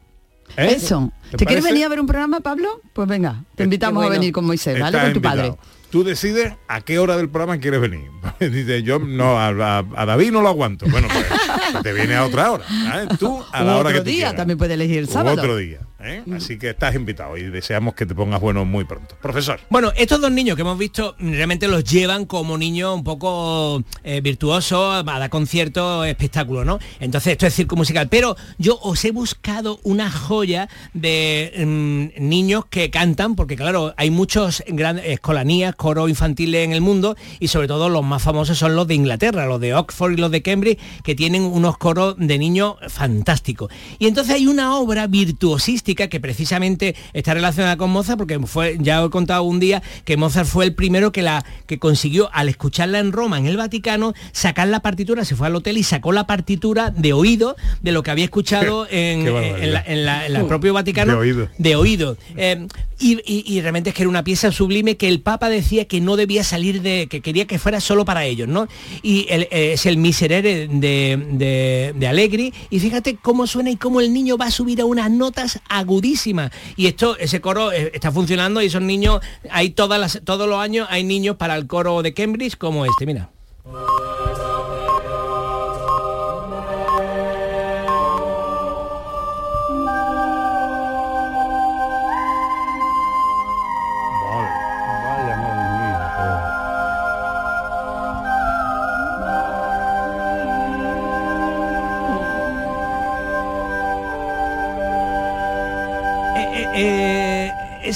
Eso. 0.56 1.12
¿Te, 1.36 1.46
quieres 1.46 1.64
venir 1.64 1.84
a 1.84 1.88
ver 1.88 2.00
un 2.00 2.06
programa, 2.06 2.40
Pablo? 2.40 2.80
Pues 2.92 3.06
venga, 3.08 3.44
te 3.54 3.62
invitamos 3.64 4.00
Qué 4.02 4.06
bueno. 4.06 4.10
a 4.16 4.18
venir 4.18 4.32
con 4.32 4.44
Moisés, 4.44 4.74
¿vale? 4.80 4.96
Estás 4.96 5.02
Con 5.04 5.12
tu 5.12 5.18
invitado. 5.28 5.56
padre. 5.56 5.68
Tú 5.90 6.02
decides 6.02 6.52
a 6.66 6.80
qué 6.80 6.98
hora 6.98 7.16
del 7.16 7.28
programa 7.28 7.58
quieres 7.60 7.80
venir. 7.80 8.10
Dice, 8.40 8.82
yo 8.82 8.98
no, 8.98 9.38
a, 9.38 9.48
a- 9.50 9.84
a 9.96 10.06
David 10.06 10.32
no 10.32 10.42
lo 10.42 10.48
aguanto. 10.48 10.86
Bueno, 10.90 11.06
pues 11.12 11.24
te 11.84 11.92
viene 11.92 12.16
a 12.16 12.24
otra 12.24 12.50
hora. 12.50 12.64
¿eh? 12.68 13.06
Tú 13.18 13.40
a 13.52 13.62
la 13.62 13.76
hora 13.76 13.90
que 13.90 13.98
otro 13.98 14.02
tú 14.04 14.10
día 14.10 14.16
quieras. 14.16 14.36
también 14.36 14.58
puede 14.58 14.74
elegir 14.74 14.98
el 14.98 15.04
U 15.04 15.08
sábado. 15.12 15.36
otro 15.40 15.56
día. 15.56 15.78
¿Eh? 16.04 16.22
Así 16.34 16.58
que 16.58 16.70
estás 16.70 16.94
invitado 16.94 17.36
y 17.36 17.44
deseamos 17.44 17.94
que 17.94 18.06
te 18.06 18.14
pongas 18.14 18.40
bueno 18.40 18.64
muy 18.64 18.84
pronto. 18.84 19.16
Profesor. 19.20 19.60
Bueno, 19.70 19.92
estos 19.96 20.20
dos 20.20 20.30
niños 20.30 20.56
que 20.56 20.62
hemos 20.62 20.78
visto 20.78 21.14
realmente 21.18 21.68
los 21.68 21.84
llevan 21.84 22.26
como 22.26 22.58
niños 22.58 22.94
un 22.94 23.04
poco 23.04 23.82
eh, 24.02 24.20
virtuosos 24.20 24.94
a 24.94 25.02
dar 25.02 25.30
conciertos, 25.30 26.06
espectáculos, 26.06 26.66
¿no? 26.66 26.78
Entonces 27.00 27.32
esto 27.32 27.46
es 27.46 27.54
circo 27.54 27.76
musical. 27.76 28.08
Pero 28.08 28.36
yo 28.58 28.78
os 28.82 29.04
he 29.04 29.10
buscado 29.10 29.80
una 29.82 30.10
joya 30.10 30.68
de 30.92 31.52
mm, 31.66 32.28
niños 32.28 32.66
que 32.66 32.90
cantan, 32.90 33.34
porque 33.34 33.56
claro, 33.56 33.94
hay 33.96 34.10
muchos 34.10 34.62
grandes 34.66 35.06
escolanías, 35.06 35.74
coros 35.74 36.10
infantiles 36.10 36.64
en 36.64 36.72
el 36.72 36.80
mundo 36.80 37.16
y 37.40 37.48
sobre 37.48 37.68
todo 37.68 37.88
los 37.88 38.04
más 38.04 38.22
famosos 38.22 38.58
son 38.58 38.76
los 38.76 38.86
de 38.86 38.94
Inglaterra, 38.94 39.46
los 39.46 39.60
de 39.60 39.74
Oxford 39.74 40.12
y 40.12 40.16
los 40.16 40.30
de 40.30 40.42
Cambridge, 40.42 40.78
que 41.02 41.14
tienen 41.14 41.42
unos 41.42 41.78
coros 41.78 42.16
de 42.18 42.38
niños 42.38 42.76
fantásticos. 42.88 43.72
Y 43.98 44.06
entonces 44.06 44.34
hay 44.34 44.46
una 44.46 44.76
obra 44.76 45.06
virtuosística 45.06 45.93
que 45.94 46.20
precisamente 46.20 46.94
está 47.12 47.34
relacionada 47.34 47.76
con 47.76 47.90
Mozart, 47.90 48.18
porque 48.18 48.38
fue, 48.40 48.76
ya 48.80 49.02
he 49.02 49.10
contado 49.10 49.42
un 49.44 49.60
día 49.60 49.82
que 50.04 50.16
Mozart 50.16 50.46
fue 50.48 50.64
el 50.64 50.74
primero 50.74 51.12
que 51.12 51.22
la 51.22 51.44
que 51.66 51.78
consiguió 51.78 52.28
al 52.32 52.48
escucharla 52.48 52.98
en 52.98 53.12
Roma, 53.12 53.38
en 53.38 53.46
el 53.46 53.56
Vaticano, 53.56 54.12
sacar 54.32 54.68
la 54.68 54.80
partitura, 54.80 55.24
se 55.24 55.36
fue 55.36 55.46
al 55.46 55.56
hotel 55.56 55.78
y 55.78 55.82
sacó 55.82 56.12
la 56.12 56.26
partitura 56.26 56.90
de 56.90 57.12
oído 57.12 57.56
de 57.82 57.92
lo 57.92 58.02
que 58.02 58.10
había 58.10 58.24
escuchado 58.24 58.86
en, 58.90 59.26
en 59.26 59.72
la- 59.72 59.82
en 59.86 60.04
la- 60.04 60.26
en 60.26 60.36
el 60.36 60.46
propio 60.46 60.72
Vaticano. 60.74 61.12
De 61.14 61.18
oído. 61.18 61.48
De 61.58 61.76
oído. 61.76 62.16
Eh, 62.36 62.66
y, 62.98 63.18
y- 63.26 63.44
y 63.46 63.60
realmente 63.60 63.90
es 63.90 63.96
que 63.96 64.02
era 64.02 64.08
una 64.08 64.22
pieza 64.24 64.50
sublime 64.52 64.96
que 64.96 65.08
el 65.08 65.20
Papa 65.20 65.48
decía 65.48 65.84
que 65.86 66.00
no 66.00 66.16
debía 66.16 66.44
salir 66.44 66.80
de, 66.82 67.06
que 67.08 67.20
quería 67.20 67.46
que 67.46 67.58
fuera 67.58 67.80
solo 67.80 68.04
para 68.04 68.24
ellos, 68.24 68.48
¿no? 68.48 68.68
Y 69.02 69.26
el- 69.30 69.42
eh, 69.50 69.72
es 69.74 69.86
el 69.86 69.96
Miserere 69.98 70.68
de, 70.68 71.16
de, 71.32 71.92
de 71.96 72.06
Allegri. 72.06 72.52
Y 72.70 72.80
fíjate 72.80 73.16
cómo 73.20 73.46
suena 73.46 73.70
y 73.70 73.76
cómo 73.76 74.00
el 74.00 74.12
niño 74.12 74.36
va 74.36 74.46
a 74.46 74.50
subir 74.50 74.80
a 74.80 74.84
unas 74.84 75.10
notas 75.10 75.60
agudísimas. 75.78 76.50
Y 76.76 76.86
esto, 76.86 77.16
ese 77.18 77.40
coro 77.40 77.72
eh, 77.72 77.90
está 77.94 78.10
funcionando 78.12 78.62
y 78.62 78.66
esos 78.66 78.82
niños, 78.82 79.20
hay 79.50 79.70
todas 79.70 80.00
las, 80.00 80.20
todos 80.24 80.48
los 80.48 80.58
años 80.58 80.86
hay 80.90 81.04
niños 81.04 81.36
para 81.36 81.56
el 81.56 81.66
coro 81.66 82.02
de 82.02 82.14
Cambridge 82.14 82.56
como 82.56 82.84
este, 82.86 83.06
mira. 83.06 83.30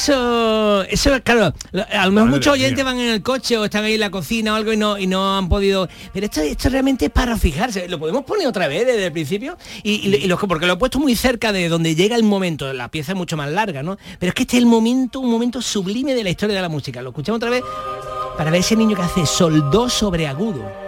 Eso, 0.02 0.82
eso, 0.84 1.10
claro, 1.22 1.52
a 1.92 2.06
lo 2.06 2.12
mejor 2.12 2.30
muchos 2.30 2.52
oyentes 2.52 2.84
van 2.84 2.98
en 2.98 3.08
el 3.10 3.22
coche 3.22 3.56
o 3.58 3.64
están 3.64 3.84
ahí 3.84 3.94
en 3.94 4.00
la 4.00 4.10
cocina 4.10 4.52
o 4.52 4.56
algo 4.56 4.72
y 4.72 4.76
no, 4.76 4.96
y 4.98 5.06
no 5.06 5.36
han 5.36 5.48
podido. 5.48 5.88
Pero 6.12 6.26
esto, 6.26 6.40
esto 6.40 6.68
realmente 6.68 7.06
es 7.06 7.10
para 7.10 7.36
fijarse. 7.36 7.88
Lo 7.88 7.98
podemos 7.98 8.24
poner 8.24 8.46
otra 8.46 8.68
vez 8.68 8.86
desde 8.86 9.06
el 9.06 9.12
principio. 9.12 9.56
Y, 9.82 10.08
y- 10.08 10.14
y 10.24 10.26
lo- 10.28 10.38
porque 10.38 10.66
lo 10.66 10.74
he 10.74 10.76
puesto 10.76 10.98
muy 10.98 11.14
cerca 11.16 11.52
de 11.52 11.68
donde 11.68 11.94
llega 11.94 12.16
el 12.16 12.22
momento. 12.22 12.72
La 12.72 12.88
pieza 12.90 13.12
es 13.12 13.18
mucho 13.18 13.36
más 13.36 13.50
larga, 13.50 13.82
¿no? 13.82 13.98
Pero 14.18 14.30
es 14.30 14.34
que 14.34 14.42
este 14.42 14.56
es 14.56 14.62
el 14.62 14.66
momento, 14.68 15.20
un 15.20 15.30
momento 15.30 15.60
sublime 15.60 16.14
de 16.14 16.24
la 16.24 16.30
historia 16.30 16.54
de 16.56 16.62
la 16.62 16.68
música. 16.68 17.02
Lo 17.02 17.10
escuchamos 17.10 17.36
otra 17.38 17.50
vez 17.50 17.62
para 18.36 18.50
ver 18.50 18.60
ese 18.60 18.76
niño 18.76 18.96
que 18.96 19.02
hace 19.02 19.26
sol 19.26 19.70
do 19.70 19.88
sobre 19.88 20.26
agudo. 20.26 20.87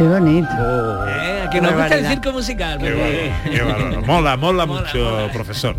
Qué 0.00 0.08
bonito. 0.08 0.48
Eh, 1.08 1.46
que 1.52 1.60
nos 1.60 1.74
gusta 1.74 1.98
el 1.98 2.06
circo 2.06 2.32
musical. 2.32 2.78
Qué. 2.78 4.00
Mola, 4.06 4.38
mola 4.38 4.64
mucho, 4.64 5.28
profesor. 5.30 5.76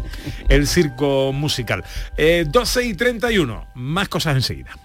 El 0.47 0.67
circo 0.67 1.33
musical. 1.33 1.83
Eh, 2.15 2.45
12 2.47 2.85
y 2.85 2.93
31. 2.93 3.65
Más 3.73 4.09
cosas 4.09 4.35
enseguida. 4.35 4.77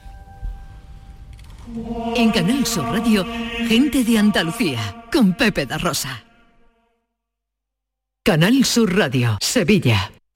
En 2.15 2.31
Canal 2.31 2.65
Sur 2.65 2.87
Radio, 2.87 3.27
gente 3.69 4.05
de 4.05 4.17
Andalucía, 4.17 5.05
con 5.13 5.35
Pepe 5.35 5.67
da 5.67 5.77
Rosa. 5.77 6.25
Canal 8.25 8.65
Sur 8.65 8.97
Radio, 8.97 9.37
Sevilla. 9.43 10.13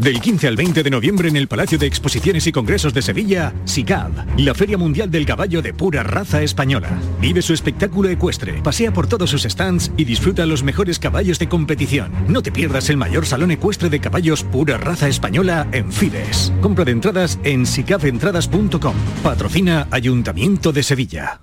Del 0.00 0.18
15 0.18 0.48
al 0.48 0.56
20 0.56 0.82
de 0.82 0.88
noviembre 0.88 1.28
en 1.28 1.36
el 1.36 1.46
Palacio 1.46 1.76
de 1.76 1.86
Exposiciones 1.86 2.46
y 2.46 2.52
Congresos 2.52 2.94
de 2.94 3.02
Sevilla, 3.02 3.52
SICAV, 3.66 4.38
la 4.38 4.54
Feria 4.54 4.78
Mundial 4.78 5.10
del 5.10 5.26
Caballo 5.26 5.60
de 5.60 5.74
pura 5.74 6.02
raza 6.02 6.40
española. 6.40 6.88
Vive 7.20 7.42
su 7.42 7.52
espectáculo 7.52 8.08
ecuestre, 8.08 8.62
pasea 8.62 8.94
por 8.94 9.08
todos 9.08 9.28
sus 9.28 9.42
stands 9.42 9.92
y 9.98 10.04
disfruta 10.04 10.46
los 10.46 10.62
mejores 10.62 10.98
caballos 10.98 11.38
de 11.38 11.50
competición. 11.50 12.12
No 12.28 12.42
te 12.42 12.50
pierdas 12.50 12.88
el 12.88 12.96
mayor 12.96 13.26
salón 13.26 13.50
ecuestre 13.50 13.90
de 13.90 14.00
caballos 14.00 14.42
pura 14.42 14.78
raza 14.78 15.06
española 15.06 15.68
en 15.70 15.92
Fides. 15.92 16.50
Compra 16.62 16.86
de 16.86 16.92
entradas 16.92 17.38
en 17.44 17.66
sicaventradas.com. 17.66 18.94
Patrocina 19.22 19.86
Ayuntamiento 19.90 20.72
de 20.72 20.82
Sevilla. 20.82 21.42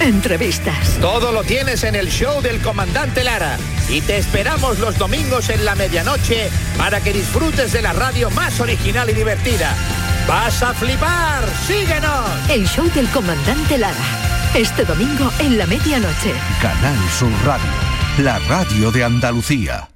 entrevistas. 0.00 0.98
Todo 1.00 1.32
lo 1.32 1.44
tienes 1.44 1.84
en 1.84 1.94
el 1.94 2.08
show 2.08 2.40
del 2.42 2.60
comandante 2.60 3.24
Lara. 3.24 3.56
Y 3.88 4.00
te 4.00 4.16
esperamos 4.16 4.78
los 4.78 4.98
domingos 4.98 5.48
en 5.48 5.64
la 5.64 5.74
medianoche 5.74 6.50
para 6.76 7.00
que 7.00 7.12
disfrutes 7.12 7.72
de 7.72 7.82
la 7.82 7.92
radio 7.92 8.30
más 8.30 8.60
original 8.60 9.08
y 9.10 9.12
divertida. 9.12 9.74
¡Vas 10.26 10.62
a 10.62 10.74
flipar! 10.74 11.44
¡Síguenos! 11.66 12.28
El 12.48 12.66
show 12.66 12.88
del 12.94 13.08
comandante 13.08 13.78
Lara. 13.78 13.94
Este 14.54 14.84
domingo 14.84 15.30
en 15.38 15.58
la 15.58 15.66
medianoche. 15.66 16.32
Canal 16.60 16.98
Sur 17.18 17.30
Radio, 17.44 17.70
la 18.18 18.38
radio 18.40 18.90
de 18.90 19.04
Andalucía. 19.04 19.88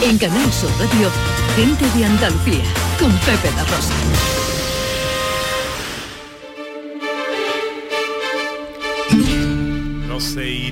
En 0.00 0.18
Canal 0.18 0.52
Sur 0.52 0.70
Radio, 0.78 1.10
gente 1.56 1.84
de 1.98 2.04
Andalucía, 2.04 2.64
con 3.00 3.10
Pepe 3.18 3.50
da 3.56 3.64
Rosa. 3.64 4.35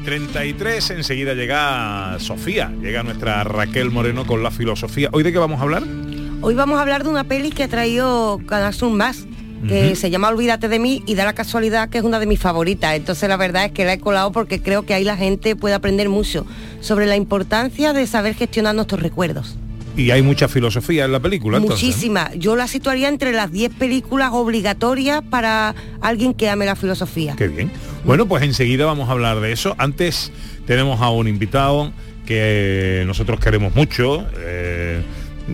33, 0.05 0.91
enseguida 0.91 1.35
llega 1.35 2.19
Sofía, 2.19 2.71
llega 2.83 3.03
nuestra 3.03 3.43
Raquel 3.43 3.91
Moreno 3.91 4.27
con 4.27 4.43
la 4.43 4.51
filosofía. 4.51 5.09
¿Hoy 5.13 5.23
de 5.23 5.33
qué 5.33 5.39
vamos 5.39 5.61
a 5.61 5.63
hablar? 5.63 5.83
Hoy 6.43 6.55
vamos 6.55 6.79
a 6.79 6.83
hablar 6.83 7.05
de 7.05 7.09
una 7.09 7.25
peli 7.25 7.51
que 7.51 7.63
ha 7.63 7.69
traído 7.69 8.39
Canal 8.47 8.75
Sur 8.75 8.93
Más, 8.93 9.27
que 9.67 9.97
se 9.97 10.11
llama 10.11 10.29
Olvídate 10.29 10.69
de 10.69 10.79
mí 10.79 11.03
y 11.07 11.15
da 11.15 11.25
la 11.25 11.33
casualidad 11.33 11.89
que 11.89 11.97
es 11.97 12.05
una 12.05 12.19
de 12.19 12.27
mis 12.27 12.39
favoritas. 12.39 12.95
Entonces 12.97 13.27
la 13.31 13.39
verdad 13.39 13.65
es 13.65 13.73
que 13.73 13.87
la 13.87 13.95
he 13.95 13.99
colado 13.99 14.31
porque 14.31 14.61
creo 14.61 14.83
que 14.83 14.93
ahí 14.93 15.05
la 15.05 15.17
gente 15.17 15.57
puede 15.57 15.75
aprender 15.75 16.11
mucho 16.11 16.45
sobre 16.81 17.07
la 17.07 17.17
importancia 17.17 17.95
de 17.95 18.07
saber 18.07 18.35
gestionar 18.35 18.75
nuestros 18.75 19.01
recuerdos. 19.01 19.57
Y 19.97 20.11
hay 20.11 20.21
mucha 20.21 20.49
filosofía 20.49 21.07
en 21.07 21.13
la 21.13 21.21
película, 21.21 21.57
entonces. 21.57 21.83
¿no? 21.83 21.89
Muchísima. 21.89 22.35
Yo 22.35 22.57
la 22.57 22.67
situaría 22.67 23.09
entre 23.09 23.33
las 23.33 23.51
10 23.53 23.75
películas 23.75 24.31
obligatorias 24.33 25.23
para 25.23 25.75
alguien 26.03 26.35
que 26.35 26.51
ame 26.51 26.67
la 26.67 26.77
filosofía. 26.77 27.37
Qué 27.37 27.49
bien. 27.49 27.71
Bueno, 28.05 28.27
pues 28.27 28.43
enseguida 28.43 28.85
vamos 28.85 29.09
a 29.09 29.13
hablar 29.13 29.41
de 29.41 29.53
eso. 29.53 29.75
Antes 29.79 30.31
tenemos 30.67 31.01
a 31.01 31.09
un 31.09 31.27
invitado 31.27 31.91
que 32.27 33.03
nosotros 33.07 33.41
queremos 33.41 33.75
mucho. 33.75 34.27
eh, 34.37 35.03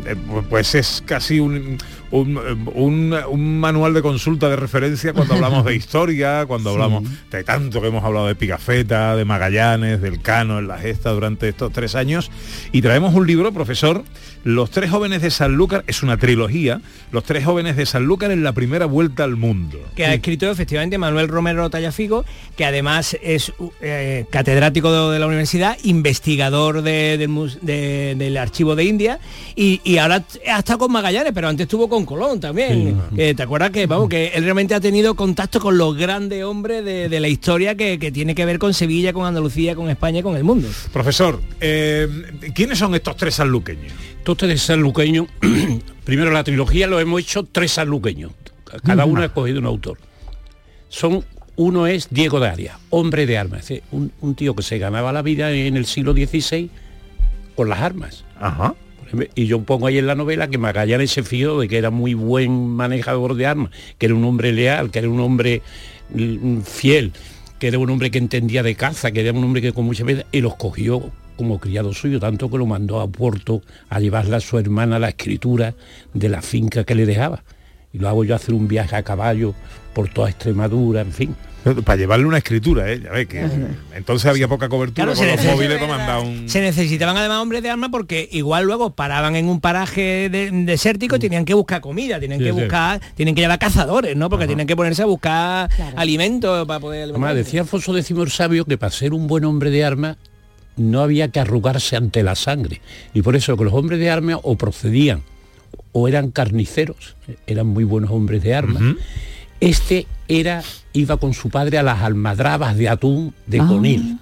eh, 0.07 0.17
pues 0.49 0.75
es 0.75 1.03
casi 1.05 1.41
un, 1.41 1.79
un, 2.11 2.37
un- 2.75 3.17
un 3.29 3.61
manual 3.61 3.95
de 3.95 4.03
consulta 4.03 4.49
de 4.49 4.57
referencia 4.57 5.13
cuando 5.13 5.35
hablamos 5.35 5.65
de 5.65 5.75
historia, 5.77 6.45
cuando 6.47 6.71
hablamos 6.71 7.05
de 7.31 7.45
tanto 7.45 7.81
que 7.81 7.89
hemos 7.89 8.05
hablado 8.05 8.27
de 8.27 8.35
Pigafetta, 8.35 9.15
de 9.17 9.25
Magallanes, 9.25 10.01
del 10.01 10.21
Cano, 10.21 10.59
en 10.59 10.69
la 10.69 10.79
gesta 10.79 11.11
durante 11.11 11.49
estos 11.49 11.73
tres 11.73 11.95
años. 11.95 12.31
Y 12.73 12.83
traemos 12.83 13.15
un 13.15 13.27
libro, 13.27 13.53
profesor, 13.53 14.05
Los 14.43 14.71
tres 14.71 14.91
jóvenes 14.91 15.21
de 15.23 15.31
Sanlúcar, 15.31 15.85
es 15.87 16.03
una 16.03 16.17
trilogía, 16.17 16.81
Los 17.13 17.25
tres 17.25 17.45
jóvenes 17.45 17.77
de 17.77 17.85
Sanlúcar 17.87 18.31
en 18.31 18.43
la 18.43 18.53
primera 18.53 18.87
vuelta 18.87 19.25
al 19.25 19.37
mundo. 19.37 19.79
que 19.95 20.07
ha 20.07 20.15
escrito 20.15 20.51
efectivamente 20.51 20.97
Manuel 20.99 21.29
Romero 21.29 21.69
Tallafigo, 21.71 22.25
que 22.57 22.65
además 22.65 23.17
es 23.23 23.53
eh, 23.83 24.25
catedrático 24.31 24.91
de, 25.09 25.13
de 25.15 25.19
la 25.19 25.27
universidad, 25.27 25.77
investigador 25.85 26.83
de- 26.83 27.19
del, 27.19 27.29
mus- 27.29 27.59
de- 27.63 28.15
del 28.17 28.37
archivo 28.37 28.75
de 28.75 28.85
India 28.85 29.21
y, 29.55 29.81
y 29.85 29.99
ahora 29.99 30.25
ha 30.53 30.59
estado 30.59 30.79
con 30.81 30.93
Magallanes, 30.93 31.33
pero 31.35 31.49
antes 31.49 31.65
estuvo 31.65 31.89
con 31.89 32.00
Colón 32.05 32.41
también. 32.41 33.01
Que 33.15 33.35
¿Te 33.35 33.43
acuerdas 33.43 33.71
que, 33.71 33.87
vamos, 33.87 34.09
que 34.09 34.29
él 34.35 34.45
realmente 34.45 34.75
ha 34.75 34.81
tenido 34.81 35.15
contacto 35.15 35.61
con 35.61 35.79
los 35.79 35.97
grandes 35.97 36.45
hombres 36.45 36.85
de, 36.85 37.09
de 37.09 37.21
la 37.21 37.29
historia 37.29 37.75
que, 37.75 37.99
que 37.99 38.13
tiene 38.13 38.35
que 38.35 38.45
ver 38.45 38.59
con 38.59 38.75
Sevilla, 38.75 39.13
con 39.13 39.27
Andalucía, 39.27 39.75
con 39.75 39.91
España 39.91 40.21
y 40.21 40.23
con 40.23 40.37
el 40.37 40.45
mundo? 40.45 40.69
Profesor, 40.93 41.41
eh, 41.61 42.09
¿quiénes 42.55 42.79
son 42.79 42.95
estos 42.95 43.17
tres 43.17 43.35
sanluqueños? 43.35 43.93
Estos 44.19 44.37
tres 44.37 44.63
sanluqueños, 44.63 45.27
primero 46.05 46.31
la 46.31 46.45
trilogía 46.45 46.87
lo 46.87 47.01
hemos 47.01 47.21
hecho 47.21 47.45
tres 47.45 47.73
sanluqueños. 47.73 48.33
Cada 48.85 49.05
uno 49.05 49.23
ha 49.23 49.27
escogido 49.27 49.59
un 49.59 49.67
autor. 49.67 49.99
Son, 50.89 51.25
uno 51.57 51.87
es 51.87 52.09
Diego 52.11 52.41
de 52.41 52.49
Arias, 52.49 52.77
hombre 52.91 53.27
de 53.27 53.39
armas, 53.39 53.73
un, 53.91 54.13
un 54.21 54.35
tío 54.35 54.55
que 54.55 54.63
se 54.63 54.79
ganaba 54.79 55.13
la 55.13 55.23
vida 55.23 55.51
en 55.53 55.77
el 55.77 55.87
siglo 55.87 56.13
XVI 56.13 56.71
con 57.57 57.69
las 57.69 57.81
armas. 57.81 58.25
Ajá. 58.39 58.75
Y 59.35 59.47
yo 59.47 59.63
pongo 59.63 59.87
ahí 59.87 59.99
en 59.99 60.07
la 60.07 60.15
novela 60.15 60.49
que 60.49 60.59
Magallanes 60.59 61.11
se 61.11 61.23
fió 61.23 61.59
de 61.61 61.69
que 61.69 61.79
era 61.79 61.91
muy 61.91 62.15
buen 62.15 62.69
manejador 62.69 63.35
de 63.35 63.47
armas, 63.47 63.71
que 63.99 64.07
era 64.07 64.15
un 64.15 64.25
hombre 64.25 64.53
leal, 64.53 64.91
que 64.91 65.01
era 65.01 65.09
un 65.09 65.21
hombre 65.21 65.63
mm, 66.15 66.61
fiel, 66.61 67.13
que 67.59 67.69
era 67.69 67.79
un 67.79 67.91
hombre 67.91 68.11
que 68.11 68.19
entendía 68.19 68.63
de 68.63 68.75
caza, 68.75 69.11
que 69.11 69.21
era 69.21 69.33
un 69.33 69.45
hombre 69.45 69.63
que 69.63 69.73
con 69.73 69.85
mucha 69.85 70.05
veces 70.05 70.27
y 70.33 70.41
los 70.41 70.57
cogió 70.57 71.11
como 71.37 71.59
criado 71.59 71.95
suyo, 71.95 72.21
tanto 72.21 72.51
que 72.51 72.59
lo 72.59 72.67
mandó 72.67 73.01
a 73.01 73.09
Puerto 73.09 73.63
a 73.89 73.99
llevarle 73.99 74.37
a 74.37 74.41
su 74.41 74.59
hermana 74.59 74.99
la 74.99 75.09
escritura 75.09 75.75
de 76.13 76.29
la 76.29 76.43
finca 76.43 76.85
que 76.85 76.95
le 76.95 77.07
dejaba. 77.07 77.43
Y 77.93 77.99
lo 77.99 78.09
hago 78.09 78.25
yo 78.25 78.35
hacer 78.35 78.55
un 78.55 78.69
viaje 78.69 78.95
a 78.95 79.03
caballo 79.03 79.55
por 79.95 80.09
toda 80.09 80.29
Extremadura, 80.29 81.01
en 81.01 81.13
fin. 81.13 81.37
Para 81.85 81.97
llevarle 81.97 82.25
una 82.25 82.39
escritura, 82.39 82.91
¿eh? 82.91 83.01
Ya 83.05 83.11
ves 83.11 83.27
que 83.29 83.47
entonces 83.95 84.31
había 84.31 84.49
poca 84.49 84.69
cobertura 84.71 85.05
Claro, 85.05 85.11
con 85.19 85.27
se 85.39 85.45
los 85.47 85.55
móviles 85.55 85.79
para 85.79 85.97
mandar 85.99 86.21
un... 86.21 86.49
Se 86.49 86.61
necesitaban 86.63 87.17
además 87.19 87.39
hombres 87.43 87.63
de 87.63 87.69
armas 87.69 87.91
porque 87.91 88.29
igual 88.33 88.65
luego 88.65 88.95
paraban 88.95 89.37
en 89.37 89.47
un 89.47 89.61
paraje 89.61 90.29
de- 90.31 90.51
desértico 90.51 91.17
y 91.17 91.19
tenían 91.19 91.45
que 91.45 91.53
buscar 91.53 91.83
comida, 91.83 92.19
tienen 92.19 92.39
Sí, 92.39 92.45
que 92.45 92.53
sí. 92.53 92.59
buscar, 92.61 93.01
tienen 93.15 93.35
que 93.35 93.43
llevar 93.43 93.59
cazadores, 93.59 94.17
¿no? 94.17 94.31
Porque 94.31 94.47
tienen 94.47 94.67
que 94.67 94.75
ponerse 94.75 95.03
a 95.03 95.07
buscar 95.07 95.69
alimentos 95.97 96.67
para 96.67 96.81
poder 96.81 97.11
Además, 97.11 97.35
decía 97.35 97.61
Alfonso 97.61 97.95
X 97.97 98.11
el 98.11 98.31
Sabio 98.31 98.65
que 98.65 98.79
para 98.79 98.91
ser 98.91 99.13
un 99.13 99.27
buen 99.27 99.45
hombre 99.45 99.71
de 99.71 99.85
armas 99.85 100.17
no 100.77 101.03
había 101.03 101.29
que 101.29 101.41
arrugarse 101.41 101.95
ante 101.97 102.23
la 102.23 102.37
sangre. 102.37 102.81
Y 103.13 103.21
por 103.21 103.37
eso 103.37 103.55
que 103.59 103.65
los 103.65 103.75
hombres 103.75 103.99
de 104.01 104.09
armas 104.09 104.39
o 104.43 104.57
procedían 104.57 105.23
o 105.93 106.09
eran 106.09 106.31
carniceros, 106.31 107.17
eran 107.47 107.67
muy 107.67 107.85
buenos 107.85 108.11
hombres 108.13 108.43
de 108.43 108.55
armas. 108.55 108.83
Este 109.61 110.07
era, 110.31 110.63
iba 110.93 111.17
con 111.19 111.35
su 111.35 111.51
padre 111.51 111.77
a 111.79 111.83
las 111.83 112.01
almadrabas 112.03 112.77
de 112.77 112.89
atún 112.89 113.35
de 113.47 113.59
Conil. 113.59 114.19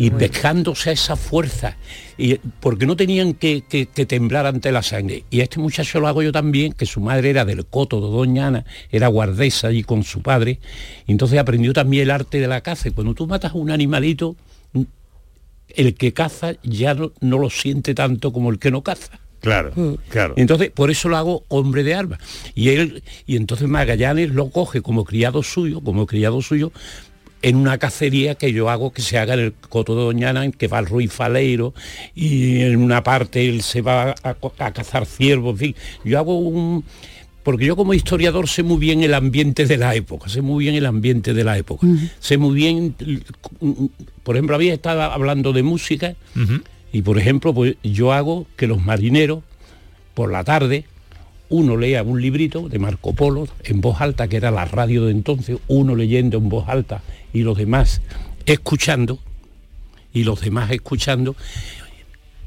Y 0.00 0.10
dejándose 0.10 0.90
a 0.90 0.92
esa 0.92 1.16
fuerza, 1.16 1.76
y, 2.16 2.36
porque 2.60 2.86
no 2.86 2.94
tenían 2.94 3.34
que, 3.34 3.64
que- 3.68 3.86
que 3.86 4.06
temblar 4.06 4.46
ante 4.46 4.70
la 4.70 4.84
sangre. 4.84 5.24
Y 5.28 5.40
a 5.40 5.42
este 5.42 5.58
muchacho 5.58 5.98
lo 5.98 6.06
hago 6.06 6.22
yo 6.22 6.30
también, 6.30 6.72
que 6.72 6.86
su 6.86 7.00
madre 7.00 7.30
era 7.30 7.44
del 7.44 7.66
Coto 7.66 8.00
de 8.00 8.06
Doña 8.06 8.46
Ana, 8.46 8.64
era 8.92 9.08
guardesa 9.08 9.66
allí 9.66 9.82
con 9.82 10.04
su 10.04 10.22
padre, 10.22 10.60
y 11.08 11.10
entonces 11.10 11.36
aprendió 11.40 11.72
también 11.72 12.04
el 12.04 12.10
arte 12.12 12.38
de 12.38 12.46
la 12.46 12.60
caza. 12.60 12.86
Y 12.88 12.92
cuando 12.92 13.14
tú 13.14 13.26
matas 13.26 13.50
a 13.52 13.56
un 13.56 13.72
animalito, 13.72 14.36
el 15.70 15.94
que 15.94 16.12
caza 16.12 16.52
ya 16.62 16.94
no, 16.94 17.10
no 17.20 17.38
lo 17.38 17.50
siente 17.50 17.92
tanto 17.94 18.32
como 18.32 18.50
el 18.50 18.60
que 18.60 18.70
no 18.70 18.82
caza. 18.82 19.18
Claro, 19.40 19.98
claro. 20.08 20.34
Entonces, 20.36 20.70
por 20.70 20.90
eso 20.90 21.08
lo 21.08 21.16
hago 21.16 21.44
hombre 21.48 21.84
de 21.84 21.94
armas. 21.94 22.18
Y 22.54 22.70
él, 22.70 23.02
y 23.26 23.36
entonces 23.36 23.68
Magallanes 23.68 24.30
lo 24.30 24.50
coge 24.50 24.82
como 24.82 25.04
criado 25.04 25.42
suyo, 25.42 25.80
como 25.80 26.06
criado 26.06 26.42
suyo, 26.42 26.72
en 27.42 27.56
una 27.56 27.78
cacería 27.78 28.34
que 28.34 28.52
yo 28.52 28.68
hago 28.68 28.92
que 28.92 29.02
se 29.02 29.18
haga 29.18 29.34
en 29.34 29.40
el 29.40 29.52
Coto 29.52 29.94
de 29.94 30.02
Doñana, 30.02 30.44
en 30.44 30.52
que 30.52 30.68
va 30.68 30.78
el 30.80 30.86
Ruiz 30.86 31.12
Faleiro, 31.12 31.74
y 32.14 32.62
en 32.62 32.76
una 32.76 33.02
parte 33.02 33.48
él 33.48 33.62
se 33.62 33.80
va 33.80 34.14
a, 34.22 34.72
cazar 34.72 35.06
ciervos, 35.06 35.52
en 35.52 35.58
fin. 35.58 35.74
Yo 36.04 36.18
hago 36.18 36.38
un. 36.38 36.84
Porque 37.44 37.64
yo 37.64 37.76
como 37.76 37.94
historiador 37.94 38.46
sé 38.46 38.62
muy 38.62 38.76
bien 38.76 39.02
el 39.02 39.14
ambiente 39.14 39.64
de 39.64 39.78
la 39.78 39.94
época, 39.94 40.28
sé 40.28 40.42
muy 40.42 40.64
bien 40.64 40.74
el 40.74 40.84
ambiente 40.84 41.32
de 41.32 41.44
la 41.44 41.56
época. 41.56 41.86
Sé 42.20 42.36
muy 42.36 42.54
bien, 42.54 42.94
por 44.22 44.36
ejemplo, 44.36 44.54
había 44.54 44.74
estado 44.74 45.00
hablando 45.00 45.54
de 45.54 45.62
música, 45.62 46.14
y 46.92 47.02
por 47.02 47.18
ejemplo, 47.18 47.52
pues 47.52 47.76
yo 47.82 48.12
hago 48.12 48.46
que 48.56 48.66
los 48.66 48.82
marineros, 48.82 49.42
por 50.14 50.32
la 50.32 50.44
tarde, 50.44 50.84
uno 51.50 51.76
lea 51.76 52.02
un 52.02 52.20
librito 52.20 52.68
de 52.68 52.78
Marco 52.78 53.14
Polo 53.14 53.48
en 53.64 53.80
voz 53.80 54.00
alta, 54.00 54.28
que 54.28 54.36
era 54.36 54.50
la 54.50 54.64
radio 54.64 55.04
de 55.04 55.12
entonces, 55.12 55.58
uno 55.68 55.94
leyendo 55.94 56.38
en 56.38 56.48
voz 56.48 56.68
alta 56.68 57.02
y 57.32 57.42
los 57.42 57.56
demás 57.56 58.00
escuchando, 58.46 59.18
y 60.12 60.24
los 60.24 60.40
demás 60.40 60.70
escuchando. 60.70 61.36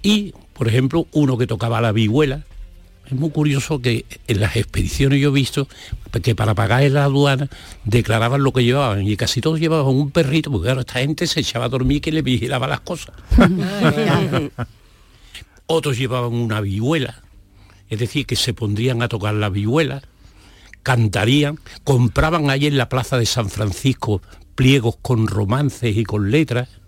Y, 0.01 0.33
por 0.53 0.67
ejemplo, 0.67 1.07
uno 1.11 1.37
que 1.37 1.47
tocaba 1.47 1.81
la 1.81 1.91
vihuela. 1.91 2.43
Es 3.05 3.13
muy 3.13 3.29
curioso 3.29 3.81
que 3.81 4.05
en 4.27 4.39
las 4.39 4.55
expediciones 4.55 5.19
yo 5.19 5.29
he 5.29 5.33
visto 5.33 5.67
que 6.19 6.35
para 6.35 6.53
pagar 6.53 6.83
en 6.83 6.93
la 6.95 7.05
aduana 7.05 7.47
declaraban 7.85 8.43
lo 8.43 8.51
que 8.51 8.63
llevaban 8.63 9.07
y 9.07 9.15
casi 9.15 9.39
todos 9.39 9.59
llevaban 9.59 9.95
un 9.95 10.11
perrito, 10.11 10.51
porque 10.51 10.65
claro, 10.65 10.81
esta 10.81 10.99
gente 10.99 11.27
se 11.27 11.39
echaba 11.39 11.65
a 11.65 11.69
dormir 11.69 12.01
que 12.01 12.11
le 12.11 12.21
vigilaba 12.21 12.67
las 12.67 12.81
cosas. 12.81 13.15
Otros 15.67 15.97
llevaban 15.97 16.33
una 16.33 16.59
vihuela, 16.59 17.21
es 17.89 17.99
decir, 17.99 18.25
que 18.25 18.35
se 18.35 18.53
pondrían 18.53 19.01
a 19.01 19.07
tocar 19.07 19.33
la 19.33 19.49
vihuela, 19.49 20.01
cantarían, 20.83 21.59
compraban 21.83 22.49
ahí 22.49 22.65
en 22.65 22.77
la 22.77 22.89
plaza 22.89 23.17
de 23.17 23.25
San 23.25 23.49
Francisco 23.49 24.21
pliegos 24.55 24.97
con 25.01 25.27
romances 25.27 25.95
y 25.95 26.03
con 26.03 26.29
letras, 26.29 26.80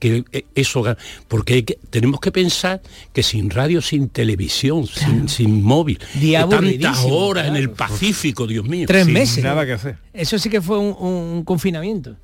que 0.00 0.24
eh, 0.32 0.46
eso, 0.56 0.82
porque 1.28 1.54
hay 1.54 1.62
que- 1.62 1.78
tenemos 1.90 2.18
que 2.18 2.32
pensar 2.32 2.82
que 3.12 3.22
sin 3.22 3.50
radio, 3.50 3.80
sin 3.80 4.08
televisión, 4.08 4.86
sin, 4.88 5.28
sin 5.28 5.62
móvil, 5.62 6.00
tantas 6.48 7.04
horas 7.08 7.46
en 7.46 7.54
el. 7.56 7.70
Pacífico, 7.70 8.46
Dios 8.48 8.66
mío. 8.66 8.86
Tres 8.88 9.06
meses. 9.06 9.44
que 9.44 9.72
hacer. 9.72 9.96
Eso 10.12 10.38
sí 10.38 10.50
que 10.50 10.60
fue 10.60 10.78
un, 10.78 10.96
un 10.98 11.44
confinamiento. 11.44 12.16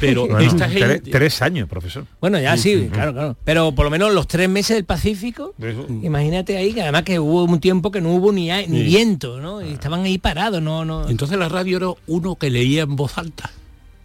Pero 0.00 0.28
Bueno, 0.28 0.38
esta 0.40 0.68
gente... 0.68 1.10
tres 1.10 1.42
años, 1.42 1.68
profesor. 1.68 2.06
Bueno, 2.20 2.38
ya 2.38 2.56
Sí, 2.56 2.88
claro, 2.92 3.12
claro. 3.12 3.36
Pero 3.44 3.72
por 3.72 3.84
lo 3.84 3.90
menos 3.90 4.12
los 4.14 4.28
tres 4.28 4.48
meses 4.48 4.76
del 4.76 4.84
Pacífico, 4.84 5.54
imagínate 6.02 6.56
ahí, 6.56 6.72
que 6.72 6.82
además 6.82 7.02
que 7.02 7.18
hubo 7.18 7.42
un 7.44 7.58
tiempo 7.58 7.90
que 7.90 8.00
no 8.00 8.10
hubo 8.14 8.32
ni, 8.32 8.48
ni 8.48 8.64
Sí. 8.66 8.82
viento, 8.84 9.40
¿no? 9.40 9.60
Y 9.66 9.72
estaban 9.72 10.02
ahí 10.04 10.18
parados, 10.18 10.62
no, 10.62 10.84
no. 10.84 11.08
Entonces 11.08 11.36
la 11.38 11.48
radio 11.48 11.76
era 11.78 11.88
uno 12.06 12.36
que 12.36 12.50
leía 12.50 12.82
en 12.82 12.94
voz 12.96 13.18
alta. 13.18 13.50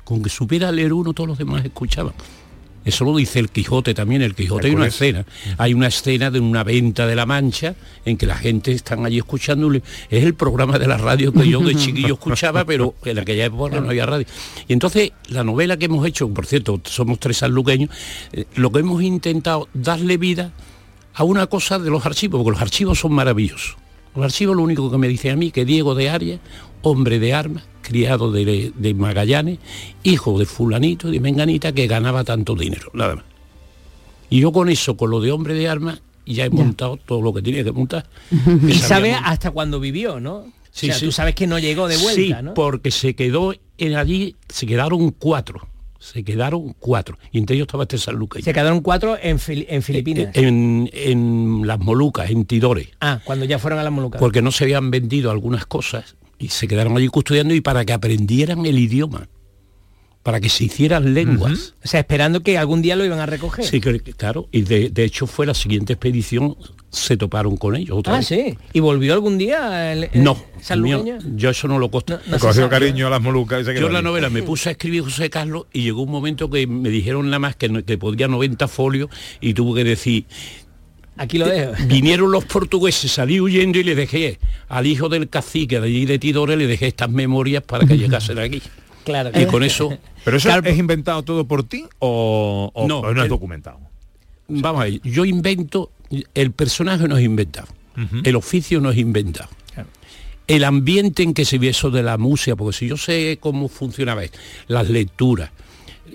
Con 0.04 0.24
que 0.24 0.30
supiera 0.30 0.72
leer 0.72 0.94
uno, 0.94 1.14
todos 1.14 1.28
los 1.30 1.38
demás 1.38 1.64
escuchaban. 1.64 2.14
Eso 2.84 3.06
lo 3.06 3.16
dice 3.16 3.40
el 3.40 3.50
Quijote 3.50 3.94
también. 3.94 4.22
El 4.22 4.36
Quijote 4.36 4.68
hay 4.68 4.74
una 4.74 4.88
escena. 4.88 5.26
Hay 5.58 5.74
una 5.74 5.88
escena 5.88 6.32
de 6.32 6.40
una 6.40 6.64
venta 6.64 7.06
de 7.06 7.16
la 7.16 7.26
Mancha 7.26 7.76
en 8.06 8.18
que 8.18 8.26
la 8.26 8.36
gente 8.36 8.72
están 8.72 9.06
allí 9.06 9.18
escuchando. 9.18 9.72
Es 9.74 10.24
el 10.24 10.34
programa 10.34 10.80
de 10.80 10.88
la 10.88 10.98
radio 10.98 11.32
que 11.32 11.48
yo 11.48 11.60
de 11.62 11.76
chiquillo 11.76 12.16
escuchaba, 12.16 12.66
pero 12.66 12.96
en 13.06 13.20
aquella 13.20 13.46
época 13.46 13.80
no 13.80 13.90
había 13.90 14.06
radio. 14.06 14.26
Y 14.68 14.74
entonces 14.74 15.12
la 15.28 15.44
novela 15.44 15.78
que 15.78 15.86
hemos 15.86 16.06
hecho, 16.08 16.30
por 16.30 16.46
cierto, 16.46 16.82
somos 16.86 17.20
tres 17.20 17.38
sanluqueños, 17.38 17.90
eh, 18.32 18.46
lo 18.56 18.72
que 18.72 18.80
hemos 18.80 19.02
intentado 19.04 19.68
darle 19.74 20.18
vida 20.18 20.52
a 21.14 21.24
una 21.24 21.48
cosa 21.48 21.78
de 21.78 21.90
los 21.90 22.06
archivos, 22.06 22.40
porque 22.40 22.52
los 22.52 22.62
archivos 22.62 23.00
son 23.00 23.14
maravillosos. 23.14 23.78
Los 24.16 24.26
archivos 24.26 24.56
lo 24.56 24.64
único 24.64 24.92
que 24.92 24.98
me 24.98 25.08
dicen 25.08 25.34
a 25.34 25.36
mí 25.36 25.52
que 25.52 25.66
Diego 25.66 25.96
de 25.96 26.10
Arias, 26.10 26.40
hombre 26.82 27.20
de 27.20 27.34
armas, 27.34 27.64
criado 27.82 28.32
de, 28.32 28.72
de 28.76 28.94
Magallanes, 28.94 29.60
hijo 30.04 30.38
de 30.38 30.46
fulanito 30.46 31.10
de 31.10 31.20
menganita 31.20 31.72
que 31.72 31.88
ganaba 31.88 32.24
tanto 32.24 32.56
dinero, 32.56 32.92
nada 32.94 33.16
más. 33.16 33.26
Y 34.30 34.40
yo 34.40 34.52
con 34.52 34.70
eso, 34.70 34.96
con 34.98 35.10
lo 35.10 35.20
de 35.20 35.32
hombre 35.32 35.54
de 35.54 35.68
armas, 35.68 36.02
ya 36.26 36.46
he 36.46 36.50
montado 36.50 36.98
todo 36.98 37.22
lo 37.22 37.34
que 37.34 37.42
tenía 37.42 37.64
que 37.64 37.72
montar. 37.72 38.08
Que 38.30 38.74
Y 38.74 38.80
montar. 38.80 39.22
hasta 39.26 39.52
cuándo 39.52 39.80
vivió, 39.80 40.20
¿no? 40.20 40.46
Sí, 40.72 40.88
o 40.88 40.92
sea, 40.92 41.00
sí. 41.00 41.06
tú 41.06 41.12
sabes 41.12 41.36
que 41.36 41.48
no 41.48 41.60
llegó 41.60 41.88
de 41.88 41.98
vuelta, 41.98 42.38
sí, 42.40 42.44
¿no? 42.44 42.54
porque 42.54 42.92
se 42.92 43.14
quedó 43.14 43.54
en 43.78 43.96
allí, 43.96 44.38
se 44.48 44.66
quedaron 44.66 45.12
cuatro. 45.12 45.68
Se 46.02 46.24
quedaron 46.24 46.76
cuatro. 46.80 47.18
Y 47.32 47.38
entre 47.38 47.56
ellos 47.56 47.68
estaba 47.68 47.84
este 47.84 47.98
sanluqueño. 48.00 48.44
Se 48.44 48.54
quedaron 48.54 48.82
cuatro 48.82 49.18
en, 49.22 49.38
Fili- 49.38 49.68
en 49.70 49.84
Filipinas. 49.84 50.30
En, 50.34 50.90
en 50.92 51.62
las 51.66 51.78
Molucas, 51.80 52.30
en 52.32 52.46
Tidore. 52.46 52.90
ah, 53.00 53.20
cuando 53.24 53.46
ya 53.46 53.60
fueron 53.60 53.78
a 53.80 53.84
las 53.84 53.94
Molucas. 53.94 54.20
porque 54.20 54.42
no 54.42 54.52
se 54.52 54.64
habían 54.64 54.90
vendido 54.90 55.30
algunas 55.30 55.68
cosas 55.68 56.16
y 56.40 56.48
se 56.50 56.68
quedaron 56.68 56.98
allí 56.98 57.08
custodiando 57.08 57.54
y 57.54 57.62
para 57.62 57.86
que 57.86 57.94
aprendieran 57.94 58.66
el 58.66 58.80
idioma. 58.80 59.30
Para 60.24 60.40
que 60.40 60.50
se 60.50 60.66
hicieran 60.66 61.14
lenguas. 61.14 61.74
O 61.84 61.88
sea, 61.88 62.00
esperando 62.02 62.42
que 62.42 62.58
algún 62.58 62.82
día 62.82 62.96
lo 62.96 63.04
iban 63.06 63.20
a 63.20 63.26
recoger. 63.26 63.66
Sí, 63.66 63.82
claro, 63.82 64.48
y 64.52 64.62
de, 64.62 64.90
de 64.90 65.04
hecho 65.04 65.26
fue 65.28 65.46
la 65.48 65.54
siguiente 65.56 65.94
expedición, 65.94 66.56
se 66.92 67.18
toparon 67.18 67.58
con 67.58 67.76
ellos 67.76 67.98
otra 68.00 68.14
Ah, 68.16 68.18
vez. 68.18 68.28
sí. 68.28 68.58
¿Y 68.74 68.80
volvió 68.82 69.14
algún 69.14 69.38
día 69.38 69.94
el, 69.94 70.10
el 70.12 70.24
No, 70.24 70.38
mío, 70.78 71.04
yo 71.36 71.50
eso 71.50 71.68
no 71.68 71.80
lo 71.80 71.90
costo. 71.90 72.20
Le 72.30 72.38
cogió 72.38 72.70
cariño 72.70 73.08
a 73.08 73.10
las 73.10 73.22
molucas 73.22 73.66
Yo 73.66 73.88
en 73.88 73.94
la 73.94 74.02
novela 74.02 74.30
me 74.30 74.44
puse 74.44 74.70
a 74.70 74.72
escribir 74.74 75.02
José 75.04 75.30
Carlos 75.30 75.66
y 75.74 75.82
llegó 75.84 76.02
un 76.04 76.12
momento 76.12 76.50
que 76.50 76.68
me 76.68 76.90
dijeron 76.90 77.26
nada 77.28 77.40
más 77.40 77.56
que, 77.56 77.70
no- 77.70 77.84
que 77.84 77.98
podía 77.98 78.28
90 78.28 78.68
folios 78.68 79.10
y 79.40 79.54
tuve 79.54 79.84
que 79.84 79.90
decir, 79.90 80.26
Aquí 81.18 81.38
lo 81.38 81.48
dejo. 81.48 81.74
vinieron 81.88 82.32
los 82.32 82.46
portugueses, 82.46 83.12
salí 83.12 83.40
huyendo 83.42 83.80
y 83.80 83.84
le 83.84 83.96
dejé 83.96 84.40
al 84.70 84.86
hijo 84.88 85.08
del 85.10 85.30
cacique 85.30 85.80
de 85.80 85.88
allí 85.88 86.06
de 86.06 86.20
Tidore, 86.20 86.56
le 86.58 86.68
dejé 86.68 86.88
estas 86.88 87.10
memorias 87.10 87.64
para 87.64 87.86
que 87.86 87.98
llegasen 87.98 88.38
aquí. 88.40 88.62
Claro. 89.04 89.32
Y 89.40 89.46
con 89.46 89.64
eso... 89.64 89.90
¿Pero 90.24 90.38
eso 90.38 90.50
es 90.64 90.78
inventado 90.78 91.24
todo 91.24 91.46
por 91.48 91.64
ti 91.64 91.86
o, 92.00 92.70
o- 92.74 92.88
No, 92.88 93.00
o 93.00 93.14
no 93.14 93.22
es 93.22 93.24
el- 93.26 93.30
documentado? 93.30 93.80
Vamos 94.48 94.82
a 94.82 94.84
ver, 94.86 95.02
yo 95.04 95.24
invento, 95.26 95.92
el 96.34 96.52
personaje 96.52 97.08
no 97.08 97.18
es 97.18 97.24
inventado, 97.24 97.68
el 98.24 98.36
oficio 98.36 98.82
no 98.82 98.92
es 98.92 98.98
inventado. 98.98 99.50
El 100.48 100.66
ambiente 100.66 101.24
en 101.24 101.34
que 101.34 101.46
se 101.46 101.58
ve 101.58 101.70
eso 101.70 101.90
de 101.92 102.04
la 102.04 102.18
música, 102.18 102.58
porque 102.58 102.78
si 102.78 102.88
yo 102.88 102.98
sé 102.98 103.38
cómo 103.40 103.70
funcionaba 103.70 104.24
las 104.68 104.90
lecturas, 104.90 105.52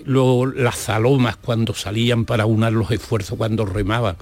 lo- 0.05 0.45
las 0.45 0.75
zalomas 0.77 1.37
cuando 1.37 1.73
salían 1.73 2.25
para 2.25 2.45
unar 2.45 2.73
los 2.73 2.91
esfuerzos, 2.91 3.35
cuando 3.37 3.65
remaban, 3.65 4.15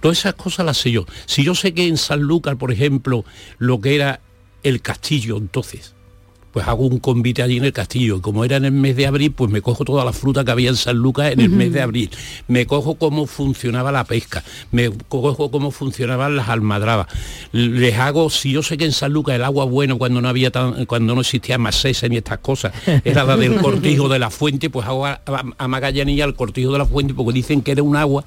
todas 0.00 0.18
esas 0.18 0.34
cosas 0.34 0.64
las 0.66 0.76
sé 0.76 0.92
yo. 0.92 1.04
Si 1.24 1.42
yo 1.42 1.56
sé 1.56 1.74
que 1.74 1.88
en 1.88 1.96
Sanlúcar, 1.96 2.56
por 2.58 2.70
ejemplo, 2.70 3.24
lo 3.58 3.80
que 3.80 3.96
era 3.96 4.20
el 4.62 4.80
castillo 4.82 5.36
entonces, 5.38 5.95
pues 6.56 6.66
hago 6.68 6.86
un 6.86 7.00
convite 7.00 7.42
allí 7.42 7.58
en 7.58 7.66
el 7.66 7.74
castillo. 7.74 8.22
Como 8.22 8.42
era 8.42 8.56
en 8.56 8.64
el 8.64 8.72
mes 8.72 8.96
de 8.96 9.06
abril, 9.06 9.30
pues 9.30 9.50
me 9.50 9.60
cojo 9.60 9.84
toda 9.84 10.06
la 10.06 10.14
fruta 10.14 10.42
que 10.42 10.52
había 10.52 10.70
en 10.70 10.76
San 10.76 10.96
Lucas 10.96 11.30
en 11.32 11.40
el 11.42 11.50
mes 11.50 11.70
de 11.70 11.82
abril. 11.82 12.08
Me 12.48 12.64
cojo 12.64 12.94
cómo 12.94 13.26
funcionaba 13.26 13.92
la 13.92 14.04
pesca, 14.04 14.42
me 14.72 14.88
cojo 14.90 15.50
cómo 15.50 15.70
funcionaban 15.70 16.34
las 16.34 16.48
almadrabas. 16.48 17.08
Les 17.52 17.98
hago, 17.98 18.30
si 18.30 18.52
yo 18.52 18.62
sé 18.62 18.78
que 18.78 18.86
en 18.86 18.92
San 18.92 19.12
Lucas 19.12 19.34
el 19.34 19.44
agua 19.44 19.66
bueno 19.66 19.98
cuando 19.98 20.22
no 20.22 20.30
había 20.30 20.50
tan, 20.50 20.86
cuando 20.86 21.14
no 21.14 21.20
existía 21.20 21.58
más 21.58 21.84
ni 22.08 22.16
estas 22.16 22.38
cosas, 22.38 22.72
era 23.04 23.24
la 23.24 23.36
del 23.36 23.56
cortijo 23.60 24.08
de 24.08 24.18
la 24.18 24.30
fuente, 24.30 24.70
pues 24.70 24.86
hago 24.86 25.04
a, 25.04 25.20
a- 25.26 25.44
a 25.58 25.68
Magallanilla 25.68 26.24
el 26.24 26.34
cortijo 26.34 26.72
de 26.72 26.78
la 26.78 26.86
fuente 26.86 27.12
porque 27.12 27.34
dicen 27.34 27.60
que 27.60 27.72
era 27.72 27.82
un 27.82 27.96
agua 27.96 28.24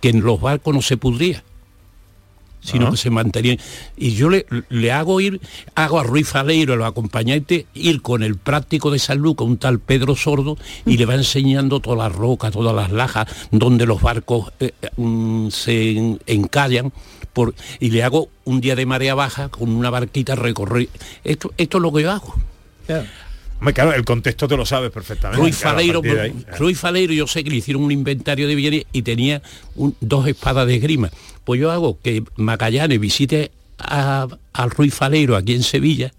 que 0.00 0.08
en 0.08 0.22
los 0.22 0.40
barcos 0.40 0.74
no 0.74 0.80
se 0.80 0.96
pudría 0.96 1.44
sino 2.66 2.88
Ah. 2.88 2.90
que 2.90 2.96
se 2.98 3.08
mantenía. 3.10 3.56
Y 3.96 4.12
yo 4.12 4.28
le, 4.28 4.44
le 4.68 4.92
hago 4.92 5.20
ir, 5.20 5.40
hago 5.74 5.98
a 6.00 6.02
Ruiz 6.02 6.28
Faleiro, 6.28 6.76
los 6.76 6.86
acompañantes, 6.86 7.64
ir 7.74 8.02
con 8.02 8.22
el 8.22 8.36
práctico 8.36 8.90
de 8.90 8.98
San 8.98 9.18
Lucas, 9.18 9.46
un 9.46 9.56
tal 9.56 9.78
Pedro 9.78 10.16
Sordo, 10.16 10.58
y 10.84 10.96
le 10.98 11.06
va 11.06 11.14
enseñando 11.14 11.80
todas 11.80 11.98
las 11.98 12.12
rocas, 12.14 12.52
todas 12.52 12.74
las 12.74 12.92
lajas, 12.92 13.26
donde 13.50 13.86
los 13.86 14.02
barcos 14.02 14.52
eh, 14.60 14.72
eh, 14.82 14.88
mm, 14.96 15.48
se 15.50 15.92
en- 15.92 16.20
encallan. 16.26 16.92
Por, 17.32 17.54
y 17.80 17.90
le 17.90 18.02
hago 18.02 18.30
un 18.44 18.62
día 18.62 18.74
de 18.74 18.86
marea 18.86 19.14
baja 19.14 19.50
con 19.50 19.68
una 19.70 19.90
barquita 19.90 20.34
recorrer. 20.34 20.88
Esto, 21.22 21.52
esto 21.58 21.76
es 21.78 21.82
lo 21.82 21.92
que 21.92 22.02
yo 22.02 22.10
hago. 22.10 22.34
Hombre, 23.58 23.72
claro, 23.74 23.92
el 23.94 24.04
contexto 24.04 24.46
te 24.48 24.56
lo 24.56 24.66
sabes 24.66 24.90
perfectamente. 24.90 25.40
Ruiz 25.42 25.56
claro, 25.58 25.70
a 25.70 25.80
Faleiro, 25.80 25.98
ahí, 26.22 26.30
claro. 26.32 26.58
Ruiz 26.58 26.78
Faleiro, 26.78 27.12
yo 27.14 27.26
sé 27.26 27.42
que 27.42 27.50
le 27.50 27.56
hicieron 27.56 27.82
un 27.84 27.92
inventario 27.92 28.46
de 28.48 28.54
bienes 28.54 28.84
y 28.92 29.02
tenía 29.02 29.40
un- 29.74 29.96
dos 30.00 30.26
espadas 30.28 30.66
de 30.66 30.76
esgrima. 30.76 31.10
Pues 31.46 31.60
yo 31.60 31.70
hago 31.70 32.00
que 32.00 32.24
Magallanes 32.34 32.98
visite 32.98 33.52
a, 33.78 34.26
al 34.52 34.70
Ruiz 34.72 34.92
Faleiro 34.92 35.36
aquí 35.36 35.54
en 35.54 35.62
Sevilla 35.62 36.10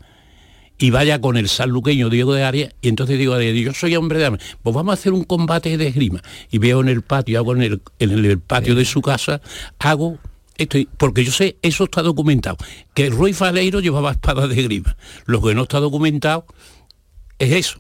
y 0.78 0.90
vaya 0.90 1.20
con 1.20 1.36
el 1.36 1.50
sanluqueño 1.50 2.10
Diego 2.10 2.34
de 2.34 2.46
Arias 2.46 2.74
y 2.82 2.88
entonces 2.88 3.20
digo 3.20 3.34
a 3.34 3.44
yo 3.44 3.74
soy 3.74 3.98
hombre 3.98 4.20
de 4.20 4.28
armas, 4.28 4.42
pues 4.64 4.74
vamos 4.74 4.92
a 4.92 4.94
hacer 4.94 5.12
un 5.12 5.26
combate 5.26 5.78
de 5.78 5.88
esgrima. 5.88 6.22
Y 6.50 6.60
veo 6.60 6.80
en 6.80 6.88
el 6.88 7.02
patio, 7.02 7.40
hago 7.40 7.54
en 7.58 7.62
el, 7.62 7.82
en 8.00 8.12
el 8.12 8.40
patio 8.40 8.74
de 8.74 8.86
su 8.86 9.02
casa, 9.02 9.42
hago 9.80 10.18
esto, 10.56 10.78
porque 10.96 11.26
yo 11.26 11.34
sé, 11.34 11.58
eso 11.62 11.84
está 11.84 12.02
documentado, 12.04 12.56
que 12.94 13.10
Ruiz 13.10 13.36
Faleiro 13.36 13.82
llevaba 13.82 14.12
espadas 14.12 14.48
de 14.48 14.62
esgrima. 14.62 14.96
Lo 15.26 15.42
que 15.42 15.54
no 15.54 15.64
está 15.64 15.82
documentado 15.82 16.46
es 17.38 17.52
eso. 17.52 17.80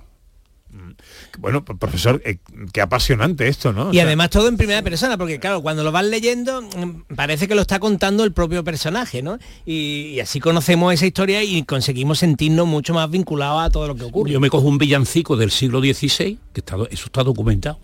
Bueno, 1.37 1.63
p- 1.63 1.75
profesor, 1.75 2.21
eh, 2.25 2.37
qué 2.73 2.81
apasionante 2.81 3.47
esto, 3.47 3.71
¿no? 3.73 3.89
O 3.89 3.91
Y 3.91 3.95
sea, 3.95 4.05
además 4.05 4.29
todo 4.29 4.47
en 4.47 4.57
primera 4.57 4.81
persona, 4.81 5.17
porque 5.17 5.39
claro, 5.39 5.61
cuando 5.61 5.83
lo 5.83 5.91
vas 5.91 6.05
leyendo 6.05 6.61
mm, 6.61 7.13
parece 7.15 7.47
que 7.47 7.55
lo 7.55 7.61
está 7.61 7.79
contando 7.79 8.23
el 8.23 8.31
propio 8.33 8.63
personaje, 8.63 9.21
¿no? 9.21 9.37
Y, 9.65 10.13
y 10.15 10.19
así 10.19 10.39
conocemos 10.39 10.93
esa 10.93 11.05
historia 11.05 11.43
y 11.43 11.63
conseguimos 11.63 12.19
sentirnos 12.19 12.65
mucho 12.67 12.93
más 12.93 13.09
vinculados 13.09 13.61
a 13.63 13.69
todo 13.69 13.87
lo 13.87 13.95
que 13.95 14.03
ocurre. 14.03 14.31
Yo 14.31 14.39
me 14.39 14.49
cojo 14.49 14.67
un 14.67 14.77
villancico 14.77 15.37
del 15.37 15.51
siglo 15.51 15.79
XVI, 15.79 16.37
que 16.53 16.59
está, 16.61 16.75
eso 16.89 17.05
está 17.05 17.23
documentado 17.23 17.79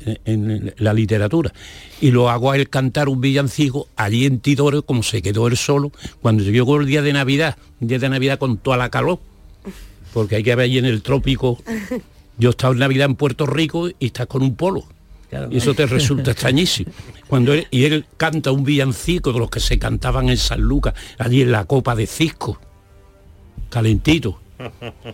en, 0.00 0.50
en 0.50 0.74
la 0.76 0.92
literatura, 0.92 1.52
y 2.00 2.10
lo 2.10 2.28
hago 2.30 2.52
a 2.52 2.56
él 2.56 2.68
cantar 2.68 3.08
un 3.08 3.20
villancico 3.20 3.88
allí 3.96 4.26
en 4.26 4.38
Tidore, 4.40 4.82
como 4.82 5.02
se 5.02 5.22
quedó 5.22 5.48
él 5.48 5.56
solo, 5.56 5.90
cuando 6.20 6.44
llegó 6.44 6.76
el 6.78 6.86
día 6.86 7.02
de 7.02 7.12
Navidad, 7.14 7.56
un 7.80 7.88
día 7.88 7.98
de 7.98 8.08
Navidad 8.08 8.38
con 8.38 8.58
toda 8.58 8.76
la 8.76 8.90
calor, 8.90 9.18
porque 10.12 10.36
hay 10.36 10.42
que 10.42 10.54
ver 10.54 10.64
allí 10.66 10.78
en 10.78 10.84
el 10.84 11.02
trópico. 11.02 11.58
Yo 12.38 12.50
estaba 12.50 12.72
en 12.72 12.80
Navidad 12.80 13.06
en 13.06 13.16
Puerto 13.16 13.46
Rico 13.46 13.88
y 13.88 14.06
estás 14.06 14.26
con 14.26 14.42
un 14.42 14.54
polo. 14.54 14.84
Y 15.50 15.58
eso 15.58 15.74
te 15.74 15.86
resulta 15.86 16.30
extrañísimo. 16.30 16.90
Cuando 17.26 17.52
él, 17.52 17.66
y 17.70 17.84
él 17.84 18.06
canta 18.16 18.50
un 18.50 18.64
villancico 18.64 19.32
de 19.32 19.40
los 19.40 19.50
que 19.50 19.60
se 19.60 19.78
cantaban 19.78 20.28
en 20.28 20.36
San 20.36 20.60
Lucas, 20.60 20.94
allí 21.18 21.42
en 21.42 21.52
la 21.52 21.64
copa 21.64 21.94
de 21.94 22.06
Cisco, 22.06 22.58
calentito 23.68 24.40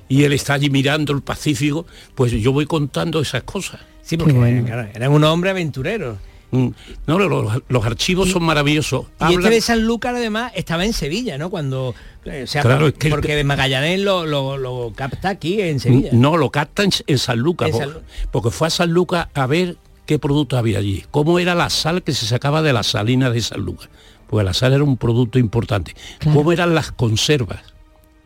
y 0.09 0.25
él 0.25 0.33
está 0.33 0.55
allí 0.55 0.70
mirando 0.70 1.12
el 1.12 1.22
Pacífico, 1.22 1.87
pues 2.14 2.33
yo 2.33 2.53
voy 2.53 2.66
contando 2.66 3.20
esas 3.20 3.43
cosas. 3.43 3.81
Sí, 4.03 4.16
porque 4.16 4.62
claro, 4.66 4.89
era 4.95 5.11
un 5.11 5.25
hombre 5.25 5.51
aventurero. 5.51 6.18
Mm, 6.55 6.75
No, 7.07 7.19
los, 7.19 7.63
los 7.69 7.85
archivos 7.85 8.31
son 8.31 8.45
maravillosos. 8.45 9.07
Y 9.29 9.35
este 9.35 9.51
de 9.51 9.61
Sanlúcar 9.61 10.15
además 10.15 10.53
estaba 10.55 10.85
en 10.85 10.93
Sevilla, 10.93 11.37
¿no? 11.39 11.51
Cuando, 11.51 11.95
eh, 12.25 12.43
o 12.45 12.47
sea, 12.47 12.63
Claro, 12.63 12.87
es 12.89 12.95
que 12.95 13.09
el 13.09 13.13
porque 13.15 13.43
Magallanes 13.45 14.01
lo, 14.01 14.25
lo, 14.27 14.57
lo 14.57 14.93
capta 14.95 15.31
aquí 15.31 15.61
en 15.61 15.81
Sevilla. 15.81 16.11
No, 16.13 16.37
lo 16.37 16.51
captan 16.51 16.91
en 17.07 17.19
San 17.19 17.39
Lucas, 17.39 17.69
En 17.69 17.73
po- 17.73 17.79
San 17.81 17.93
Lu- 17.93 18.01
porque 18.31 18.51
fue 18.51 18.67
a 18.69 18.71
San 18.71 18.91
Lucas 18.93 19.29
a 19.35 19.47
ver 19.47 19.77
qué 20.07 20.19
producto 20.19 20.57
había 20.59 20.79
allí, 20.79 21.05
cómo 21.11 21.39
era 21.39 21.55
la 21.55 21.71
sal 21.71 22.03
que 22.03 22.13
se 22.13 22.27
sacaba 22.27 22.63
de 22.63 22.73
las 22.73 22.87
salinas 22.89 23.33
de 23.33 23.41
San 23.41 23.61
Lucas, 23.63 23.89
porque 24.29 24.45
la 24.45 24.53
sal 24.55 24.73
era 24.75 24.85
un 24.85 24.97
producto 24.97 25.39
importante, 25.39 25.95
cómo 26.23 26.53
eran 26.53 26.75
las 26.75 26.93
conservas 26.93 27.61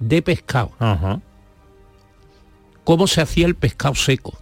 de 0.01 0.21
pescado, 0.23 0.73
cómo 2.85 3.07
se 3.07 3.21
hacía 3.21 3.47
el 3.47 3.55
pescado 3.55 3.95
seco. 3.95 4.39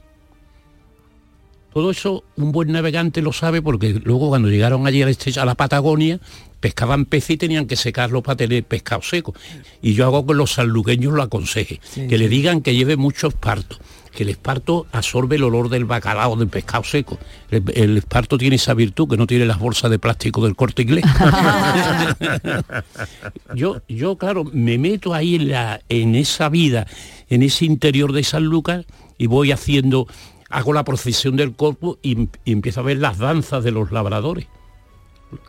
Todo 1.76 1.90
eso 1.90 2.24
un 2.36 2.52
buen 2.52 2.72
navegante 2.72 3.20
lo 3.20 3.34
sabe 3.34 3.60
porque 3.60 4.00
luego 4.02 4.30
cuando 4.30 4.48
llegaron 4.48 4.86
allí 4.86 5.02
a 5.02 5.44
la 5.44 5.54
Patagonia, 5.56 6.18
pescaban 6.58 7.04
peces 7.04 7.32
y 7.32 7.36
tenían 7.36 7.66
que 7.66 7.76
secarlo 7.76 8.22
para 8.22 8.36
tener 8.36 8.64
pescado 8.64 9.02
seco. 9.02 9.34
Y 9.82 9.92
yo 9.92 10.06
hago 10.06 10.26
que 10.26 10.32
los 10.32 10.52
sanluqueños 10.52 11.12
lo 11.12 11.22
aconseje, 11.22 11.78
Sí, 11.82 12.08
que 12.08 12.16
le 12.16 12.30
digan 12.30 12.62
que 12.62 12.74
lleve 12.74 12.96
mucho 12.96 13.26
esparto, 13.26 13.76
que 14.14 14.22
el 14.22 14.30
esparto 14.30 14.86
absorbe 14.90 15.36
el 15.36 15.44
olor 15.44 15.68
del 15.68 15.84
bacalao, 15.84 16.34
del 16.36 16.48
pescado 16.48 16.82
seco. 16.82 17.18
El, 17.50 17.62
el 17.74 17.98
esparto 17.98 18.38
tiene 18.38 18.56
esa 18.56 18.72
virtud 18.72 19.10
que 19.10 19.18
no 19.18 19.26
tiene 19.26 19.44
las 19.44 19.58
bolsas 19.58 19.90
de 19.90 19.98
plástico 19.98 20.42
del 20.46 20.56
corte 20.56 20.80
inglés. 20.80 21.04
yo, 23.54 23.82
yo, 23.86 24.16
claro, 24.16 24.44
me 24.50 24.78
meto 24.78 25.12
ahí 25.12 25.34
en, 25.34 25.50
la, 25.50 25.82
en 25.90 26.14
esa 26.14 26.48
vida, 26.48 26.86
en 27.28 27.42
ese 27.42 27.66
interior 27.66 28.14
de 28.14 28.24
San 28.24 28.44
Lucas 28.44 28.86
y 29.18 29.26
voy 29.26 29.52
haciendo, 29.52 30.06
hago 30.48 30.72
la 30.72 30.84
procesión 30.84 31.36
del 31.36 31.54
corpus 31.54 31.98
y, 32.02 32.28
empiezo 32.44 32.80
a 32.80 32.84
ver 32.84 32.98
las 32.98 33.18
danzas 33.18 33.64
de 33.64 33.72
los 33.72 33.92
labradores, 33.92 34.46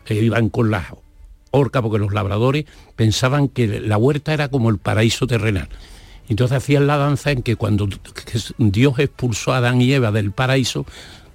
que 0.04 0.14
iban 0.14 0.48
con 0.48 0.70
las 0.70 0.86
orcas, 1.50 1.82
porque 1.82 1.98
los 1.98 2.12
labradores 2.12 2.66
pensaban 2.96 3.48
que 3.48 3.80
la 3.80 3.96
huerta 3.96 4.32
era 4.34 4.48
como 4.48 4.70
el 4.70 4.78
paraíso 4.78 5.26
terrenal. 5.26 5.68
Entonces 6.28 6.58
hacían 6.58 6.86
la 6.86 6.98
danza 6.98 7.30
en 7.30 7.42
que 7.42 7.56
cuando 7.56 7.88
Dios 8.58 8.98
expulsó 8.98 9.52
a 9.52 9.58
Adán 9.58 9.80
y 9.80 9.92
Eva 9.92 10.12
del 10.12 10.32
paraíso, 10.32 10.84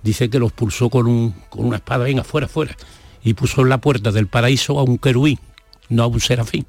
dice 0.03 0.30
que 0.30 0.39
los 0.39 0.49
expulsó 0.49 0.89
con, 0.89 1.07
un, 1.07 1.34
con 1.49 1.66
una 1.66 1.78
espada, 1.78 2.03
venga, 2.03 2.24
fuera, 2.24 2.47
fuera, 2.47 2.76
y 3.24 3.34
puso 3.34 3.61
en 3.61 3.70
la 3.70 3.80
puerta 3.80 4.11
del 4.11 4.28
paraíso 4.28 4.78
a 4.78 4.84
un 4.84 4.97
querubín, 4.97 5.39
no 5.89 6.03
a 6.03 6.07
un 6.07 6.20
serafín, 6.20 6.66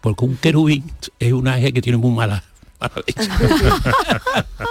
porque 0.00 0.24
un 0.24 0.36
querubín 0.36 0.84
es 1.18 1.32
un 1.32 1.48
ángel 1.48 1.72
que 1.72 1.82
tiene 1.82 1.96
muy 1.96 2.12
mala, 2.12 2.44
mala 2.78 3.02
leche. 3.06 3.28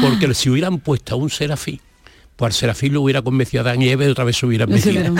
porque 0.00 0.32
si 0.34 0.50
hubieran 0.50 0.78
puesto 0.78 1.14
a 1.14 1.18
un 1.18 1.30
serafín, 1.30 1.80
pues 2.36 2.48
al 2.48 2.52
serafín 2.52 2.92
lo 2.92 3.02
hubiera 3.02 3.22
convencido 3.22 3.62
a 3.62 3.70
Adán 3.70 3.82
y 3.82 3.88
Eva 3.88 4.04
y 4.04 4.08
otra 4.08 4.24
vez 4.24 4.36
se 4.36 4.46
hubieran 4.46 4.68
metido. 4.68 5.14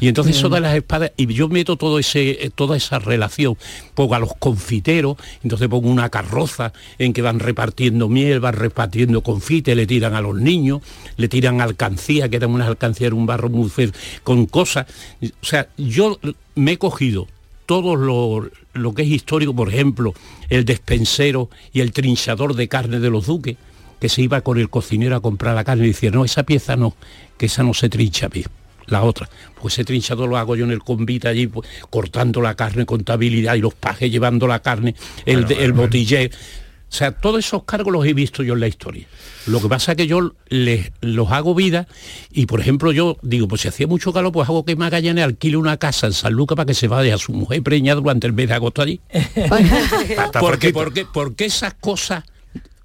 Y 0.00 0.08
entonces 0.08 0.36
eso 0.36 0.48
de 0.48 0.60
las 0.60 0.74
espadas, 0.74 1.12
y 1.16 1.26
yo 1.26 1.48
meto 1.48 1.76
todo 1.76 1.98
ese, 1.98 2.50
toda 2.54 2.76
esa 2.76 2.98
relación, 2.98 3.56
pongo 3.94 4.14
a 4.14 4.18
los 4.18 4.34
confiteros, 4.38 5.16
entonces 5.42 5.68
pongo 5.68 5.90
una 5.90 6.08
carroza 6.08 6.72
en 6.98 7.12
que 7.12 7.20
van 7.20 7.38
repartiendo 7.38 8.08
miel, 8.08 8.40
van 8.40 8.54
repartiendo 8.54 9.22
confite, 9.22 9.74
le 9.74 9.86
tiran 9.86 10.14
a 10.14 10.22
los 10.22 10.34
niños, 10.34 10.80
le 11.18 11.28
tiran 11.28 11.60
alcancía, 11.60 12.30
que 12.30 12.36
eran 12.36 12.50
unas 12.50 12.68
alcancías, 12.68 13.08
era 13.08 13.16
un 13.16 13.26
barro 13.26 13.50
muy 13.50 13.68
feo, 13.68 13.90
con 14.24 14.46
cosas. 14.46 14.86
O 15.22 15.46
sea, 15.46 15.68
yo 15.76 16.18
me 16.54 16.72
he 16.72 16.78
cogido 16.78 17.28
todo 17.72 17.96
lo, 17.96 18.50
lo 18.74 18.94
que 18.94 19.00
es 19.00 19.08
histórico, 19.08 19.56
por 19.56 19.70
ejemplo, 19.70 20.12
el 20.50 20.66
despensero 20.66 21.48
y 21.72 21.80
el 21.80 21.90
trinchador 21.90 22.54
de 22.54 22.68
carne 22.68 23.00
de 23.00 23.08
los 23.08 23.24
duques, 23.24 23.56
que 23.98 24.10
se 24.10 24.20
iba 24.20 24.42
con 24.42 24.58
el 24.58 24.68
cocinero 24.68 25.16
a 25.16 25.20
comprar 25.22 25.54
la 25.54 25.64
carne 25.64 25.84
y 25.84 25.86
decía, 25.86 26.10
no, 26.10 26.22
esa 26.22 26.42
pieza 26.42 26.76
no, 26.76 26.94
que 27.38 27.46
esa 27.46 27.62
no 27.62 27.72
se 27.72 27.88
trincha 27.88 28.28
bien. 28.28 28.48
La 28.88 29.04
otra, 29.04 29.30
pues 29.58 29.72
ese 29.72 29.86
trinchado 29.86 30.26
lo 30.26 30.36
hago 30.36 30.54
yo 30.54 30.66
en 30.66 30.70
el 30.70 30.80
convite 30.80 31.28
allí, 31.28 31.46
pues, 31.46 31.66
cortando 31.88 32.42
la 32.42 32.56
carne, 32.56 32.84
contabilidad 32.84 33.54
y 33.54 33.62
los 33.62 33.72
pajes 33.72 34.12
llevando 34.12 34.46
la 34.46 34.58
carne, 34.58 34.94
el 35.24 35.72
botiller. 35.72 36.30
O 36.92 36.94
sea, 36.94 37.10
todos 37.10 37.38
esos 37.38 37.64
cargos 37.64 37.90
los 37.90 38.04
he 38.04 38.12
visto 38.12 38.42
yo 38.42 38.52
en 38.52 38.60
la 38.60 38.68
historia. 38.68 39.06
Lo 39.46 39.62
que 39.62 39.68
pasa 39.68 39.92
es 39.92 39.96
que 39.96 40.06
yo 40.06 40.34
les, 40.50 40.92
los 41.00 41.32
hago 41.32 41.54
vida 41.54 41.88
y, 42.30 42.44
por 42.44 42.60
ejemplo, 42.60 42.92
yo 42.92 43.16
digo, 43.22 43.48
pues 43.48 43.62
si 43.62 43.68
hacía 43.68 43.86
mucho 43.86 44.12
calor, 44.12 44.30
pues 44.30 44.46
hago 44.46 44.66
que 44.66 44.76
Magallanes 44.76 45.24
alquile 45.24 45.56
una 45.56 45.78
casa 45.78 46.06
en 46.06 46.12
San 46.12 46.34
Lucas 46.34 46.54
para 46.54 46.66
que 46.66 46.74
se 46.74 46.88
vaya 46.88 47.14
a 47.14 47.18
su 47.18 47.32
mujer 47.32 47.62
preñada 47.62 47.98
durante 47.98 48.26
el 48.26 48.34
mes 48.34 48.48
de 48.48 48.54
agosto 48.54 48.82
allí. 48.82 49.00
porque, 50.38 50.70
porque, 50.74 51.06
porque 51.10 51.46
esas 51.46 51.72
cosas 51.72 52.24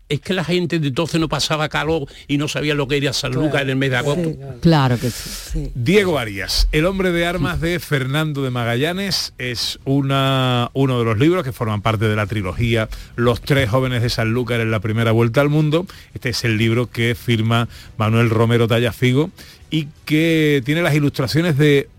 es 0.10 0.22
que 0.22 0.34
la 0.34 0.44
gente 0.44 0.80
de 0.80 0.88
entonces 0.88 1.20
no 1.20 1.28
pasaba 1.28 1.70
calor 1.70 2.08
y 2.28 2.38
no 2.38 2.48
sabía 2.48 2.74
lo 2.74 2.88
que 2.88 2.98
era 2.98 3.14
San 3.14 3.34
Lucas 3.34 3.62
en 3.62 3.70
el 3.70 3.76
mes 3.76 3.92
de 3.92 3.98
agosto. 3.98 4.36
Claro 4.62 4.98
que 5.00 5.10
sí. 5.10 5.72
Diego 5.76 6.18
Arias, 6.18 6.68
El 6.72 6.86
hombre 6.86 7.12
de 7.12 7.26
armas 7.26 7.60
de 7.62 7.80
Fernando 7.80 8.44
de 8.44 8.52
Magallanes, 8.52 9.34
es 9.38 9.80
una, 9.86 10.70
uno 10.74 11.00
de 11.00 11.06
los 11.06 11.18
libros 11.18 11.44
que 11.44 11.52
forman 11.52 11.82
parte 11.82 12.08
de 12.08 12.16
la 12.16 12.26
trilogía 12.26 12.90
Los 13.16 13.42
tres 13.42 13.70
jóvenes 13.70 14.02
de 14.02 14.10
Sanlúcar 14.10 14.62
en 14.62 14.72
la 14.72 14.80
primera 14.80 15.12
vuelta 15.12 15.42
al 15.42 15.50
mundo. 15.50 15.86
Este 16.14 16.30
es 16.30 16.44
el 16.44 16.58
libro 16.58 16.90
que 16.90 17.16
firma 17.16 17.68
Manuel 17.98 18.30
Romero 18.30 18.68
Tallafigo 18.68 19.32
y 19.70 19.88
que 20.06 20.62
tiene 20.66 20.82
las 20.82 20.96
ilustraciones 20.96 21.58
de, 21.58 21.90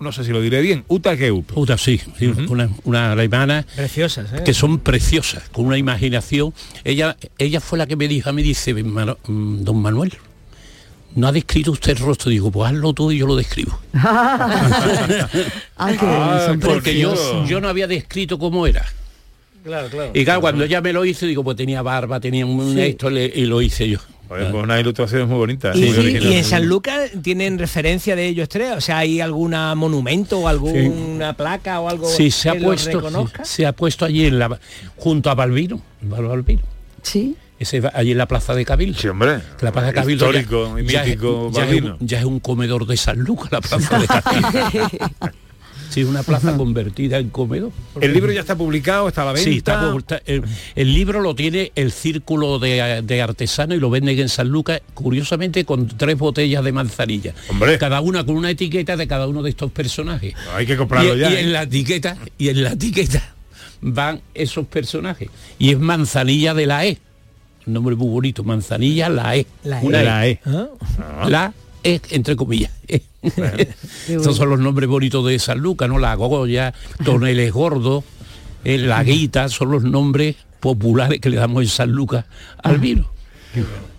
no 0.00 0.12
sé 0.12 0.24
si 0.24 0.30
lo 0.30 0.40
diré 0.40 0.60
bien, 0.60 0.84
Uta 0.88 1.16
Keup. 1.16 1.56
Uta, 1.56 1.76
sí, 1.78 2.00
sí, 2.18 2.26
una, 2.48 2.68
una 2.84 3.12
alemana 3.12 3.64
Preciosas, 3.76 4.32
¿eh? 4.32 4.42
que 4.44 4.54
son 4.54 4.78
preciosas, 4.78 5.48
con 5.50 5.66
una 5.66 5.76
imaginación. 5.78 6.54
Ella, 6.84 7.16
ella 7.38 7.60
fue 7.60 7.78
la 7.78 7.86
que 7.86 7.96
me 7.96 8.06
dijo, 8.08 8.32
me 8.32 8.42
dice, 8.42 8.74
"Mano- 8.84 9.18
mm, 9.26 9.64
don 9.64 9.80
Manuel, 9.82 10.12
no 11.14 11.26
ha 11.26 11.32
descrito 11.32 11.72
usted 11.72 11.92
el 11.92 11.98
rostro. 11.98 12.30
Digo, 12.30 12.50
pues 12.52 12.70
hazlo 12.70 12.92
tú 12.92 13.10
y 13.10 13.18
yo 13.18 13.26
lo 13.26 13.34
describo. 13.34 13.76
Ay, 15.76 15.96
son 15.98 16.60
Porque 16.60 16.98
yo, 16.98 17.44
yo 17.46 17.60
no 17.60 17.68
había 17.68 17.86
descrito 17.86 18.38
cómo 18.38 18.66
era. 18.66 18.84
Claro, 19.64 19.88
claro. 19.88 20.10
Y 20.14 20.24
claro, 20.24 20.40
cuando 20.40 20.64
ella 20.64 20.80
me 20.80 20.92
lo 20.92 21.04
hizo, 21.04 21.26
digo, 21.26 21.42
pues 21.44 21.56
tenía 21.56 21.82
barba, 21.82 22.20
tenía 22.20 22.46
un 22.46 22.74
Sí. 22.74 22.80
esto 22.80 23.10
le- 23.10 23.26
y 23.34 23.44
lo 23.46 23.60
hice 23.60 23.88
yo. 23.88 23.98
Oye, 24.30 24.44
pues 24.50 24.62
unas 24.64 24.80
ilustraciones 24.80 25.26
muy 25.28 25.38
bonitas. 25.38 25.76
Y, 25.76 25.80
muy 25.90 26.06
y- 26.16 26.18
y 26.18 26.32
en 26.34 26.44
San 26.44 26.66
Lucas 26.66 27.10
tienen 27.22 27.58
referencia 27.58 28.14
de 28.14 28.26
ellos 28.26 28.48
tres, 28.48 28.72
o 28.76 28.80
sea, 28.80 28.98
hay 28.98 29.20
alguna 29.20 29.74
monumento 29.74 30.38
o 30.40 30.48
alguna 30.48 31.32
placa 31.32 31.80
o 31.80 31.88
algo 31.88 32.08
Sí, 32.08 32.30
se 32.30 32.50
ha 32.50 32.52
que 32.52 32.60
los 32.60 32.66
puesto, 32.88 33.28
se 33.42 33.66
ha 33.66 33.72
puesto 33.72 34.04
allí 34.04 34.26
en 34.26 34.38
la, 34.38 34.58
junto 34.96 35.30
a 35.30 35.34
Balbino, 35.34 35.80
Balbino. 36.02 36.62
Sí. 37.02 37.36
Ese 37.58 37.80
va 37.80 37.90
allí 37.92 38.12
en 38.12 38.18
la 38.18 38.26
plaza 38.28 38.54
de 38.54 38.64
Cabildo. 38.64 38.98
Sí, 39.00 39.08
hombre. 39.08 39.40
La 39.62 39.72
plaza 39.72 39.88
de 39.88 39.92
Cabildo 39.94 40.26
Histórico 40.26 40.78
y 40.78 40.86
ya, 40.86 41.02
mítico 41.04 41.48
es, 41.50 41.56
ya, 41.56 41.62
es 41.64 41.68
Balbino. 41.68 41.96
un, 42.00 42.06
ya 42.06 42.18
es 42.20 42.24
un 42.24 42.38
comedor 42.38 42.86
de 42.86 42.96
San 42.96 43.18
Lucas 43.18 43.50
la 43.50 43.60
plaza 43.60 43.98
de 43.98 44.06
Cabildo. 44.06 44.48
Sí, 45.90 46.04
una 46.04 46.22
plaza 46.22 46.56
convertida 46.56 47.18
en 47.18 47.30
comedor. 47.30 47.72
El 48.00 48.12
libro 48.12 48.32
ya 48.32 48.40
está 48.40 48.56
publicado, 48.56 49.08
está 49.08 49.22
a 49.22 49.26
la 49.26 49.32
venta. 49.32 49.50
Sí, 49.50 49.58
está 49.58 49.94
está- 49.96 50.22
el, 50.26 50.42
el 50.74 50.94
libro 50.94 51.20
lo 51.20 51.34
tiene 51.34 51.72
el 51.74 51.92
círculo 51.92 52.58
de, 52.58 53.02
de 53.02 53.22
artesano 53.22 53.74
y 53.74 53.78
lo 53.80 53.90
venden 53.90 54.18
en 54.18 54.28
San 54.28 54.48
Lucas, 54.48 54.80
curiosamente 54.94 55.64
con 55.64 55.88
tres 55.88 56.18
botellas 56.18 56.64
de 56.64 56.72
manzanilla. 56.72 57.34
Cada 57.78 58.00
una 58.00 58.24
con 58.24 58.36
una 58.36 58.50
etiqueta 58.50 58.96
de 58.96 59.06
cada 59.08 59.26
uno 59.28 59.42
de 59.42 59.50
estos 59.50 59.70
personajes. 59.72 60.34
Hay 60.54 60.66
que 60.66 60.76
comprarlo 60.76 61.16
y, 61.16 61.20
ya, 61.20 61.30
y 61.30 61.34
¿eh? 61.34 61.40
en 61.40 61.52
la 61.52 61.62
etiqueta, 61.62 62.16
y 62.38 62.48
en 62.48 62.62
la 62.64 62.70
etiqueta 62.72 63.34
van 63.80 64.20
esos 64.34 64.66
personajes. 64.66 65.28
Y 65.58 65.70
es 65.70 65.78
manzanilla 65.78 66.54
de 66.54 66.66
la 66.66 66.86
E. 66.86 66.98
Un 67.66 67.74
nombre 67.74 67.94
muy 67.96 68.08
bonito, 68.08 68.44
manzanilla 68.44 69.08
la 69.08 69.36
E. 69.36 69.46
La 69.64 69.80
Una 69.80 70.00
E. 70.00 70.04
La 70.04 70.26
E. 70.28 70.40
Ah. 70.46 71.28
La 71.28 71.52
E, 71.84 72.00
entre 72.10 72.36
comillas. 72.36 72.72
Estos 74.08 74.36
son 74.36 74.50
los 74.50 74.60
nombres 74.60 74.88
bonitos 74.88 75.26
de 75.26 75.38
San 75.38 75.58
Lucas, 75.58 75.88
¿no? 75.88 75.98
La 75.98 76.14
Goya, 76.14 76.74
Toneles 77.04 77.52
Gordo, 77.52 78.04
eh, 78.64 78.78
La 78.78 79.02
Guita, 79.02 79.48
son 79.48 79.70
los 79.70 79.82
nombres 79.82 80.36
populares 80.60 81.20
que 81.20 81.30
le 81.30 81.36
damos 81.36 81.62
en 81.62 81.68
San 81.68 81.90
Lucas 81.90 82.24
al 82.62 82.78
vino. 82.78 83.10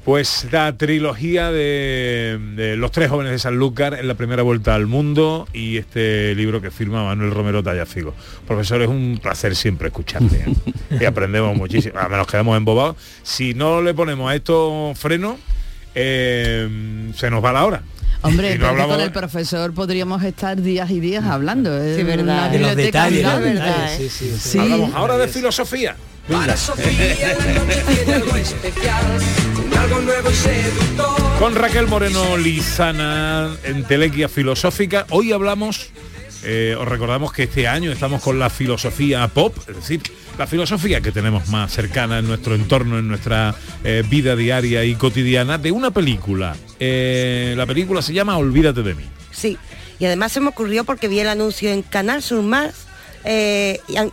Pues 0.06 0.48
la 0.52 0.76
trilogía 0.78 1.52
de, 1.52 2.40
de 2.56 2.76
Los 2.78 2.92
tres 2.92 3.10
jóvenes 3.10 3.32
de 3.32 3.40
Sanlúcar 3.40 3.96
en 3.96 4.08
la 4.08 4.16
primera 4.16 4.42
vuelta 4.42 4.74
al 4.74 4.88
mundo 4.88 5.48
y 5.54 5.78
este 5.78 6.34
libro 6.36 6.62
que 6.62 6.72
firma 6.72 7.04
Manuel 7.04 7.32
Romero 7.32 7.62
Tallafigo. 7.62 8.14
Profesor, 8.48 8.82
es 8.82 8.88
un 8.88 9.20
placer 9.22 9.56
siempre 9.56 9.90
escucharte. 9.90 10.46
¿eh? 10.48 11.00
y 11.02 11.06
aprendemos 11.06 11.56
muchísimo. 11.56 11.96
Además 12.00 12.20
nos 12.20 12.28
quedamos 12.28 12.58
embobados. 12.58 12.96
Si 13.24 13.54
no 13.54 13.82
le 13.82 13.94
ponemos 13.94 14.32
a 14.32 14.36
esto 14.36 14.94
freno, 14.96 15.38
eh, 15.96 17.12
se 17.16 17.30
nos 17.30 17.44
va 17.44 17.52
la 17.54 17.66
hora. 17.66 17.82
Hombre, 18.22 18.58
no 18.58 18.68
hablamos 18.68 18.96
con 18.98 19.06
el 19.06 19.12
profesor 19.14 19.74
podríamos 19.74 20.22
estar 20.24 20.62
días 20.62 20.90
y 20.92 21.00
días 21.00 21.24
hablando. 21.24 21.78
Es 21.82 21.96
Sí, 21.98 22.04
verdad. 22.04 22.24
una 22.24 22.50
De 22.50 22.60
los 22.60 22.76
detalles, 22.76 23.26
sí, 23.98 24.10
sí, 24.10 24.30
sí. 24.32 24.38
Sí. 24.38 24.60
Hablamos 24.60 24.94
ahora 24.94 25.18
de 25.18 25.28
filosofía. 25.30 25.96
Para 26.30 26.56
Sofía 26.56 26.94
la 27.48 27.64
noche 27.64 27.84
tiene 27.88 28.14
algo 28.14 28.36
especial, 28.36 29.06
un 29.66 29.78
algo 29.78 30.02
nuevo 30.02 30.30
y 30.30 30.34
seductor. 30.36 31.40
Con 31.40 31.56
Raquel 31.56 31.88
Moreno 31.88 32.38
Lizana 32.38 33.50
en 33.64 33.84
Telequia 33.86 34.30
Filosófica. 34.30 35.08
Hoy 35.10 35.32
hablamos, 35.32 35.90
eh, 36.44 36.76
os 36.78 36.88
recordamos 36.88 37.34
que 37.34 37.44
este 37.44 37.68
año 37.68 37.92
estamos 37.92 38.22
con 38.22 38.40
la 38.40 38.50
filosofía 38.50 39.28
pop, 39.28 39.56
es 39.68 39.76
decir, 39.76 40.02
la 40.38 40.48
filosofía 40.48 41.02
que 41.02 41.12
tenemos 41.12 41.50
más 41.50 41.72
cercana 41.72 42.20
en 42.20 42.28
nuestro 42.28 42.56
entorno, 42.56 42.98
en 42.98 43.08
nuestra 43.08 43.56
eh, 43.84 44.04
vida 44.10 44.36
diaria 44.36 44.84
y 44.86 44.96
cotidiana, 44.96 45.58
de 45.58 45.72
una 45.72 45.92
película. 45.92 46.56
Eh, 46.80 47.54
la 47.58 47.66
película 47.66 48.02
se 48.02 48.14
llama 48.14 48.38
Olvídate 48.38 48.84
de 48.84 48.96
mí. 48.96 49.04
Sí, 49.32 49.58
y 50.00 50.06
además 50.06 50.32
se 50.32 50.40
me 50.40 50.48
ocurrió 50.48 50.84
porque 50.86 51.08
vi 51.08 51.20
el 51.20 51.28
anuncio 51.28 51.70
en 51.72 51.82
Canal 51.82 52.22
Sur 52.24 52.42
Más, 52.42 52.88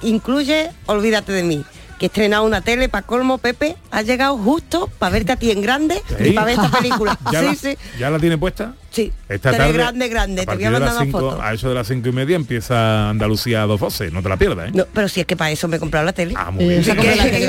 incluye 0.03 0.71
Olvídate 0.87 1.33
de 1.33 1.43
mí, 1.45 1.65
que 1.99 2.07
he 2.07 2.09
estrenado 2.09 2.45
una 2.45 2.61
tele 2.61 2.89
para 2.89 3.07
colmo, 3.07 3.39
Pepe, 3.39 3.77
ha 3.91 4.03
llegado 4.03 4.37
justo 4.37 4.91
para 4.99 5.13
verte 5.13 5.33
a 5.33 5.37
ti 5.37 5.51
en 5.51 5.63
grande 5.63 6.03
y 6.21 6.33
para 6.33 6.45
ver 6.47 6.55
esta 6.55 6.71
película. 6.79 7.19
¿Ya, 7.33 7.41
sí, 7.41 7.47
la, 7.47 7.55
sí, 7.55 7.79
¿Ya 7.99 8.11
la 8.11 8.19
tiene 8.19 8.37
puesta? 8.39 8.75
sí. 8.91 9.13
Esta 9.29 9.51
Tele 9.51 9.65
tarde, 9.65 9.73
grande, 9.79 10.09
grande, 10.09 10.43
a 10.43 10.47
te 10.47 10.55
voy 10.55 10.65
a 10.65 10.71
mandar 10.71 10.97
una 11.03 11.11
foto. 11.13 11.43
A 11.43 11.53
eso 11.53 11.69
de 11.69 11.75
las 11.75 11.87
cinco 11.89 12.09
y 12.09 12.13
media 12.13 12.37
empieza 12.37 13.11
Andalucía 13.11 13.63
a 13.63 13.67
dos 13.67 13.81
voces, 13.81 14.13
no 14.13 14.23
te 14.23 14.29
la 14.29 14.37
pierdas, 14.37 14.69
¿eh? 14.69 14.73
No, 14.75 14.85
pero 14.93 15.09
si 15.09 15.21
es 15.21 15.27
que 15.27 15.37
para 15.37 15.51
eso 15.51 15.69
me 15.69 15.77
he 15.77 15.81
comprado 15.81 16.05
la 16.07 16.13
tele. 16.13 16.35
Ah, 16.37 16.51
muy 16.51 16.67
bien. 16.67 16.85
Sí, 16.85 16.93
que- 16.93 17.01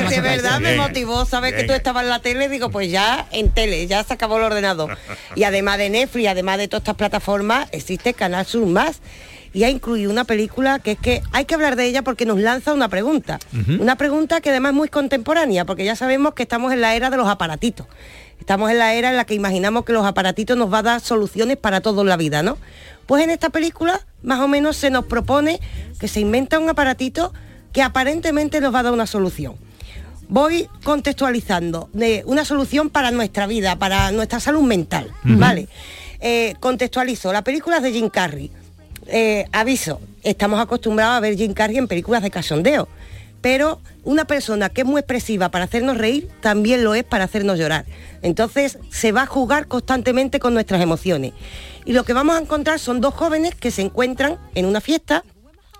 que 0.09 0.15
de 0.15 0.21
verdad 0.21 0.59
me 0.59 0.75
motivó 0.77 1.25
saber 1.25 1.55
que 1.55 1.63
tú 1.65 1.73
estabas 1.73 2.03
en 2.03 2.09
la 2.09 2.19
tele, 2.19 2.49
digo, 2.49 2.69
pues 2.69 2.89
ya 2.91 3.27
en 3.31 3.51
tele, 3.51 3.85
ya 3.87 4.03
se 4.03 4.13
acabó 4.13 4.37
el 4.37 4.43
ordenador. 4.43 4.97
Y 5.35 5.43
además 5.43 5.77
de 5.77 5.89
Netflix, 5.89 6.27
además 6.29 6.57
de 6.57 6.67
todas 6.67 6.81
estas 6.81 6.95
plataformas, 6.95 7.67
existe 7.71 8.13
Canal 8.13 8.45
Sur 8.45 8.65
Más. 8.65 8.99
Y 9.57 9.63
ha 9.63 9.71
incluido 9.71 10.11
una 10.11 10.23
película 10.23 10.77
que 10.77 10.91
es 10.91 10.99
que 10.99 11.23
hay 11.31 11.45
que 11.45 11.55
hablar 11.55 11.75
de 11.77 11.87
ella 11.87 12.03
porque 12.03 12.27
nos 12.27 12.39
lanza 12.39 12.73
una 12.73 12.89
pregunta. 12.89 13.39
Una 13.79 13.95
pregunta 13.95 14.39
que 14.39 14.51
además 14.51 14.69
es 14.69 14.75
muy 14.75 14.87
contemporánea, 14.87 15.65
porque 15.65 15.83
ya 15.83 15.95
sabemos 15.95 16.35
que 16.35 16.43
estamos 16.43 16.71
en 16.73 16.81
la 16.81 16.93
era 16.93 17.09
de 17.09 17.17
los 17.17 17.27
aparatitos. 17.27 17.87
Estamos 18.39 18.69
en 18.69 18.77
la 18.77 18.93
era 18.93 19.09
en 19.09 19.17
la 19.17 19.25
que 19.25 19.33
imaginamos 19.33 19.83
que 19.83 19.93
los 19.93 20.05
aparatitos 20.05 20.55
nos 20.57 20.71
va 20.71 20.77
a 20.77 20.83
dar 20.83 21.01
soluciones 21.01 21.57
para 21.57 21.81
todo 21.81 22.01
en 22.01 22.07
la 22.07 22.17
vida, 22.17 22.43
¿no? 22.43 22.55
Pues 23.07 23.23
en 23.23 23.31
esta 23.31 23.49
película 23.49 24.05
más 24.21 24.41
o 24.41 24.47
menos 24.47 24.77
se 24.77 24.91
nos 24.91 25.05
propone 25.05 25.59
que 25.99 26.07
se 26.07 26.19
inventa 26.19 26.59
un 26.59 26.69
aparatito 26.69 27.33
que 27.73 27.81
aparentemente 27.81 28.61
nos 28.61 28.71
va 28.75 28.81
a 28.81 28.83
dar 28.83 28.93
una 28.93 29.07
solución. 29.07 29.55
Voy 30.29 30.69
contextualizando 30.83 31.89
de 31.93 32.21
una 32.27 32.45
solución 32.45 32.91
para 32.91 33.09
nuestra 33.09 33.47
vida, 33.47 33.75
para 33.79 34.11
nuestra 34.11 34.39
salud 34.39 34.61
mental. 34.61 35.11
¿vale? 35.23 35.67
Eh, 36.19 36.53
contextualizo, 36.59 37.33
la 37.33 37.43
película 37.43 37.77
es 37.77 37.83
de 37.83 37.91
Jim 37.91 38.09
Carrey. 38.09 38.51
Eh, 39.09 39.45
aviso, 39.53 40.01
estamos 40.23 40.59
acostumbrados 40.59 41.15
a 41.15 41.19
ver 41.21 41.37
Jim 41.37 41.53
Carrey 41.53 41.77
en 41.77 41.87
películas 41.87 42.21
de 42.21 42.29
cachondeo, 42.29 42.89
pero 43.39 43.79
una 44.03 44.25
persona 44.25 44.69
que 44.69 44.81
es 44.81 44.87
muy 44.87 44.99
expresiva 44.99 45.49
para 45.49 45.65
hacernos 45.65 45.97
reír 45.97 46.27
también 46.41 46.83
lo 46.83 46.93
es 46.93 47.05
para 47.05 47.23
hacernos 47.23 47.57
llorar. 47.57 47.85
Entonces 48.21 48.79
se 48.89 49.13
va 49.13 49.23
a 49.23 49.25
jugar 49.25 49.67
constantemente 49.67 50.39
con 50.39 50.53
nuestras 50.53 50.81
emociones. 50.81 51.33
Y 51.85 51.93
lo 51.93 52.03
que 52.03 52.11
vamos 52.11 52.35
a 52.35 52.41
encontrar 52.41 52.79
son 52.79 52.99
dos 52.99 53.13
jóvenes 53.13 53.55
que 53.55 53.71
se 53.71 53.81
encuentran 53.81 54.37
en 54.55 54.65
una 54.65 54.81
fiesta 54.81 55.23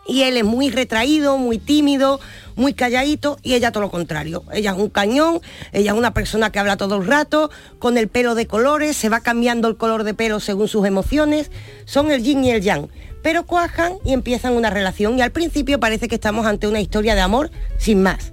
y 0.08 0.22
él 0.22 0.38
es 0.38 0.46
muy 0.46 0.70
retraído, 0.70 1.38
muy 1.38 1.58
tímido, 1.58 2.22
muy 2.56 2.74
calladito 2.74 3.38
y 3.44 3.56
ella 3.56 3.72
todo 3.72 3.82
lo 3.82 3.92
contrario. 3.92 4.44
Ella 4.54 4.72
es 4.72 4.78
un 4.78 4.90
cañón, 4.90 5.42
ella 5.74 5.92
es 5.92 5.98
una 5.98 6.14
persona 6.14 6.50
que 6.50 6.60
habla 6.60 6.78
todo 6.78 6.96
el 6.96 7.06
rato, 7.06 7.52
con 7.78 7.98
el 7.98 8.08
pelo 8.08 8.34
de 8.34 8.48
colores, 8.48 8.96
se 8.96 9.10
va 9.10 9.20
cambiando 9.20 9.68
el 9.68 9.76
color 9.76 10.06
de 10.06 10.14
pelo 10.14 10.40
según 10.40 10.70
sus 10.70 10.86
emociones. 10.86 11.52
Son 11.84 12.10
el 12.10 12.24
yin 12.24 12.46
y 12.46 12.52
el 12.52 12.62
yang, 12.62 12.88
pero 13.28 13.46
cuajan 13.46 13.96
y 14.06 14.14
empiezan 14.14 14.54
una 14.54 14.70
relación 14.70 15.20
y 15.20 15.22
al 15.22 15.34
principio 15.34 15.82
parece 15.82 16.08
que 16.08 16.16
estamos 16.16 16.46
ante 16.46 16.66
una 16.66 16.80
historia 16.80 17.14
de 17.14 17.20
amor 17.20 17.52
sin 17.78 18.02
más. 18.02 18.32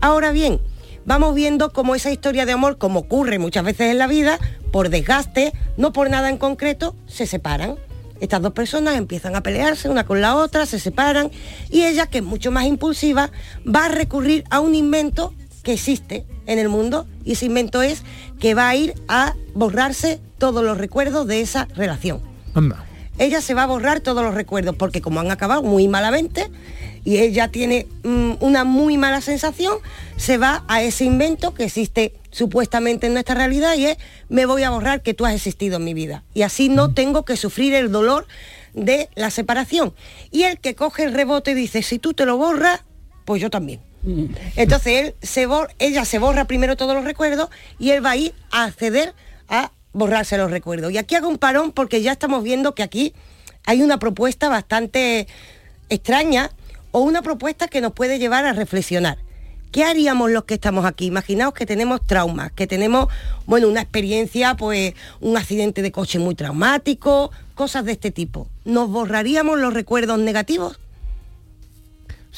Ahora 0.00 0.32
bien, 0.32 0.62
vamos 1.04 1.34
viendo 1.34 1.74
cómo 1.74 1.94
esa 1.94 2.10
historia 2.10 2.46
de 2.46 2.52
amor, 2.52 2.78
como 2.78 3.00
ocurre 3.00 3.38
muchas 3.38 3.64
veces 3.64 3.90
en 3.90 3.98
la 3.98 4.06
vida, 4.06 4.38
por 4.72 4.88
desgaste, 4.88 5.52
no 5.76 5.92
por 5.92 6.08
nada 6.08 6.30
en 6.30 6.38
concreto, 6.38 6.96
se 7.06 7.26
separan. 7.26 7.76
Estas 8.18 8.40
dos 8.40 8.54
personas 8.54 8.96
empiezan 8.96 9.36
a 9.36 9.42
pelearse 9.42 9.90
una 9.90 10.06
con 10.06 10.22
la 10.22 10.34
otra, 10.34 10.64
se 10.64 10.80
separan 10.80 11.30
y 11.68 11.82
ella, 11.82 12.06
que 12.06 12.20
es 12.20 12.24
mucho 12.24 12.50
más 12.50 12.64
impulsiva, 12.64 13.30
va 13.66 13.84
a 13.84 13.88
recurrir 13.88 14.44
a 14.48 14.60
un 14.60 14.74
invento 14.74 15.34
que 15.62 15.74
existe 15.74 16.24
en 16.46 16.58
el 16.58 16.70
mundo 16.70 17.06
Y 17.26 17.32
ese 17.32 17.44
invento 17.44 17.82
es 17.82 18.04
que 18.38 18.54
va 18.54 18.70
a 18.70 18.74
ir 18.74 18.94
a 19.06 19.34
borrarse 19.52 20.18
todos 20.38 20.64
los 20.64 20.78
recuerdos 20.78 21.26
de 21.26 21.42
esa 21.42 21.68
relación. 21.74 22.22
Anda. 22.54 22.86
Ella 23.20 23.40
se 23.40 23.54
va 23.54 23.62
a 23.62 23.66
borrar 23.66 24.00
todos 24.00 24.24
los 24.24 24.34
recuerdos 24.34 24.74
porque 24.76 25.00
como 25.00 25.20
han 25.20 25.30
acabado 25.30 25.62
muy 25.62 25.86
malamente 25.88 26.50
y 27.04 27.18
ella 27.18 27.48
tiene 27.48 27.86
mm, 28.02 28.32
una 28.40 28.64
muy 28.64 28.96
mala 28.96 29.20
sensación, 29.20 29.78
se 30.16 30.38
va 30.38 30.64
a 30.68 30.82
ese 30.82 31.04
invento 31.04 31.54
que 31.54 31.64
existe 31.64 32.14
supuestamente 32.30 33.06
en 33.06 33.12
nuestra 33.12 33.34
realidad 33.34 33.74
y 33.76 33.86
es 33.86 33.98
me 34.28 34.46
voy 34.46 34.62
a 34.62 34.70
borrar 34.70 35.02
que 35.02 35.14
tú 35.14 35.26
has 35.26 35.34
existido 35.34 35.76
en 35.76 35.84
mi 35.84 35.94
vida. 35.94 36.24
Y 36.34 36.42
así 36.42 36.68
no 36.68 36.92
tengo 36.94 37.24
que 37.24 37.36
sufrir 37.36 37.74
el 37.74 37.92
dolor 37.92 38.26
de 38.74 39.08
la 39.14 39.30
separación. 39.30 39.94
Y 40.30 40.42
el 40.44 40.58
que 40.58 40.74
coge 40.74 41.04
el 41.04 41.12
rebote 41.12 41.54
dice, 41.54 41.82
si 41.82 41.98
tú 41.98 42.14
te 42.14 42.24
lo 42.26 42.36
borras, 42.36 42.82
pues 43.24 43.40
yo 43.42 43.50
también. 43.50 43.80
Entonces 44.56 44.92
él 45.04 45.14
se 45.20 45.46
bor- 45.46 45.74
ella 45.78 46.06
se 46.06 46.18
borra 46.18 46.46
primero 46.46 46.74
todos 46.76 46.94
los 46.94 47.04
recuerdos 47.04 47.50
y 47.78 47.90
él 47.90 48.02
va 48.04 48.12
a 48.12 48.16
ir 48.16 48.32
a 48.50 48.64
acceder 48.64 49.12
a 49.48 49.72
borrarse 49.92 50.36
los 50.38 50.50
recuerdos. 50.50 50.92
Y 50.92 50.98
aquí 50.98 51.14
hago 51.14 51.28
un 51.28 51.38
parón 51.38 51.72
porque 51.72 52.02
ya 52.02 52.12
estamos 52.12 52.42
viendo 52.42 52.74
que 52.74 52.82
aquí 52.82 53.14
hay 53.66 53.82
una 53.82 53.98
propuesta 53.98 54.48
bastante 54.48 55.26
extraña 55.88 56.50
o 56.92 57.00
una 57.00 57.22
propuesta 57.22 57.68
que 57.68 57.80
nos 57.80 57.92
puede 57.92 58.18
llevar 58.18 58.44
a 58.44 58.52
reflexionar. 58.52 59.18
¿Qué 59.70 59.84
haríamos 59.84 60.32
los 60.32 60.44
que 60.44 60.54
estamos 60.54 60.84
aquí? 60.84 61.06
Imaginaos 61.06 61.54
que 61.54 61.64
tenemos 61.64 62.04
traumas, 62.04 62.50
que 62.50 62.66
tenemos, 62.66 63.06
bueno, 63.46 63.68
una 63.68 63.80
experiencia, 63.80 64.56
pues 64.56 64.94
un 65.20 65.36
accidente 65.36 65.80
de 65.80 65.92
coche 65.92 66.18
muy 66.18 66.34
traumático, 66.34 67.30
cosas 67.54 67.84
de 67.84 67.92
este 67.92 68.10
tipo. 68.10 68.48
¿Nos 68.64 68.90
borraríamos 68.90 69.60
los 69.60 69.72
recuerdos 69.72 70.18
negativos? 70.18 70.79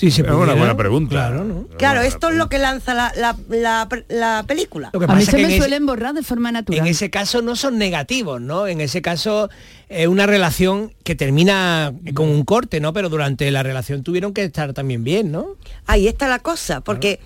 Sí, 0.02 0.10
se 0.10 0.22
Es 0.22 0.28
una 0.28 0.54
buena 0.54 0.76
pregunta. 0.76 1.10
Claro, 1.10 1.44
¿no? 1.44 1.68
Claro, 1.78 2.00
esto 2.00 2.30
es 2.30 2.34
lo 2.34 2.48
que 2.48 2.58
lanza 2.58 2.92
la, 2.92 3.12
la- 3.14 3.36
la- 3.48 3.88
la 4.08 4.44
película. 4.48 4.90
Lo 4.92 4.98
que 4.98 5.04
A 5.04 5.08
mí 5.14 5.20
pasa 5.20 5.30
se 5.30 5.36
que 5.36 5.36
me 5.36 5.44
en 5.44 5.50
ese- 5.50 5.58
suelen 5.60 5.86
borrar 5.86 6.12
de 6.12 6.24
forma 6.24 6.50
natural. 6.50 6.80
En 6.80 6.88
ese 6.88 7.08
caso 7.08 7.40
no 7.40 7.54
son 7.54 7.78
negativos, 7.78 8.40
¿no? 8.40 8.66
En 8.66 8.80
ese 8.80 9.00
caso 9.00 9.48
es 9.88 10.08
una 10.08 10.26
relación 10.26 10.92
que 11.04 11.14
termina 11.14 11.92
con 12.14 12.28
un 12.28 12.44
corte, 12.44 12.80
¿no? 12.80 12.92
Pero 12.92 13.10
durante 13.10 13.48
la 13.52 13.62
relación 13.62 14.02
tuvieron 14.02 14.34
que 14.34 14.42
estar 14.42 14.72
también 14.72 15.04
bien, 15.04 15.30
¿no? 15.30 15.54
Ahí 15.86 16.08
está 16.08 16.26
la 16.26 16.40
cosa, 16.40 16.80
porque 16.80 17.20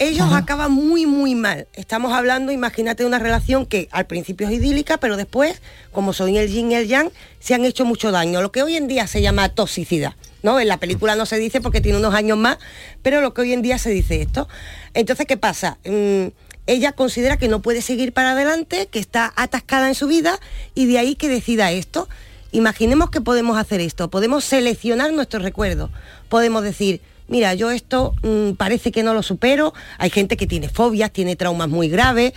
ellos 0.00 0.32
acaban 0.32 0.72
muy, 0.72 1.04
muy 1.04 1.34
mal. 1.34 1.68
Estamos 1.74 2.14
hablando, 2.14 2.52
imagínate, 2.52 3.02
de 3.02 3.06
una 3.06 3.18
relación 3.18 3.66
que 3.66 3.86
al 3.92 4.06
principio 4.06 4.48
es 4.48 4.54
idílica, 4.54 4.96
pero 4.96 5.18
después, 5.18 5.60
como 5.92 6.14
son 6.14 6.34
el 6.34 6.50
yin 6.50 6.72
y 6.72 6.74
el 6.74 6.88
yang, 6.88 7.10
se 7.38 7.52
han 7.52 7.66
hecho 7.66 7.84
mucho 7.84 8.10
daño. 8.10 8.40
Lo 8.40 8.50
que 8.50 8.62
hoy 8.62 8.76
en 8.76 8.88
día 8.88 9.06
se 9.06 9.20
llama 9.20 9.50
toxicidad. 9.50 10.14
¿no? 10.42 10.58
En 10.58 10.68
la 10.68 10.78
película 10.78 11.16
no 11.16 11.26
se 11.26 11.36
dice 11.36 11.60
porque 11.60 11.82
tiene 11.82 11.98
unos 11.98 12.14
años 12.14 12.38
más, 12.38 12.56
pero 13.02 13.20
lo 13.20 13.34
que 13.34 13.42
hoy 13.42 13.52
en 13.52 13.60
día 13.60 13.76
se 13.76 13.90
dice 13.90 14.22
esto. 14.22 14.48
Entonces, 14.94 15.26
¿qué 15.26 15.36
pasa? 15.36 15.76
Mm, 15.84 16.28
ella 16.66 16.92
considera 16.92 17.36
que 17.36 17.48
no 17.48 17.60
puede 17.60 17.82
seguir 17.82 18.14
para 18.14 18.32
adelante, 18.32 18.86
que 18.86 19.00
está 19.00 19.34
atascada 19.36 19.86
en 19.86 19.94
su 19.94 20.06
vida 20.06 20.40
y 20.74 20.86
de 20.86 20.98
ahí 20.98 21.14
que 21.14 21.28
decida 21.28 21.72
esto. 21.72 22.08
Imaginemos 22.52 23.10
que 23.10 23.20
podemos 23.20 23.58
hacer 23.58 23.82
esto, 23.82 24.08
podemos 24.08 24.44
seleccionar 24.44 25.12
nuestros 25.12 25.42
recuerdos, 25.42 25.90
podemos 26.30 26.62
decir, 26.62 27.02
mira, 27.30 27.54
yo 27.54 27.70
esto 27.70 28.14
mm, 28.22 28.52
parece 28.56 28.92
que 28.92 29.02
no 29.02 29.14
lo 29.14 29.22
supero, 29.22 29.72
hay 29.96 30.10
gente 30.10 30.36
que 30.36 30.46
tiene 30.46 30.68
fobias, 30.68 31.10
tiene 31.12 31.36
traumas 31.36 31.68
muy 31.68 31.88
graves, 31.88 32.34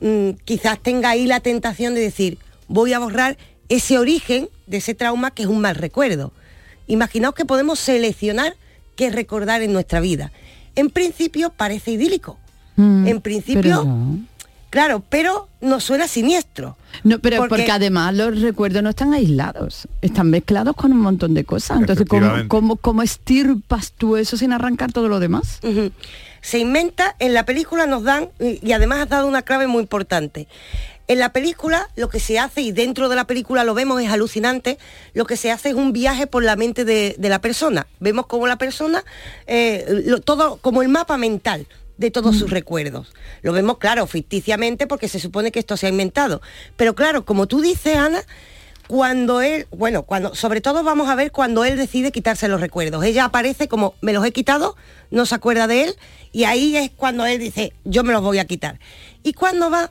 mm, 0.00 0.30
quizás 0.44 0.78
tenga 0.80 1.10
ahí 1.10 1.26
la 1.26 1.40
tentación 1.40 1.94
de 1.94 2.02
decir, 2.02 2.38
voy 2.68 2.92
a 2.92 3.00
borrar 3.00 3.36
ese 3.68 3.98
origen 3.98 4.48
de 4.66 4.76
ese 4.76 4.94
trauma 4.94 5.32
que 5.32 5.42
es 5.42 5.48
un 5.48 5.60
mal 5.60 5.74
recuerdo. 5.74 6.32
Imaginaos 6.86 7.34
que 7.34 7.44
podemos 7.44 7.78
seleccionar 7.78 8.54
qué 8.96 9.10
recordar 9.10 9.62
en 9.62 9.72
nuestra 9.72 10.00
vida. 10.00 10.30
En 10.76 10.90
principio 10.90 11.50
parece 11.50 11.92
idílico. 11.92 12.38
Mm, 12.76 13.08
en 13.08 13.20
principio, 13.20 13.62
pero 13.62 13.84
no. 13.84 14.18
Claro, 14.70 15.02
pero 15.08 15.48
nos 15.60 15.84
suena 15.84 16.06
siniestro. 16.08 16.76
No, 17.04 17.18
pero 17.18 17.36
Porque- 17.38 17.48
porque, 17.48 17.70
además 17.72 18.14
los 18.14 18.40
recuerdos 18.40 18.82
no 18.82 18.90
están 18.90 19.12
aislados, 19.14 19.88
están 20.02 20.30
mezclados 20.30 20.74
con 20.76 20.92
un 20.92 21.00
montón 21.00 21.34
de 21.34 21.44
cosas. 21.44 21.78
Entonces, 21.80 22.06
¿cómo, 22.08 22.26
cómo, 22.48 22.76
cómo 22.76 23.02
estirpas 23.02 23.92
tú 23.92 24.16
eso 24.16 24.36
sin 24.36 24.52
arrancar 24.52 24.92
todo 24.92 25.08
lo 25.08 25.20
demás? 25.20 25.60
Se 26.40 26.58
inventa, 26.58 27.16
en 27.18 27.34
la 27.34 27.44
película 27.44 27.86
nos 27.86 28.04
dan, 28.04 28.28
y 28.38 28.58
y 28.66 28.72
además 28.72 29.00
has 29.00 29.08
dado 29.08 29.26
una 29.26 29.42
clave 29.42 29.66
muy 29.66 29.82
importante. 29.82 30.46
En 31.08 31.18
la 31.18 31.32
película 31.32 31.88
lo 31.96 32.08
que 32.10 32.20
se 32.20 32.38
hace, 32.38 32.60
y 32.60 32.70
dentro 32.72 33.08
de 33.08 33.16
la 33.16 33.26
película 33.26 33.64
lo 33.64 33.72
vemos, 33.74 34.00
es 34.02 34.10
alucinante, 34.10 34.78
lo 35.14 35.24
que 35.24 35.36
se 35.38 35.50
hace 35.50 35.70
es 35.70 35.74
un 35.74 35.92
viaje 35.92 36.26
por 36.26 36.44
la 36.44 36.54
mente 36.54 36.84
de, 36.84 37.16
de 37.18 37.28
la 37.30 37.40
persona. 37.40 37.86
Vemos 37.98 38.26
como 38.26 38.46
la 38.46 38.56
persona, 38.58 39.02
eh, 39.46 40.02
lo- 40.06 40.20
todo 40.20 40.58
como 40.58 40.82
el 40.82 40.88
mapa 40.88 41.16
mental 41.16 41.66
de 41.98 42.10
todos 42.10 42.38
sus 42.38 42.50
recuerdos. 42.50 43.12
Lo 43.42 43.52
vemos, 43.52 43.78
claro, 43.78 44.06
ficticiamente 44.06 44.86
porque 44.86 45.08
se 45.08 45.20
supone 45.20 45.52
que 45.52 45.58
esto 45.58 45.76
se 45.76 45.86
ha 45.86 45.90
inventado. 45.90 46.40
Pero 46.76 46.94
claro, 46.94 47.24
como 47.24 47.46
tú 47.46 47.60
dices, 47.60 47.96
Ana, 47.96 48.22
cuando 48.86 49.42
él, 49.42 49.66
bueno, 49.70 50.04
cuando, 50.04 50.34
sobre 50.34 50.62
todo 50.62 50.82
vamos 50.82 51.10
a 51.10 51.14
ver 51.14 51.30
cuando 51.30 51.64
él 51.64 51.76
decide 51.76 52.10
quitarse 52.10 52.48
los 52.48 52.60
recuerdos. 52.60 53.04
Ella 53.04 53.26
aparece 53.26 53.68
como, 53.68 53.94
me 54.00 54.14
los 54.14 54.24
he 54.24 54.32
quitado, 54.32 54.76
no 55.10 55.26
se 55.26 55.34
acuerda 55.34 55.66
de 55.66 55.84
él, 55.84 55.96
y 56.32 56.44
ahí 56.44 56.76
es 56.76 56.90
cuando 56.96 57.26
él 57.26 57.38
dice, 57.38 57.74
yo 57.84 58.02
me 58.02 58.14
los 58.14 58.22
voy 58.22 58.38
a 58.38 58.46
quitar. 58.46 58.80
Y 59.22 59.34
cuando 59.34 59.68
va, 59.68 59.90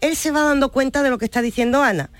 él 0.00 0.14
se 0.14 0.30
va 0.30 0.42
dando 0.42 0.70
cuenta 0.70 1.02
de 1.02 1.10
lo 1.10 1.18
que 1.18 1.24
está 1.24 1.42
diciendo 1.42 1.82
Ana. 1.82 2.10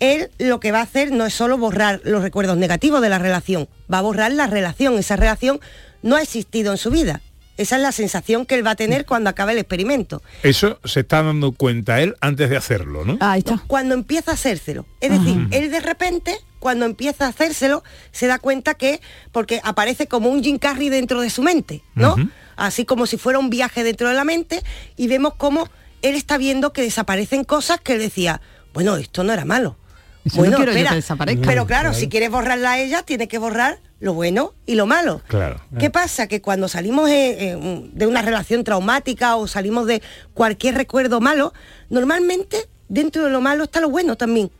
Él 0.00 0.30
lo 0.38 0.60
que 0.60 0.72
va 0.72 0.80
a 0.80 0.82
hacer 0.82 1.12
no 1.12 1.26
es 1.26 1.34
solo 1.34 1.58
borrar 1.58 2.00
los 2.04 2.22
recuerdos 2.22 2.56
negativos 2.56 3.00
de 3.00 3.08
la 3.08 3.18
relación, 3.18 3.68
va 3.92 3.98
a 3.98 4.02
borrar 4.02 4.32
la 4.32 4.46
relación. 4.46 4.98
Esa 4.98 5.16
relación 5.16 5.60
no 6.02 6.16
ha 6.16 6.22
existido 6.22 6.72
en 6.72 6.78
su 6.78 6.90
vida. 6.90 7.20
Esa 7.60 7.76
es 7.76 7.82
la 7.82 7.92
sensación 7.92 8.46
que 8.46 8.54
él 8.54 8.66
va 8.66 8.70
a 8.70 8.74
tener 8.74 9.04
cuando 9.04 9.28
acabe 9.28 9.52
el 9.52 9.58
experimento. 9.58 10.22
Eso 10.42 10.80
se 10.82 11.00
está 11.00 11.22
dando 11.22 11.52
cuenta 11.52 12.00
él 12.00 12.16
antes 12.22 12.48
de 12.48 12.56
hacerlo, 12.56 13.04
¿no? 13.04 13.18
Ahí 13.20 13.40
está. 13.40 13.62
Cuando 13.66 13.92
empieza 13.92 14.30
a 14.30 14.34
hacérselo. 14.34 14.86
Es 14.98 15.10
decir, 15.10 15.46
él 15.50 15.70
de 15.70 15.80
repente, 15.80 16.38
cuando 16.58 16.86
empieza 16.86 17.26
a 17.26 17.28
hacérselo, 17.28 17.84
se 18.12 18.28
da 18.28 18.38
cuenta 18.38 18.72
que, 18.72 19.02
porque 19.30 19.60
aparece 19.62 20.06
como 20.06 20.30
un 20.30 20.42
Jim 20.42 20.56
Carrey 20.56 20.88
dentro 20.88 21.20
de 21.20 21.28
su 21.28 21.42
mente, 21.42 21.82
¿no? 21.94 22.16
Así 22.56 22.86
como 22.86 23.04
si 23.04 23.18
fuera 23.18 23.38
un 23.38 23.50
viaje 23.50 23.84
dentro 23.84 24.08
de 24.08 24.14
la 24.14 24.24
mente, 24.24 24.62
y 24.96 25.08
vemos 25.08 25.34
cómo 25.34 25.68
él 26.00 26.14
está 26.14 26.38
viendo 26.38 26.72
que 26.72 26.80
desaparecen 26.80 27.44
cosas 27.44 27.78
que 27.78 27.92
él 27.92 27.98
decía, 27.98 28.40
bueno, 28.72 28.96
esto 28.96 29.22
no 29.22 29.34
era 29.34 29.44
malo. 29.44 29.76
Eso 30.24 30.36
no 30.36 30.42
bueno, 30.42 30.56
quiero 30.58 30.72
yo 30.72 30.76
espera, 30.78 30.90
que 30.90 30.96
desaparezca. 30.96 31.46
pero 31.46 31.66
claro, 31.66 31.90
Claro. 31.90 31.94
si 31.98 32.08
quieres 32.08 32.30
borrarla 32.30 32.72
a 32.72 32.78
ella, 32.78 33.02
tiene 33.02 33.26
que 33.28 33.38
borrar 33.38 33.80
lo 34.00 34.12
bueno 34.14 34.54
y 34.66 34.74
lo 34.74 34.86
malo. 34.86 35.22
Claro. 35.28 35.60
¿Qué 35.78 35.90
pasa? 35.90 36.26
Que 36.26 36.40
cuando 36.42 36.68
salimos 36.68 37.08
eh, 37.10 37.36
eh, 37.52 37.90
de 37.92 38.06
una 38.06 38.20
relación 38.22 38.62
traumática 38.64 39.36
o 39.36 39.46
salimos 39.46 39.86
de 39.86 40.02
cualquier 40.34 40.74
recuerdo 40.74 41.20
malo, 41.20 41.52
normalmente 41.88 42.68
dentro 42.88 43.24
de 43.24 43.30
lo 43.30 43.40
malo 43.40 43.64
está 43.64 43.80
lo 43.80 43.88
bueno 43.90 44.16
también. 44.16 44.50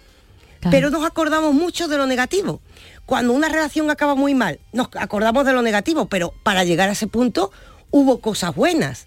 Pero 0.70 0.90
nos 0.90 1.04
acordamos 1.06 1.54
mucho 1.54 1.88
de 1.88 1.96
lo 1.96 2.06
negativo. 2.06 2.60
Cuando 3.06 3.32
una 3.32 3.48
relación 3.48 3.90
acaba 3.90 4.14
muy 4.14 4.34
mal, 4.34 4.60
nos 4.72 4.88
acordamos 4.94 5.46
de 5.46 5.52
lo 5.54 5.62
negativo, 5.62 6.06
pero 6.08 6.34
para 6.42 6.64
llegar 6.64 6.90
a 6.90 6.92
ese 6.92 7.06
punto 7.06 7.50
hubo 7.90 8.20
cosas 8.20 8.54
buenas. 8.54 9.06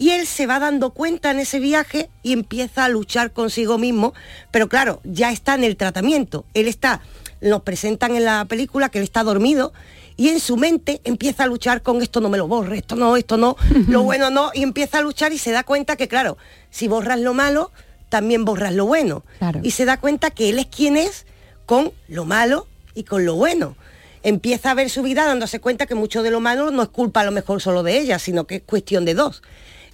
Y 0.00 0.12
él 0.12 0.26
se 0.26 0.46
va 0.46 0.58
dando 0.58 0.90
cuenta 0.90 1.30
en 1.30 1.40
ese 1.40 1.60
viaje 1.60 2.08
y 2.22 2.32
empieza 2.32 2.86
a 2.86 2.88
luchar 2.88 3.32
consigo 3.32 3.76
mismo, 3.76 4.14
pero 4.50 4.66
claro, 4.66 5.02
ya 5.04 5.30
está 5.30 5.54
en 5.54 5.62
el 5.62 5.76
tratamiento. 5.76 6.46
Él 6.54 6.68
está, 6.68 7.02
nos 7.42 7.60
presentan 7.64 8.16
en 8.16 8.24
la 8.24 8.46
película 8.46 8.88
que 8.88 8.96
él 8.96 9.04
está 9.04 9.22
dormido 9.22 9.74
y 10.16 10.30
en 10.30 10.40
su 10.40 10.56
mente 10.56 11.02
empieza 11.04 11.44
a 11.44 11.46
luchar 11.46 11.82
con 11.82 12.00
esto 12.00 12.22
no 12.22 12.30
me 12.30 12.38
lo 12.38 12.48
borre, 12.48 12.78
esto 12.78 12.96
no, 12.96 13.18
esto 13.18 13.36
no, 13.36 13.58
lo 13.88 14.02
bueno 14.04 14.30
no, 14.30 14.50
y 14.54 14.62
empieza 14.62 14.96
a 14.96 15.02
luchar 15.02 15.34
y 15.34 15.38
se 15.38 15.50
da 15.50 15.64
cuenta 15.64 15.96
que 15.96 16.08
claro, 16.08 16.38
si 16.70 16.88
borras 16.88 17.20
lo 17.20 17.34
malo, 17.34 17.70
también 18.08 18.46
borras 18.46 18.72
lo 18.72 18.86
bueno. 18.86 19.22
Claro. 19.38 19.60
Y 19.62 19.72
se 19.72 19.84
da 19.84 19.98
cuenta 19.98 20.30
que 20.30 20.48
él 20.48 20.58
es 20.58 20.66
quien 20.66 20.96
es 20.96 21.26
con 21.66 21.92
lo 22.08 22.24
malo 22.24 22.66
y 22.94 23.04
con 23.04 23.26
lo 23.26 23.34
bueno. 23.34 23.76
Empieza 24.22 24.70
a 24.70 24.74
ver 24.74 24.88
su 24.88 25.02
vida 25.02 25.26
dándose 25.26 25.60
cuenta 25.60 25.84
que 25.84 25.94
mucho 25.94 26.22
de 26.22 26.30
lo 26.30 26.40
malo 26.40 26.70
no 26.70 26.82
es 26.82 26.88
culpa 26.88 27.20
a 27.20 27.24
lo 27.24 27.32
mejor 27.32 27.60
solo 27.60 27.82
de 27.82 27.98
ella, 27.98 28.18
sino 28.18 28.46
que 28.46 28.56
es 28.56 28.62
cuestión 28.62 29.04
de 29.04 29.12
dos. 29.12 29.42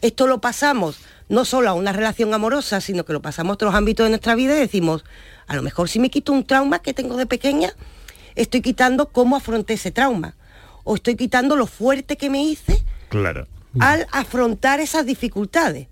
Esto 0.02 0.26
lo 0.26 0.40
pasamos 0.40 0.98
no 1.28 1.44
solo 1.44 1.70
a 1.70 1.74
una 1.74 1.92
relación 1.92 2.32
amorosa, 2.34 2.80
sino 2.80 3.04
que 3.04 3.12
lo 3.12 3.20
pasamos 3.22 3.52
a 3.52 3.54
otros 3.54 3.74
ámbitos 3.74 4.04
de 4.04 4.10
nuestra 4.10 4.34
vida 4.34 4.54
y 4.56 4.60
decimos, 4.60 5.04
a 5.46 5.56
lo 5.56 5.62
mejor 5.62 5.88
si 5.88 5.98
me 5.98 6.10
quito 6.10 6.32
un 6.32 6.44
trauma 6.44 6.78
que 6.80 6.94
tengo 6.94 7.16
de 7.16 7.26
pequeña, 7.26 7.72
estoy 8.34 8.62
quitando 8.62 9.08
cómo 9.10 9.36
afronté 9.36 9.74
ese 9.74 9.90
trauma. 9.90 10.34
O 10.84 10.94
estoy 10.94 11.16
quitando 11.16 11.56
lo 11.56 11.66
fuerte 11.66 12.16
que 12.16 12.30
me 12.30 12.44
hice 12.44 12.80
Claro. 13.08 13.48
al 13.80 14.06
afrontar 14.12 14.78
esas 14.78 15.04
dificultades. 15.04 15.88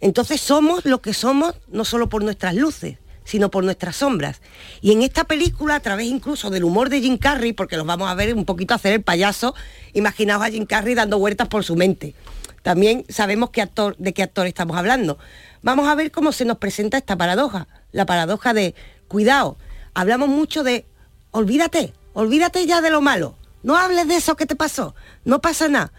Entonces 0.00 0.40
somos 0.40 0.84
lo 0.84 1.00
que 1.02 1.12
somos 1.14 1.54
no 1.68 1.84
solo 1.84 2.08
por 2.08 2.22
nuestras 2.22 2.54
luces, 2.54 2.98
sino 3.24 3.50
por 3.50 3.64
nuestras 3.64 3.96
sombras. 3.96 4.40
Y 4.80 4.92
en 4.92 5.02
esta 5.02 5.24
película, 5.24 5.74
a 5.74 5.80
través 5.80 6.06
incluso 6.06 6.48
del 6.50 6.62
humor 6.64 6.88
de 6.88 7.00
Jim 7.00 7.18
Carrey, 7.18 7.52
porque 7.52 7.76
los 7.76 7.84
vamos 7.86 8.08
a 8.08 8.14
ver 8.14 8.34
un 8.34 8.44
poquito 8.44 8.74
hacer 8.74 8.92
el 8.92 9.02
payaso, 9.02 9.54
imaginaos 9.94 10.42
a 10.44 10.50
Jim 10.50 10.64
Carrey 10.64 10.94
dando 10.94 11.18
vueltas 11.18 11.48
por 11.48 11.64
su 11.64 11.74
mente. 11.74 12.14
También 12.62 13.04
sabemos 13.08 13.50
qué 13.50 13.62
actor, 13.62 13.96
de 13.98 14.12
qué 14.12 14.22
actor 14.22 14.46
estamos 14.46 14.76
hablando. 14.76 15.18
Vamos 15.62 15.88
a 15.88 15.94
ver 15.94 16.10
cómo 16.10 16.32
se 16.32 16.44
nos 16.44 16.58
presenta 16.58 16.98
esta 16.98 17.16
paradoja, 17.16 17.66
la 17.92 18.06
paradoja 18.06 18.52
de, 18.54 18.74
cuidado, 19.08 19.56
hablamos 19.94 20.28
mucho 20.28 20.62
de, 20.62 20.86
olvídate, 21.30 21.92
olvídate 22.12 22.66
ya 22.66 22.80
de 22.80 22.90
lo 22.90 23.00
malo, 23.00 23.36
no 23.62 23.76
hables 23.76 24.06
de 24.06 24.16
eso 24.16 24.36
que 24.36 24.46
te 24.46 24.56
pasó, 24.56 24.94
no 25.24 25.40
pasa 25.40 25.68
nada. 25.68 25.92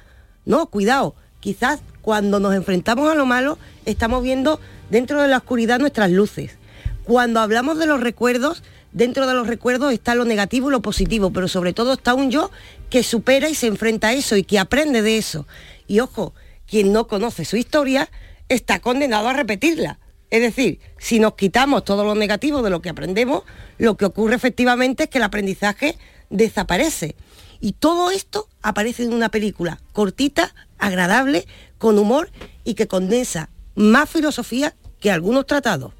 No, 0.45 0.68
cuidado, 0.68 1.16
quizás 1.39 1.82
cuando 2.01 2.39
nos 2.39 2.55
enfrentamos 2.55 3.12
a 3.12 3.16
lo 3.16 3.26
malo 3.26 3.57
estamos 3.86 4.24
viendo 4.24 4.60
dentro 4.89 5.22
de 5.22 5.28
la 5.28 5.38
oscuridad 5.38 5.80
nuestras 5.80 6.10
luces. 6.10 6.57
Cuando 7.03 7.39
hablamos 7.39 7.78
de 7.78 7.86
los 7.86 7.99
recuerdos, 7.99 8.64
dentro 8.91 9.28
de 9.28 9.34
los 9.34 9.47
recuerdos 9.47 9.93
está 9.93 10.16
lo 10.16 10.26
negativo 10.26 10.70
y 10.70 10.72
lo 10.72 10.82
positivo, 10.82 11.32
pero 11.32 11.47
sobre 11.47 11.74
todo 11.74 11.93
está 11.93 12.14
un 12.14 12.32
yo 12.32 12.51
que 12.89 13.03
supera 13.03 13.49
y 13.49 13.55
se 13.55 13.68
enfrenta 13.68 14.07
a 14.07 14.14
eso 14.14 14.38
y 14.38 14.43
que 14.43 14.60
aprende 14.60 15.01
de 15.01 15.18
eso. 15.18 15.45
Y 15.88 15.99
ojo, 15.99 16.34
quien 16.70 16.94
no 16.94 17.08
conoce 17.08 17.46
su 17.46 17.58
historia 17.58 18.10
está 18.48 18.80
condenado 18.80 19.28
a 19.30 19.34
repetirla. 19.34 20.00
Es 20.30 20.42
decir, 20.42 20.80
si 21.00 21.20
nos 21.20 21.34
quitamos 21.34 21.84
todo 21.84 22.04
lo 22.04 22.14
negativo 22.16 22.62
de 22.62 22.70
lo 22.70 22.82
que 22.82 22.90
aprendemos, 22.90 23.44
lo 23.78 23.98
que 23.98 24.06
ocurre 24.06 24.36
efectivamente 24.36 25.04
es 25.04 25.10
que 25.10 25.18
el 25.18 25.24
aprendizaje 25.24 25.98
desaparece. 26.30 27.16
Y 27.60 27.74
todo 27.74 28.12
esto 28.12 28.48
aparece 28.62 29.04
en 29.04 29.14
una 29.14 29.30
película 29.30 29.80
cortita, 29.92 30.54
agradable, 30.78 31.46
con 31.78 31.98
humor 31.98 32.30
y 32.64 32.76
que 32.76 32.88
condensa 32.88 33.50
más 33.76 34.10
filosofía 34.10 34.76
que 35.00 35.12
algunos 35.12 35.46
tratados. 35.48 35.94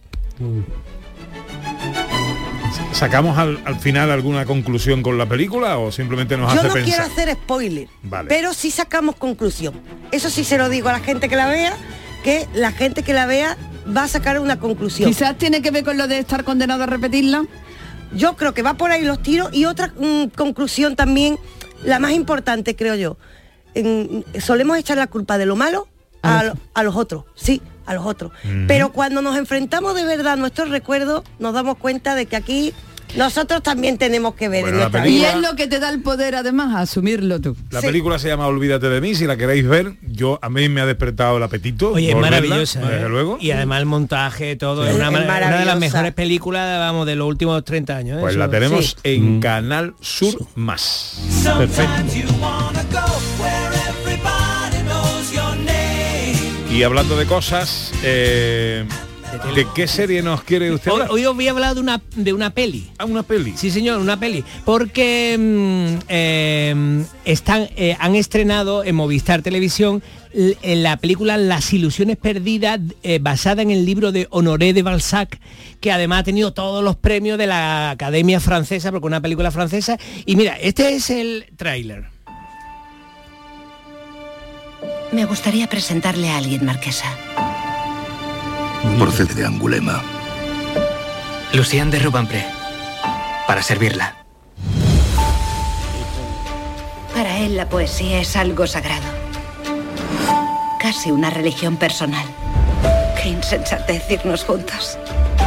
¿Sacamos 2.94 3.38
al, 3.38 3.62
al 3.66 3.80
final 3.80 4.12
alguna 4.12 4.46
conclusión 4.46 5.02
con 5.02 5.18
la 5.18 5.26
película 5.28 5.78
o 5.78 5.92
simplemente 5.92 6.38
nos 6.38 6.54
Yo 6.54 6.60
hace 6.60 6.68
no 6.68 6.74
quiero 6.86 7.04
pensar? 7.04 7.12
hacer 7.12 7.34
spoiler, 7.34 7.88
Vale. 8.04 8.28
pero 8.30 8.54
sí 8.54 8.72
sacamos 8.72 9.16
conclusión. 9.16 9.74
Eso 10.12 10.30
sí 10.30 10.43
se 10.43 10.57
lo 10.57 10.70
digo 10.70 10.89
a 10.89 10.93
la 10.93 10.99
gente 10.99 11.30
que 11.30 11.36
la 11.36 11.47
vea, 11.47 11.74
que 12.24 12.47
la 12.53 12.72
gente 12.72 13.03
que 13.03 13.14
la 13.14 13.26
vea 13.26 13.57
va 13.95 14.03
a 14.03 14.07
sacar 14.07 14.39
una 14.39 14.60
conclusión. 14.60 15.10
Quizás 15.10 15.38
tiene 15.38 15.62
que 15.62 15.72
ver 15.72 15.84
con 15.84 15.97
lo 15.97 16.07
de 16.07 16.20
estar 16.20 16.43
condenado 16.43 16.84
a 16.84 16.86
repetirla. 16.86 17.43
Yo 18.14 18.36
creo 18.36 18.53
que 18.53 18.62
va 18.64 18.74
por 18.76 18.91
ahí 18.91 19.03
los 19.03 19.22
tiros 19.22 19.49
y 19.53 19.66
otra 19.66 19.93
mm, 19.97 20.30
conclusión 20.36 20.95
también, 20.95 21.38
la 21.84 21.99
más 21.99 22.12
importante 22.12 22.76
creo 22.76 22.95
yo. 22.95 23.18
En- 23.76 24.26
solemos 24.41 24.78
echar 24.78 24.97
la 24.97 25.07
culpa 25.07 25.38
de 25.38 25.45
lo 25.45 25.55
malo 25.55 25.88
a, 26.24 26.43
lo- 26.43 26.57
a 26.74 26.84
los 26.84 26.95
otros, 26.95 27.26
sí, 27.36 27.62
a 27.86 27.93
los 27.93 28.05
otros. 28.05 28.32
Pero 28.68 28.91
cuando 28.91 29.22
nos 29.22 29.38
enfrentamos 29.38 29.93
de 29.95 30.05
verdad 30.05 30.34
a 30.34 30.36
nuestros 30.38 30.70
recuerdos, 30.70 31.24
nos 31.38 31.53
damos 31.53 31.78
cuenta 31.78 32.16
de 32.16 32.26
que 32.26 32.36
aquí 32.36 32.74
nosotros 33.16 33.64
también 33.64 33.97
tenemos 33.97 34.36
que 34.36 34.49
ver 34.49 34.62
Bueno, 34.62 34.89
en 34.93 35.07
Y 35.10 35.26
es 35.26 35.36
lo 35.36 35.55
que 35.55 35.68
te 35.68 35.80
da 35.80 35.89
el 35.89 36.01
poder 36.01 36.36
además, 36.36 36.76
asumirlo 36.76 37.39
tú. 37.41 37.55
La 37.72 37.82
película 37.82 38.20
se 38.20 38.28
llama 38.28 38.47
Olvídate 38.47 38.89
de 38.89 39.01
mí, 39.01 39.16
si 39.16 39.26
la 39.26 39.36
queréis 39.38 39.68
ver, 39.68 39.93
yo 40.01 40.39
a 40.41 40.49
mí 40.49 40.70
me 40.70 40.82
ha 40.82 40.86
despertado 40.86 41.38
el 41.38 41.43
apetito. 41.43 41.91
Oye, 41.93 42.10
es 42.12 42.16
maravillosa. 42.16 42.82
desde 42.82 43.05
¿eh? 43.05 43.10
luego. 43.10 43.38
Y 43.41 43.51
además 43.51 43.80
el 43.80 43.86
montaje, 43.86 44.55
todo, 44.55 44.84
Sí. 44.84 44.89
es 44.89 44.95
una, 44.95 45.07
Es 45.10 45.14
una 45.47 45.60
de 45.60 45.66
las 45.66 45.80
mejores 45.80 46.14
películas, 46.14 46.80
vamos, 46.80 47.05
de 47.07 47.16
los 47.16 47.28
últimos 47.28 47.64
30 47.64 47.97
años. 47.97 48.18
¿eh? 48.18 48.22
Pues 48.22 48.32
Eso- 48.32 48.39
la 48.39 48.49
tenemos 48.49 48.86
Sí. 48.91 48.95
en 49.03 49.39
Canal 49.39 49.95
Sur 50.01 50.36
Más. 50.55 51.20
Perfecto. 51.57 51.93
Y 56.72 56.84
hablando 56.84 57.18
de 57.18 57.26
cosas, 57.26 57.91
eh, 58.03 58.86
¿de 59.56 59.68
qué 59.76 59.88
serie 59.88 60.22
nos 60.22 60.44
quiere 60.44 60.72
usted 60.72 60.92
Hoy, 60.92 60.96
hablar? 61.02 61.12
hoy 61.12 61.26
os 61.26 61.36
voy 61.36 61.48
a 61.48 61.52
hablar 61.52 61.76
de 61.76 61.82
una, 61.82 62.02
de 62.16 62.34
una 62.34 62.50
peli. 62.52 62.90
¿A 62.98 63.06
una 63.06 63.24
peli? 63.24 63.54
Sí, 63.56 63.70
señor, 63.72 64.00
una 64.00 64.20
peli. 64.20 64.44
Porque 64.66 65.36
mm, 65.38 66.06
eh, 66.08 67.04
están, 67.26 67.70
eh, 67.76 67.96
han 68.00 68.16
estrenado 68.16 68.84
en 68.84 68.96
Movistar 68.96 69.42
Televisión 69.42 70.02
en 70.32 70.84
la 70.84 70.98
película 70.98 71.38
Las 71.38 71.74
ilusiones 71.74 72.18
perdidas, 72.18 72.80
eh, 73.02 73.20
basada 73.20 73.62
en 73.64 73.72
el 73.72 73.86
libro 73.86 74.12
de 74.12 74.28
Honoré 74.30 74.74
de 74.74 74.84
Balzac, 74.84 75.40
que 75.82 75.92
además 75.92 76.20
ha 76.22 76.24
tenido 76.24 76.54
todos 76.54 76.84
los 76.84 76.96
premios 76.96 77.38
de 77.38 77.48
la 77.48 77.90
Academia 77.92 78.40
Francesa, 78.40 78.92
porque 78.92 79.06
es 79.06 79.10
una 79.10 79.22
película 79.22 79.50
francesa. 79.52 79.98
Y 80.26 80.36
mira, 80.36 80.56
este 80.60 80.94
es 80.96 81.10
el 81.10 81.46
tráiler. 81.58 82.06
Me 85.12 85.26
gustaría 85.26 85.68
presentarle 85.68 86.30
a 86.30 86.38
alguien, 86.38 86.64
Marquesa. 86.66 87.08
Procede 88.98 89.34
de 89.34 89.46
Angulema. 89.46 90.02
Lucien 91.54 91.92
de 91.92 92.00
Rubempré. 92.00 92.46
Para 93.48 93.62
servirla. 93.62 94.16
Para 97.14 97.40
él 97.40 97.58
la 97.58 97.68
poesía 97.68 98.22
es 98.22 98.36
algo 98.36 98.68
sagrado. 98.68 99.08
Casi 100.80 101.12
una 101.12 101.30
religión 101.30 101.78
personal. 101.78 102.26
Qué 103.22 103.30
insensatez 103.30 104.04
irnos 104.10 104.44
juntos. 104.44 104.98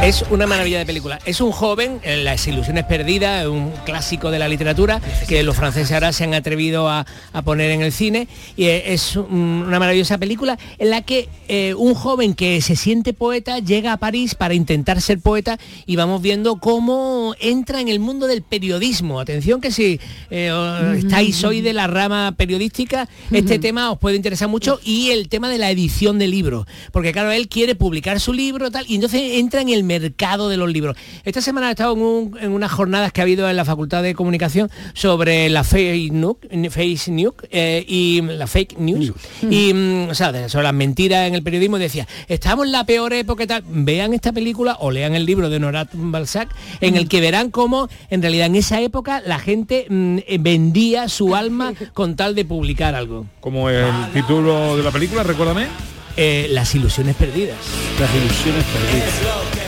Es 0.03 0.23
una 0.29 0.45
maravilla 0.47 0.79
de 0.79 0.85
película. 0.85 1.17
Es 1.25 1.39
un 1.39 1.51
joven, 1.51 1.99
en 2.03 2.25
Las 2.25 2.45
ilusiones 2.47 2.83
perdidas, 2.83 3.45
un 3.47 3.71
clásico 3.85 4.31
de 4.31 4.39
la 4.39 4.47
literatura 4.49 4.99
que 5.29 5.43
los 5.43 5.55
franceses 5.55 5.91
ahora 5.93 6.11
se 6.11 6.25
han 6.25 6.33
atrevido 6.33 6.89
a, 6.89 7.05
a 7.31 7.41
poner 7.41 7.71
en 7.71 7.81
el 7.81 7.91
cine. 7.93 8.27
Y 8.57 8.65
eh, 8.65 8.93
es 8.93 9.15
un- 9.15 9.63
una 9.67 9.79
maravillosa 9.79 10.17
película 10.17 10.57
en 10.77 10.89
la 10.89 11.01
que 11.03 11.29
eh, 11.47 11.73
un 11.77 11.93
joven 11.93 12.33
que 12.33 12.61
se 12.61 12.75
siente 12.75 13.13
poeta 13.13 13.59
llega 13.59 13.93
a 13.93 13.97
París 13.97 14.35
para 14.35 14.53
intentar 14.55 14.99
ser 15.01 15.19
poeta 15.19 15.57
y 15.85 15.95
vamos 15.95 16.21
viendo 16.21 16.57
cómo 16.57 17.12
entra 17.39 17.81
en 17.81 17.87
el 17.89 17.99
mundo 17.99 18.27
del 18.27 18.41
periodismo. 18.41 19.19
Atención 19.19 19.61
que 19.61 19.71
si 19.71 19.99
eh, 20.29 20.93
estáis 20.97 21.43
hoy 21.43 21.61
de 21.61 21.73
la 21.73 21.87
rama 21.87 22.33
periodística, 22.37 23.07
este 23.31 23.59
tema 23.59 23.91
os 23.91 23.97
puede 23.99 24.15
interesar 24.15 24.47
mucho 24.47 24.79
y 24.83 25.09
el 25.11 25.29
tema 25.29 25.49
de 25.49 25.57
la 25.57 25.69
edición 25.71 26.19
de 26.19 26.27
libros. 26.27 26.65
Porque 26.91 27.11
claro, 27.11 27.31
él 27.31 27.47
quiere 27.47 27.75
publicar 27.75 28.19
su 28.19 28.33
libro 28.33 28.71
tal, 28.71 28.85
y 28.87 28.95
entonces 28.95 29.21
entra 29.35 29.61
en 29.61 29.69
el 29.69 29.83
mercado 29.83 30.49
de 30.49 30.57
los 30.57 30.71
libros. 30.71 30.95
Esta 31.25 31.41
semana 31.41 31.67
he 31.69 31.71
estado 31.71 31.93
en, 31.93 32.01
un- 32.01 32.37
en 32.39 32.51
unas 32.51 32.71
jornadas 32.71 33.11
que 33.11 33.21
ha 33.21 33.23
habido 33.23 33.49
en 33.49 33.55
la 33.55 33.65
Facultad 33.65 34.03
de 34.03 34.13
Comunicación 34.15 34.69
sobre 34.93 35.49
la 35.49 35.63
fake 35.63 36.11
news, 36.11 36.37
face 36.69 37.11
news 37.11 37.33
eh, 37.51 37.83
y 37.87 38.21
la 38.21 38.47
fake 38.47 38.77
news. 38.79 39.11
Y, 39.49 39.73
mm, 39.73 40.09
o 40.09 40.15
sea, 40.15 40.31
de- 40.31 40.49
sobre 40.49 40.63
las 40.63 40.73
mentiras 40.73 41.27
en 41.27 41.35
el 41.35 41.43
periodismo 41.43 41.77
decía, 41.77 42.07
estamos 42.27 42.65
en 42.65 42.71
la 42.71 42.85
peor 42.85 43.13
época 43.13 43.45
tal. 43.47 43.63
Vean 43.67 44.13
esta 44.13 44.31
película 44.31 44.77
o 44.79 44.91
lean 44.91 45.15
el 45.15 45.25
libro 45.25 45.49
de 45.49 45.57
Honorat 45.57 45.89
Balzac, 45.93 46.49
en 46.81 46.95
el 46.95 47.07
que 47.07 47.21
verán 47.23 47.49
cómo 47.49 47.89
en 48.09 48.21
realidad 48.21 48.47
en 48.47 48.55
esa 48.55 48.81
época 48.81 49.21
la 49.25 49.39
gente 49.39 49.87
mm, 49.89 50.17
eh, 50.27 50.37
vendía 50.39 51.09
su 51.09 51.35
alma 51.43 51.73
con 51.93 52.15
tal 52.15 52.35
de 52.35 52.45
publicar 52.45 52.93
algo. 52.93 53.25
Como 53.39 53.69
el 53.69 54.11
título 54.13 54.77
de 54.77 54.83
la 54.83 54.91
película, 54.91 55.23
recuérdame. 55.23 55.67
Eh, 56.15 56.47
las 56.51 56.75
ilusiones 56.75 57.15
perdidas. 57.15 57.57
Las 57.99 58.13
ilusiones 58.13 58.63
perdidas. 58.65 59.09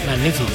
Magnífica. 0.05 0.51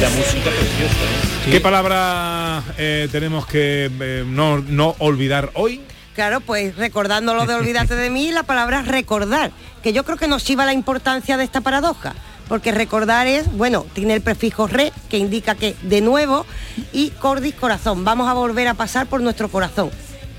La 0.00 0.08
música 0.08 0.50
preciosa. 0.50 1.46
¿eh? 1.46 1.50
¿Qué 1.50 1.60
palabra 1.60 2.62
eh, 2.78 3.08
tenemos 3.12 3.46
que 3.46 3.90
eh, 4.00 4.24
no, 4.26 4.58
no 4.58 4.96
olvidar 4.98 5.50
hoy? 5.54 5.80
Claro, 6.14 6.40
pues 6.40 6.76
recordando 6.76 7.34
lo 7.34 7.46
de 7.46 7.54
olvídate 7.54 7.94
de 7.94 8.10
mí, 8.10 8.30
la 8.30 8.42
palabra 8.42 8.82
recordar, 8.82 9.52
que 9.82 9.92
yo 9.92 10.04
creo 10.04 10.16
que 10.16 10.26
nos 10.26 10.46
lleva 10.46 10.64
la 10.64 10.72
importancia 10.72 11.36
de 11.36 11.44
esta 11.44 11.60
paradoja, 11.60 12.14
porque 12.50 12.72
recordar 12.72 13.28
es, 13.28 13.50
bueno, 13.56 13.86
tiene 13.92 14.12
el 14.12 14.22
prefijo 14.22 14.66
re, 14.66 14.92
que 15.08 15.18
indica 15.18 15.54
que 15.54 15.76
de 15.82 16.00
nuevo, 16.00 16.44
y 16.92 17.10
cordis 17.10 17.54
corazón, 17.54 18.04
vamos 18.04 18.28
a 18.28 18.32
volver 18.32 18.66
a 18.66 18.74
pasar 18.74 19.06
por 19.06 19.20
nuestro 19.20 19.48
corazón. 19.48 19.88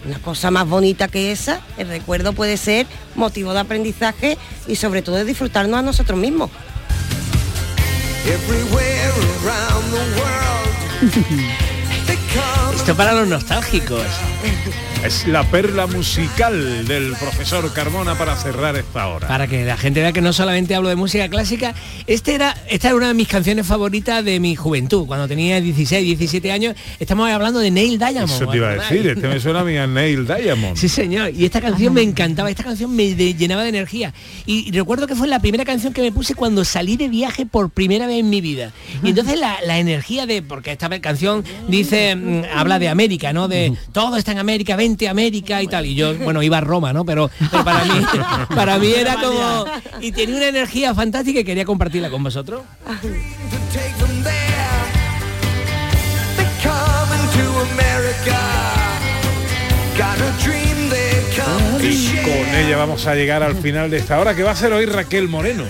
Una 0.06 0.20
cosa 0.20 0.52
más 0.52 0.68
bonita 0.68 1.08
que 1.08 1.32
esa, 1.32 1.62
el 1.78 1.88
recuerdo 1.88 2.34
puede 2.34 2.58
ser 2.58 2.86
motivo 3.16 3.54
de 3.54 3.62
aprendizaje 3.62 4.38
y 4.68 4.76
sobre 4.76 5.02
todo 5.02 5.16
de 5.16 5.24
disfrutarnos 5.24 5.80
a 5.80 5.84
nosotros 5.84 6.20
mismos. 6.20 6.50
Esto 12.76 12.98
para 12.98 13.14
los 13.14 13.30
nostálgicos. 13.30 14.04
Es 15.04 15.28
la 15.28 15.44
perla 15.44 15.88
musical 15.88 16.88
del 16.88 17.14
profesor 17.16 17.74
Carmona 17.74 18.16
para 18.16 18.36
cerrar 18.36 18.76
esta 18.76 19.08
hora. 19.08 19.28
Para 19.28 19.48
que 19.48 19.66
la 19.66 19.76
gente 19.76 20.00
vea 20.00 20.12
que 20.12 20.22
no 20.22 20.32
solamente 20.32 20.76
hablo 20.76 20.90
de 20.90 20.96
música 20.96 21.28
clásica, 21.28 21.74
este 22.06 22.36
era, 22.36 22.56
esta 22.70 22.90
era 22.90 22.98
una 22.98 23.08
de 23.08 23.16
mis 23.16 23.28
canciones 23.28 23.66
favoritas 23.66 24.24
de 24.24 24.40
mi 24.40 24.56
juventud. 24.56 25.08
Cuando 25.08 25.28
tenía 25.28 25.60
16, 25.60 26.06
17 26.06 26.52
años, 26.52 26.76
estamos 27.00 27.28
hablando 27.32 27.58
de 27.58 27.72
Neil 27.72 27.98
Diamond. 27.98 28.30
Eso 28.30 28.46
te 28.46 28.58
iba 28.58 28.70
a 28.70 28.76
decir, 28.76 29.08
este 29.08 29.28
me 29.28 29.40
suena 29.40 29.62
a 29.62 29.64
mí 29.64 29.76
a 29.76 29.88
Neil 29.88 30.28
Diamond. 30.28 30.78
Sí, 30.78 30.88
señor. 30.88 31.32
Y 31.36 31.46
esta 31.46 31.62
canción 31.62 31.96
me 31.96 32.04
encantaba, 32.04 32.52
esta 32.52 32.64
canción 32.64 32.96
me 32.96 33.16
llenaba 33.16 33.64
de 33.64 33.70
energía. 33.70 34.14
Y, 34.46 34.70
y 34.70 34.72
recuerdo 34.72 35.08
que 35.08 35.16
fue 35.16 35.28
la 35.28 35.40
primera 35.40 35.66
canción 35.66 35.94
que 35.94 36.04
me 36.04 36.12
puse 36.12 36.36
cuando 36.36 36.64
salí 36.64 36.96
de 36.96 37.10
viaje 37.10 37.48
por 37.48 37.72
primera 37.72 38.06
vez 38.06 38.20
en 38.20 38.30
mi 38.30 38.40
vida. 38.40 38.72
Y 39.02 39.10
entonces 39.10 39.40
la, 39.40 39.58
la 39.66 39.80
energía 39.80 40.28
de, 40.28 40.44
porque 40.44 40.72
esta 40.72 40.92
canción 41.02 41.44
dice, 41.68 42.16
mm, 42.16 42.44
habla 42.56 42.78
de 42.78 42.88
América, 42.88 43.34
¿no? 43.34 43.48
De 43.48 43.74
todo 43.94 44.18
está 44.18 44.32
en 44.34 44.38
América, 44.38 44.76
vente 44.76 44.91
América 45.08 45.62
y 45.62 45.68
tal. 45.68 45.86
Y 45.86 45.96
yo, 45.96 46.16
bueno, 46.18 46.42
iba 46.44 46.58
a 46.58 46.62
Roma, 46.62 46.94
¿no? 46.94 47.06
Pero, 47.06 47.30
pero 47.52 47.64
para 47.64 47.86
mí, 47.86 48.06
para 48.56 48.80
mí 48.80 48.94
era 48.96 49.16
como. 49.16 49.66
Y 50.00 50.12
tenía 50.12 50.36
una 50.38 50.48
energía 50.48 50.94
fantástica 50.94 51.40
y 51.40 51.44
quería 51.44 51.66
compartirla 51.66 52.10
con 52.10 52.24
vosotros. 52.24 52.62
Y 61.84 62.18
con 62.18 62.56
ella 62.56 62.78
vamos 62.78 63.08
a 63.08 63.16
llegar 63.16 63.44
al 63.44 63.56
final 63.56 63.90
de 63.90 63.98
esta 63.98 64.20
hora, 64.20 64.36
que 64.36 64.44
va 64.44 64.52
a 64.52 64.56
ser 64.56 64.72
hoy 64.74 64.86
Raquel 64.86 65.28
Moreno. 65.28 65.64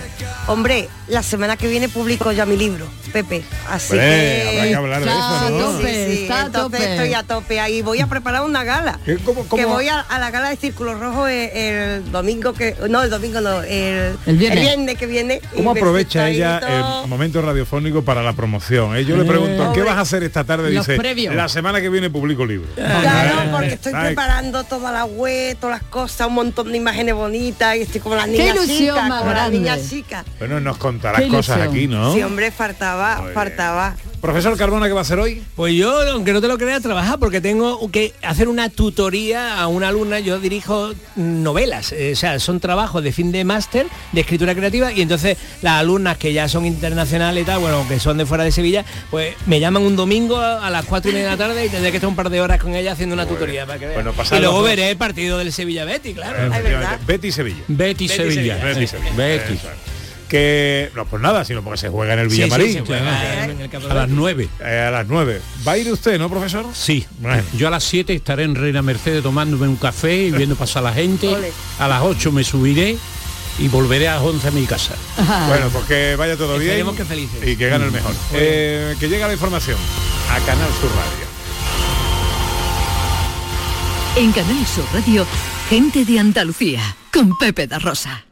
Hombre, 0.46 0.88
la 1.08 1.22
semana 1.22 1.56
que 1.56 1.68
viene 1.68 1.88
publico 1.88 2.32
ya 2.32 2.44
mi 2.44 2.56
libro. 2.56 2.86
Pepe. 3.12 3.42
Así 3.68 3.92
Hombre, 3.92 4.06
que... 4.08 4.48
habrá 4.48 4.68
que 4.68 4.74
hablar 4.74 5.04
de 5.04 5.10
eso, 5.10 5.46
Sí, 5.48 5.52
¿no? 5.52 5.58
sí, 5.58 5.76
tope, 5.76 6.06
sí, 6.16 6.22
está 6.22 6.42
a 6.42 6.46
entonces 6.46 6.80
tope. 6.80 6.92
estoy 6.94 7.14
a 7.14 7.22
tope 7.22 7.60
ahí. 7.60 7.82
Voy 7.82 8.00
a 8.00 8.06
preparar 8.06 8.42
una 8.42 8.64
gala. 8.64 8.98
¿Qué? 9.04 9.16
¿Cómo- 9.18 9.44
cómo? 9.46 9.56
Que 9.56 9.66
voy 9.66 9.88
a, 9.88 10.00
a 10.00 10.18
la 10.18 10.30
gala 10.30 10.48
de 10.50 10.56
Círculo 10.56 10.94
Rojo 10.98 11.26
el, 11.28 11.50
el 11.56 12.12
domingo 12.12 12.52
que... 12.54 12.74
No, 12.88 13.02
el 13.02 13.10
domingo 13.10 13.40
no, 13.40 13.62
el, 13.62 14.16
El 14.26 14.36
viernes. 14.38 14.96
que 14.98 15.06
viene. 15.06 15.40
¿Cómo 15.54 15.72
aprovecha 15.72 16.28
ella 16.28 16.58
el 17.02 17.08
momento 17.08 17.42
radiofónico 17.42 18.02
para 18.02 18.22
la 18.22 18.32
promoción? 18.32 18.96
eh? 18.96 19.04
Yo 19.04 19.16
le 19.16 19.24
pregunto, 19.24 19.72
¿qué 19.72 19.82
vas 19.82 19.96
a 19.98 20.00
hacer 20.00 20.22
esta 20.22 20.44
tarde? 20.44 20.70
Los 20.70 20.86
Dice, 20.86 20.98
previos. 20.98 21.34
la 21.34 21.48
semana 21.48 21.80
que 21.80 21.88
viene 21.88 22.08
publico 22.10 22.44
libro. 22.46 22.68
Claro, 23.02 23.50
porque 23.52 23.68
estoy 23.74 23.92
¿Sabes? 23.92 24.08
preparando 24.08 24.64
toda 24.64 24.92
la 24.92 25.04
web, 25.04 25.56
todas 25.60 25.80
las 25.80 25.88
cosas, 25.90 26.26
un 26.28 26.34
montón 26.34 26.70
de 26.70 26.78
imágenes 26.78 27.14
bonitas 27.14 27.76
y 27.76 27.82
estoy 27.82 28.00
como 28.00 28.14
las 28.14 28.26
Qué 28.26 28.32
niñas 28.32 28.54
ilusión 28.56 28.78
chicas, 28.96 29.08
más 29.08 29.18
como 29.20 29.30
las 29.32 29.40
grande. 29.40 29.58
niñas 29.58 29.90
chicas. 29.90 30.24
Bueno, 30.38 30.60
nos 30.60 30.76
contarás 30.78 31.22
cosas 31.22 31.60
aquí, 31.62 31.86
¿no? 31.88 32.12
Sí, 32.14 32.22
hombre, 32.22 32.50
faltaba, 32.50 33.01
faltaba. 33.34 33.96
Profesor 34.20 34.56
Carbona, 34.56 34.86
¿qué 34.86 34.92
va 34.92 35.00
a 35.00 35.02
hacer 35.02 35.18
hoy? 35.18 35.42
Pues 35.56 35.74
yo, 35.74 36.00
aunque 36.12 36.32
no 36.32 36.40
te 36.40 36.46
lo 36.46 36.56
creas, 36.56 36.80
trabajar 36.80 37.18
porque 37.18 37.40
tengo 37.40 37.90
que 37.90 38.14
hacer 38.22 38.46
una 38.46 38.68
tutoría 38.68 39.60
a 39.60 39.66
una 39.66 39.88
alumna. 39.88 40.20
Yo 40.20 40.38
dirijo 40.38 40.92
novelas, 41.16 41.90
eh, 41.90 42.12
o 42.12 42.16
sea, 42.16 42.38
son 42.38 42.60
trabajos 42.60 43.02
de 43.02 43.10
fin 43.10 43.32
de 43.32 43.42
máster 43.42 43.86
de 44.12 44.20
escritura 44.20 44.54
creativa 44.54 44.92
y 44.92 45.02
entonces 45.02 45.38
las 45.60 45.80
alumnas 45.80 46.18
que 46.18 46.32
ya 46.32 46.48
son 46.48 46.66
internacionales 46.66 47.42
y 47.42 47.46
tal, 47.46 47.58
bueno, 47.58 47.84
que 47.88 47.98
son 47.98 48.16
de 48.16 48.24
fuera 48.24 48.44
de 48.44 48.52
Sevilla, 48.52 48.84
pues 49.10 49.34
me 49.46 49.58
llaman 49.58 49.82
un 49.82 49.96
domingo 49.96 50.36
a, 50.36 50.64
a 50.64 50.70
las 50.70 50.84
cuatro 50.84 51.10
y 51.10 51.14
media 51.14 51.30
de 51.30 51.36
la 51.36 51.48
tarde 51.48 51.66
y 51.66 51.68
tendré 51.68 51.90
que 51.90 51.96
estar 51.96 52.08
un 52.08 52.14
par 52.14 52.30
de 52.30 52.40
horas 52.40 52.60
con 52.60 52.76
ella 52.76 52.92
haciendo 52.92 53.14
una 53.14 53.26
tutoría 53.26 53.66
para 53.66 53.80
que 53.80 53.86
vean. 53.86 53.96
Bueno, 54.04 54.12
pasad 54.12 54.36
y 54.36 54.40
luego 54.40 54.62
veré 54.62 54.90
el 54.90 54.96
partido 54.96 55.38
del 55.38 55.52
Sevilla 55.52 55.84
Betty, 55.84 56.14
claro. 56.14 56.46
Efectivamente. 56.46 57.04
Betty 57.08 57.32
Sevilla. 57.32 57.64
Betty, 57.66 58.08
Que 60.32 60.90
no 60.96 61.04
por 61.04 61.20
nada, 61.20 61.44
sino 61.44 61.62
porque 61.62 61.76
se 61.78 61.90
juega 61.90 62.14
en 62.14 62.20
el 62.20 62.30
Sí, 62.30 62.36
sí, 62.36 62.42
Villamarín. 62.44 62.74
campo 63.68 63.88
A 63.90 63.94
las 63.94 64.04
Betty. 64.06 64.14
9. 64.16 64.48
Eh, 64.64 64.84
a 64.88 64.90
las 64.90 65.06
9. 65.06 65.40
¿Va 65.68 65.72
a 65.72 65.78
ir 65.78 65.92
usted, 65.92 66.18
no, 66.18 66.30
profesor? 66.30 66.64
Sí, 66.72 67.06
Bueno. 67.18 67.42
yo 67.54 67.68
a 67.68 67.70
las 67.70 67.84
7 67.84 68.14
estaré 68.14 68.44
en 68.44 68.54
Reina 68.54 68.80
Mercedes 68.80 69.22
tomándome 69.22 69.68
un 69.68 69.76
café 69.76 70.16
y 70.16 70.30
viendo 70.32 70.56
pasar 70.56 70.84
la 70.84 70.94
gente. 70.94 71.28
Ole. 71.28 71.52
A 71.78 71.86
las 71.86 72.00
8 72.00 72.32
me 72.32 72.44
subiré 72.44 72.96
y 73.58 73.68
volveré 73.68 74.08
a 74.08 74.14
las 74.14 74.22
11 74.24 74.48
a 74.48 74.50
mi 74.52 74.64
casa. 74.64 74.94
Bueno, 75.48 75.68
pues 75.70 75.84
que 75.84 76.16
vaya 76.16 76.34
todo 76.38 76.56
bien 76.56 76.70
Esperemos 76.70 76.96
que 76.96 77.04
felices. 77.04 77.46
y 77.46 77.54
que 77.54 77.68
gane 77.68 77.84
el 77.84 77.92
mejor. 77.92 78.14
Eh, 78.32 78.96
que 78.98 79.08
llegue 79.10 79.26
la 79.26 79.34
información 79.34 79.76
a 80.30 80.38
Canal 80.46 80.68
Sur 80.80 80.90
Radio. 80.96 81.26
En 84.16 84.32
Canal 84.32 84.66
Sur 84.66 84.86
Radio, 84.94 85.26
gente 85.68 86.06
de 86.06 86.18
Andalucía, 86.18 86.96
con 87.12 87.36
Pepe 87.36 87.66
da 87.66 87.78
Rosa. 87.78 88.24